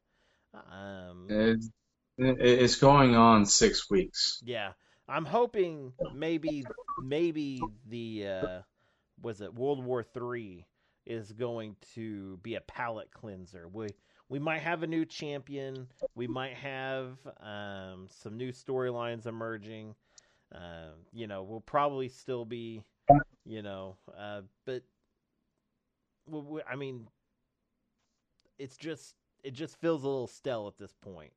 Um, 0.55 1.27
It's, 1.29 1.71
it's 2.19 2.77
going 2.77 3.17
on 3.17 3.47
six 3.47 3.91
weeks. 3.91 4.41
yeah, 4.45 4.73
I'm 5.09 5.25
hoping 5.25 5.93
maybe 6.15 6.65
maybe 7.03 7.61
the 7.89 8.27
uh, 8.27 8.61
was 9.23 9.41
it 9.41 9.55
World 9.55 9.85
War 9.85 10.03
Three 10.03 10.67
is 11.07 11.33
going 11.33 11.77
to 11.95 12.39
be 12.43 12.55
a 12.55 12.61
palate 12.61 13.11
cleanser. 13.13 13.67
We 13.69 13.89
we 14.29 14.39
might 14.39 14.61
have 14.61 14.83
a 14.83 14.87
new 14.87 15.05
champion. 15.05 15.89
We 16.15 16.27
might 16.27 16.55
have 16.55 17.17
um, 17.41 18.07
some 18.09 18.37
new 18.37 18.53
storylines 18.53 19.27
emerging. 19.27 19.95
Um, 20.55 21.07
you 21.13 21.27
know, 21.27 21.43
we'll 21.43 21.61
probably 21.61 22.09
still 22.09 22.45
be, 22.45 22.83
you 23.45 23.63
know, 23.63 23.97
uh, 24.19 24.43
but 24.67 24.83
we, 26.27 26.41
we, 26.41 26.61
I 26.71 26.77
mean, 26.77 27.09
it's 28.59 28.77
just 28.77 29.15
it 29.43 29.53
just 29.53 29.81
feels 29.81 30.03
a 30.05 30.09
little 30.09 30.27
stale 30.27 30.67
at 30.69 30.79
this 30.79 30.95
point. 30.95 31.33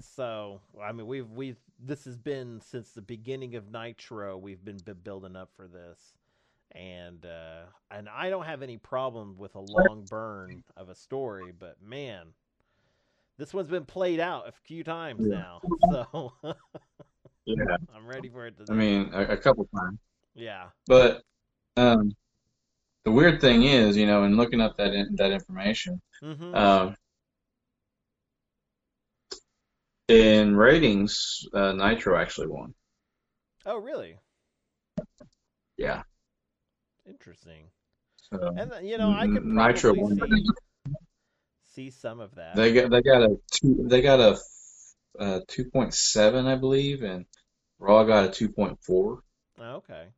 So 0.00 0.60
I 0.82 0.92
mean, 0.92 1.06
we've 1.06 1.30
we've 1.30 1.58
this 1.78 2.04
has 2.04 2.16
been 2.16 2.60
since 2.60 2.90
the 2.92 3.02
beginning 3.02 3.56
of 3.56 3.70
Nitro. 3.72 4.36
We've 4.38 4.64
been 4.64 4.78
b- 4.78 4.92
building 4.92 5.36
up 5.36 5.50
for 5.56 5.66
this, 5.66 6.14
and 6.72 7.24
uh, 7.26 7.62
and 7.90 8.08
I 8.08 8.30
don't 8.30 8.44
have 8.44 8.62
any 8.62 8.76
problem 8.76 9.36
with 9.38 9.54
a 9.56 9.60
long 9.60 10.04
burn 10.04 10.62
of 10.76 10.88
a 10.88 10.94
story, 10.94 11.52
but 11.58 11.82
man, 11.82 12.28
this 13.38 13.52
one's 13.52 13.68
been 13.68 13.84
played 13.84 14.20
out 14.20 14.48
a 14.48 14.52
few 14.52 14.84
times 14.84 15.24
Yeah. 15.24 15.30
now, 15.30 15.62
so 15.90 16.32
Yeah. 17.46 17.76
I'm 17.94 18.06
ready 18.06 18.28
for 18.28 18.46
it 18.46 18.56
to. 18.58 18.64
I 18.70 18.74
mean, 18.74 19.10
a, 19.12 19.22
a 19.32 19.36
couple 19.36 19.68
times. 19.74 19.98
yeah, 20.34 20.66
But 20.86 21.22
um, 21.76 22.14
the 23.04 23.10
weird 23.12 23.40
thing 23.40 23.62
is, 23.64 23.96
you 23.96 24.06
know, 24.06 24.24
in 24.24 24.36
looking 24.36 24.60
up 24.60 24.76
that 24.76 24.94
in, 24.94 25.16
that 25.16 25.32
information, 25.32 26.00
hmm 26.20 26.54
um, 26.54 26.94
in 30.08 30.56
ratings, 30.56 31.46
uh, 31.54 31.72
Nitro 31.72 32.16
actually 32.16 32.48
won. 32.48 32.74
oh 33.66 33.76
really? 33.78 34.18
Yeah. 35.76 36.02
Interesting. 37.06 37.70
So 38.30 38.54
And 38.56 38.72
you 38.86 38.98
know, 38.98 39.10
I 39.10 39.26
could 39.26 39.44
Nitro 39.44 39.94
won. 39.94 40.18
see, 40.18 40.46
see 41.64 41.90
some 41.90 42.20
of 42.20 42.34
that. 42.34 42.56
They 42.56 42.72
got 42.72 42.90
they 42.90 43.02
got 43.02 43.22
a 43.22 43.36
two 43.50 43.86
they 43.88 44.02
got 44.02 44.20
a 44.20 44.38
uh, 45.18 45.40
2.7, 45.48 46.46
I 46.46 46.54
believe, 46.54 47.02
and 47.02 47.26
Raw 47.78 48.04
got 48.04 48.26
a 48.26 48.28
2.4. 48.28 48.76
Oh, 49.60 49.64
Okay. 49.76 50.08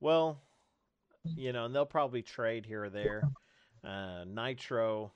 Well, 0.00 0.38
you 1.36 1.52
know, 1.52 1.64
and 1.64 1.74
they'll 1.74 1.86
probably 1.86 2.22
trade 2.22 2.66
here 2.66 2.84
or 2.84 2.90
there. 2.90 3.22
Uh, 3.84 4.24
Nitro, 4.24 5.12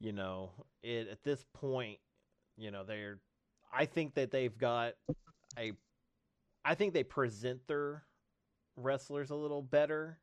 you 0.00 0.12
know, 0.12 0.50
it 0.82 1.08
at 1.08 1.22
this 1.22 1.44
point, 1.52 1.98
you 2.56 2.70
know, 2.70 2.84
they're. 2.84 3.18
I 3.72 3.86
think 3.86 4.14
that 4.14 4.30
they've 4.30 4.56
got 4.56 4.94
a. 5.58 5.72
I 6.64 6.74
think 6.74 6.92
they 6.94 7.04
present 7.04 7.66
their 7.66 8.04
wrestlers 8.76 9.30
a 9.30 9.34
little 9.34 9.62
better, 9.62 10.18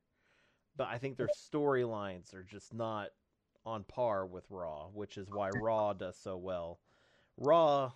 but 0.77 0.87
I 0.87 0.97
think 0.97 1.17
their 1.17 1.29
storylines 1.51 2.33
are 2.33 2.43
just 2.43 2.73
not 2.73 3.09
on 3.65 3.83
par 3.83 4.25
with 4.25 4.45
Raw, 4.49 4.87
which 4.93 5.17
is 5.17 5.27
why 5.29 5.49
Raw 5.61 5.93
does 5.93 6.17
so 6.17 6.37
well. 6.37 6.79
Raw, 7.37 7.91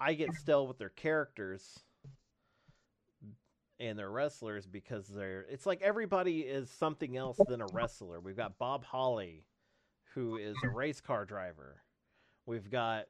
I 0.00 0.14
get 0.14 0.34
stale 0.34 0.66
with 0.66 0.78
their 0.78 0.88
characters 0.88 1.80
and 3.80 3.98
their 3.98 4.10
wrestlers 4.10 4.66
because 4.66 5.06
they're 5.06 5.46
it's 5.48 5.66
like 5.66 5.82
everybody 5.82 6.40
is 6.40 6.70
something 6.70 7.16
else 7.16 7.38
than 7.48 7.60
a 7.60 7.66
wrestler. 7.72 8.20
We've 8.20 8.36
got 8.36 8.58
Bob 8.58 8.84
Holly 8.84 9.44
who 10.14 10.36
is 10.36 10.56
a 10.64 10.68
race 10.68 11.00
car 11.00 11.24
driver. 11.24 11.82
We've 12.46 12.70
got 12.70 13.04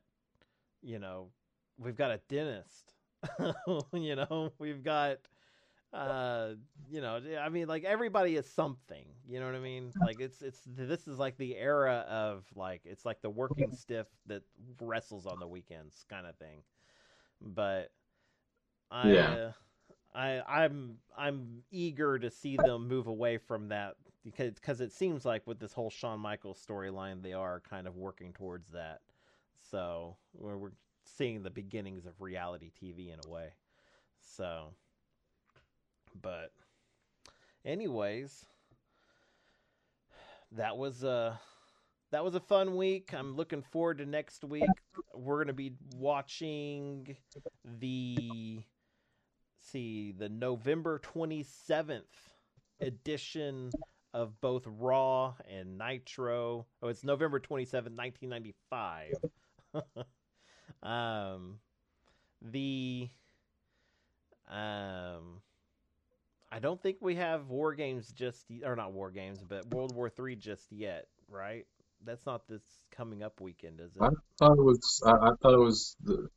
you 0.83 0.99
know, 0.99 1.31
we've 1.79 1.97
got 1.97 2.11
a 2.11 2.21
dentist. 2.29 2.95
you 3.93 4.17
know, 4.17 4.53
we've 4.59 4.83
got 4.83 5.19
uh 5.93 6.51
you 6.91 7.01
know, 7.01 7.21
I 7.41 7.49
mean 7.49 7.69
like 7.69 7.85
everybody 7.85 8.37
is 8.37 8.47
something, 8.49 9.07
you 9.27 9.41
know 9.41 9.47
what 9.47 9.55
I 9.55 9.61
mean? 9.61 9.95
Like 10.01 10.21
it's 10.21 10.43
it's 10.43 10.63
this 10.67 11.09
is 11.09 11.19
like 11.19 11.37
the 11.37 11.57
era 11.57 12.05
of 12.09 12.45
like 12.55 12.83
it's 12.85 13.05
like 13.05 13.21
the 13.23 13.31
working 13.31 13.73
stiff 13.73 14.07
that 14.27 14.43
wrestles 14.81 15.27
on 15.27 15.39
the 15.41 15.47
weekends 15.49 16.05
kind 16.09 16.27
of 16.27 16.37
thing. 16.37 16.63
But 17.41 17.91
I 18.91 19.15
Yeah. 19.15 19.25
uh, 19.25 19.53
I 20.15 20.41
I'm 20.41 20.99
I'm 21.17 21.65
eager 21.71 22.19
to 22.19 22.31
see 22.31 22.57
them 22.57 22.89
move 22.89 23.07
away 23.07 23.39
from 23.39 23.69
that 23.69 23.97
because 24.25 24.55
because 24.55 24.81
it 24.81 24.93
seems 24.93 25.25
like 25.25 25.47
with 25.47 25.59
this 25.59 25.73
whole 25.73 25.91
Shawn 25.91 26.21
Michaels 26.21 26.65
storyline 26.65 27.23
they 27.23 27.33
are 27.33 27.61
kind 27.61 27.87
of 27.87 27.97
working 27.97 28.33
towards 28.33 28.71
that. 28.73 29.01
So 29.71 30.17
we're, 30.35 30.57
we're 30.57 30.73
seeing 31.05 31.43
the 31.43 31.51
beginnings 31.51 32.07
of 32.07 32.21
reality 32.21 32.71
TV 32.71 33.13
in 33.13 33.21
a 33.25 33.29
way. 33.29 33.53
So, 34.21 34.73
but 36.21 36.53
anyways, 37.65 38.45
that 40.53 40.77
was 40.77 41.03
a 41.05 41.39
that 42.11 42.25
was 42.25 42.35
a 42.35 42.41
fun 42.41 42.77
week. 42.77 43.13
I'm 43.13 43.37
looking 43.37 43.63
forward 43.63 43.99
to 43.99 44.07
next 44.07 44.45
week. 44.45 44.69
We're 45.15 45.45
gonna 45.45 45.53
be 45.53 45.75
watching 45.97 47.17
the 47.65 48.63
see 49.71 50.13
the 50.13 50.29
November 50.29 51.01
27th 51.01 52.03
edition 52.81 53.71
of 54.15 54.41
both 54.41 54.65
Raw 54.67 55.35
and 55.51 55.77
Nitro. 55.77 56.67
Oh, 56.83 56.89
it's 56.89 57.05
November 57.05 57.39
27th, 57.39 57.95
1995. 57.97 59.13
um 60.83 61.59
the 62.43 63.09
um 64.49 65.41
I 66.51 66.59
don't 66.61 66.83
think 66.83 66.97
we 67.01 67.15
have 67.17 67.49
War 67.51 67.75
Games 67.75 68.11
just 68.11 68.47
or 68.65 68.75
not 68.75 68.93
War 68.93 69.11
Games, 69.11 69.45
but 69.47 69.67
World 69.75 69.95
War 69.95 70.09
3 70.09 70.35
just 70.37 70.73
yet, 70.73 71.07
right? 71.29 71.67
That's 72.07 72.25
not 72.25 72.49
this 72.49 72.63
coming 72.91 73.23
up 73.23 73.41
weekend, 73.41 73.81
is 73.81 73.97
it? 73.97 74.03
I 74.03 74.09
thought 74.39 74.57
it 74.59 74.63
was 74.63 75.03
I, 75.05 75.11
I 75.11 75.31
thought 75.43 75.55
it 75.55 75.59
was 75.59 75.97
the 76.03 76.29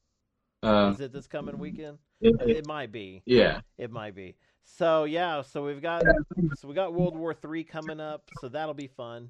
uh, 0.64 0.92
Is 0.94 1.00
it 1.00 1.14
this 1.14 1.28
coming 1.28 1.58
weekend? 1.58 1.98
it- 2.20 2.36
It, 2.42 2.58
it- 2.58 2.68
might 2.68 2.92
be. 2.92 3.24
yeah. 3.26 3.62
It 3.78 3.92
might 3.92 4.16
be. 4.16 4.36
So 4.64 5.06
yeah, 5.06 5.42
so 5.42 5.66
we've 5.66 5.82
got 5.82 6.04
so 6.56 6.68
we 6.68 6.76
got 6.76 6.94
World 6.94 7.18
War 7.18 7.34
Three 7.34 7.64
coming 7.64 8.00
up, 8.00 8.30
so 8.40 8.48
that'll 8.50 8.76
be 8.76 8.88
fun. 8.88 9.30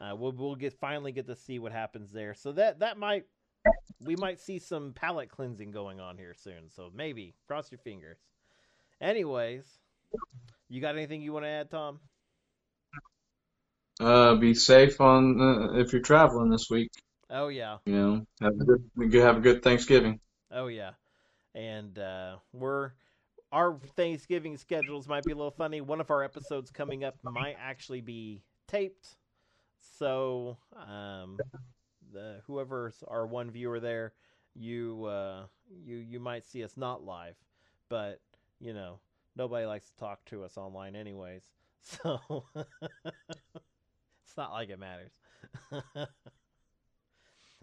Uh, 0.00 0.14
we'll 0.16 0.32
we'll 0.32 0.56
get 0.56 0.72
finally 0.80 1.12
get 1.12 1.26
to 1.28 1.36
see 1.36 1.58
what 1.60 1.70
happens 1.72 2.10
there. 2.10 2.34
So 2.34 2.50
that 2.52 2.80
that 2.80 2.98
might 2.98 3.26
we 4.00 4.16
might 4.16 4.40
see 4.40 4.58
some 4.58 4.92
palate 4.92 5.30
cleansing 5.30 5.70
going 5.70 6.00
on 6.00 6.18
here 6.18 6.34
soon. 6.34 6.70
So 6.74 6.90
maybe 6.94 7.34
cross 7.46 7.70
your 7.70 7.78
fingers. 7.78 8.18
Anyways, 9.00 9.64
you 10.68 10.80
got 10.80 10.96
anything 10.96 11.22
you 11.22 11.32
want 11.32 11.44
to 11.44 11.50
add, 11.50 11.70
Tom? 11.70 12.00
Uh, 14.00 14.34
be 14.36 14.54
safe 14.54 15.00
on 15.00 15.40
uh, 15.40 15.78
if 15.78 15.92
you're 15.92 16.02
traveling 16.02 16.50
this 16.50 16.66
week. 16.70 16.90
Oh 17.30 17.48
yeah, 17.48 17.78
You 17.86 17.92
know, 17.94 18.26
have 18.40 18.52
a 18.52 18.64
good 18.64 19.14
have 19.14 19.36
a 19.38 19.40
good 19.40 19.62
Thanksgiving. 19.62 20.20
oh 20.50 20.66
yeah, 20.66 20.90
and 21.54 21.98
uh, 21.98 22.36
we're 22.52 22.92
our 23.52 23.78
Thanksgiving 23.96 24.56
schedules 24.56 25.06
might 25.08 25.24
be 25.24 25.32
a 25.32 25.36
little 25.36 25.50
funny. 25.50 25.80
One 25.80 26.00
of 26.00 26.10
our 26.10 26.22
episodes 26.22 26.70
coming 26.70 27.04
up 27.04 27.16
might 27.22 27.56
actually 27.60 28.00
be 28.00 28.42
taped, 28.66 29.16
so 29.98 30.56
um, 30.74 31.38
the 32.12 32.40
whoever's 32.46 33.02
our 33.08 33.26
one 33.26 33.50
viewer 33.50 33.80
there, 33.80 34.12
you 34.54 35.04
uh, 35.04 35.44
you 35.84 35.96
you 35.96 36.20
might 36.20 36.44
see 36.44 36.64
us 36.64 36.76
not 36.76 37.04
live, 37.04 37.36
but 37.88 38.20
you 38.60 38.72
know 38.72 38.98
nobody 39.36 39.66
likes 39.66 39.88
to 39.90 39.96
talk 39.96 40.24
to 40.26 40.44
us 40.44 40.56
online 40.56 40.94
anyways, 40.96 41.42
so 41.82 42.44
it's 43.04 44.36
not 44.36 44.52
like 44.52 44.70
it 44.70 44.78
matters. 44.78 45.12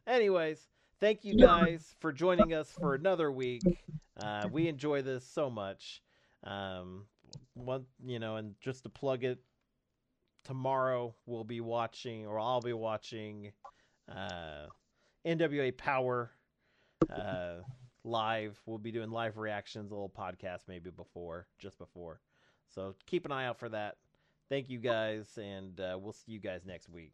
anyways, 0.08 0.60
thank 1.00 1.24
you 1.24 1.36
guys 1.36 1.96
for 2.00 2.12
joining 2.12 2.54
us 2.54 2.72
for 2.72 2.96
another 2.96 3.32
week. 3.32 3.64
Uh, 4.22 4.48
we 4.52 4.68
enjoy 4.68 5.02
this 5.02 5.26
so 5.26 5.50
much. 5.50 6.02
Um, 6.44 7.06
one, 7.54 7.86
you 8.06 8.20
know, 8.20 8.38
and 8.38 8.56
just 8.62 8.84
to 8.84 8.90
plug 8.90 9.24
it, 9.24 9.40
tomorrow 10.44 11.14
we'll 11.26 11.44
be 11.44 11.62
watching, 11.62 12.26
or 12.26 12.40
I'll 12.40 12.62
be 12.62 12.74
watching, 12.74 13.52
NWA 15.26 15.76
Power 15.76 16.32
uh, 17.14 17.56
live. 18.04 18.60
We'll 18.66 18.78
be 18.78 18.92
doing 18.92 19.12
live 19.12 19.38
reactions, 19.38 19.92
a 19.92 19.94
little 19.94 20.10
podcast 20.10 20.62
maybe 20.68 20.90
before, 20.90 21.48
just 21.58 21.78
before. 21.78 22.22
So 22.68 22.96
keep 23.06 23.26
an 23.26 23.32
eye 23.32 23.46
out 23.46 23.60
for 23.60 23.70
that. 23.70 23.98
Thank 24.50 24.70
you 24.70 24.80
guys, 24.80 25.38
and 25.38 25.80
uh, 25.80 25.98
we'll 26.00 26.14
see 26.14 26.32
you 26.32 26.40
guys 26.40 26.62
next 26.66 26.90
week. 26.90 27.14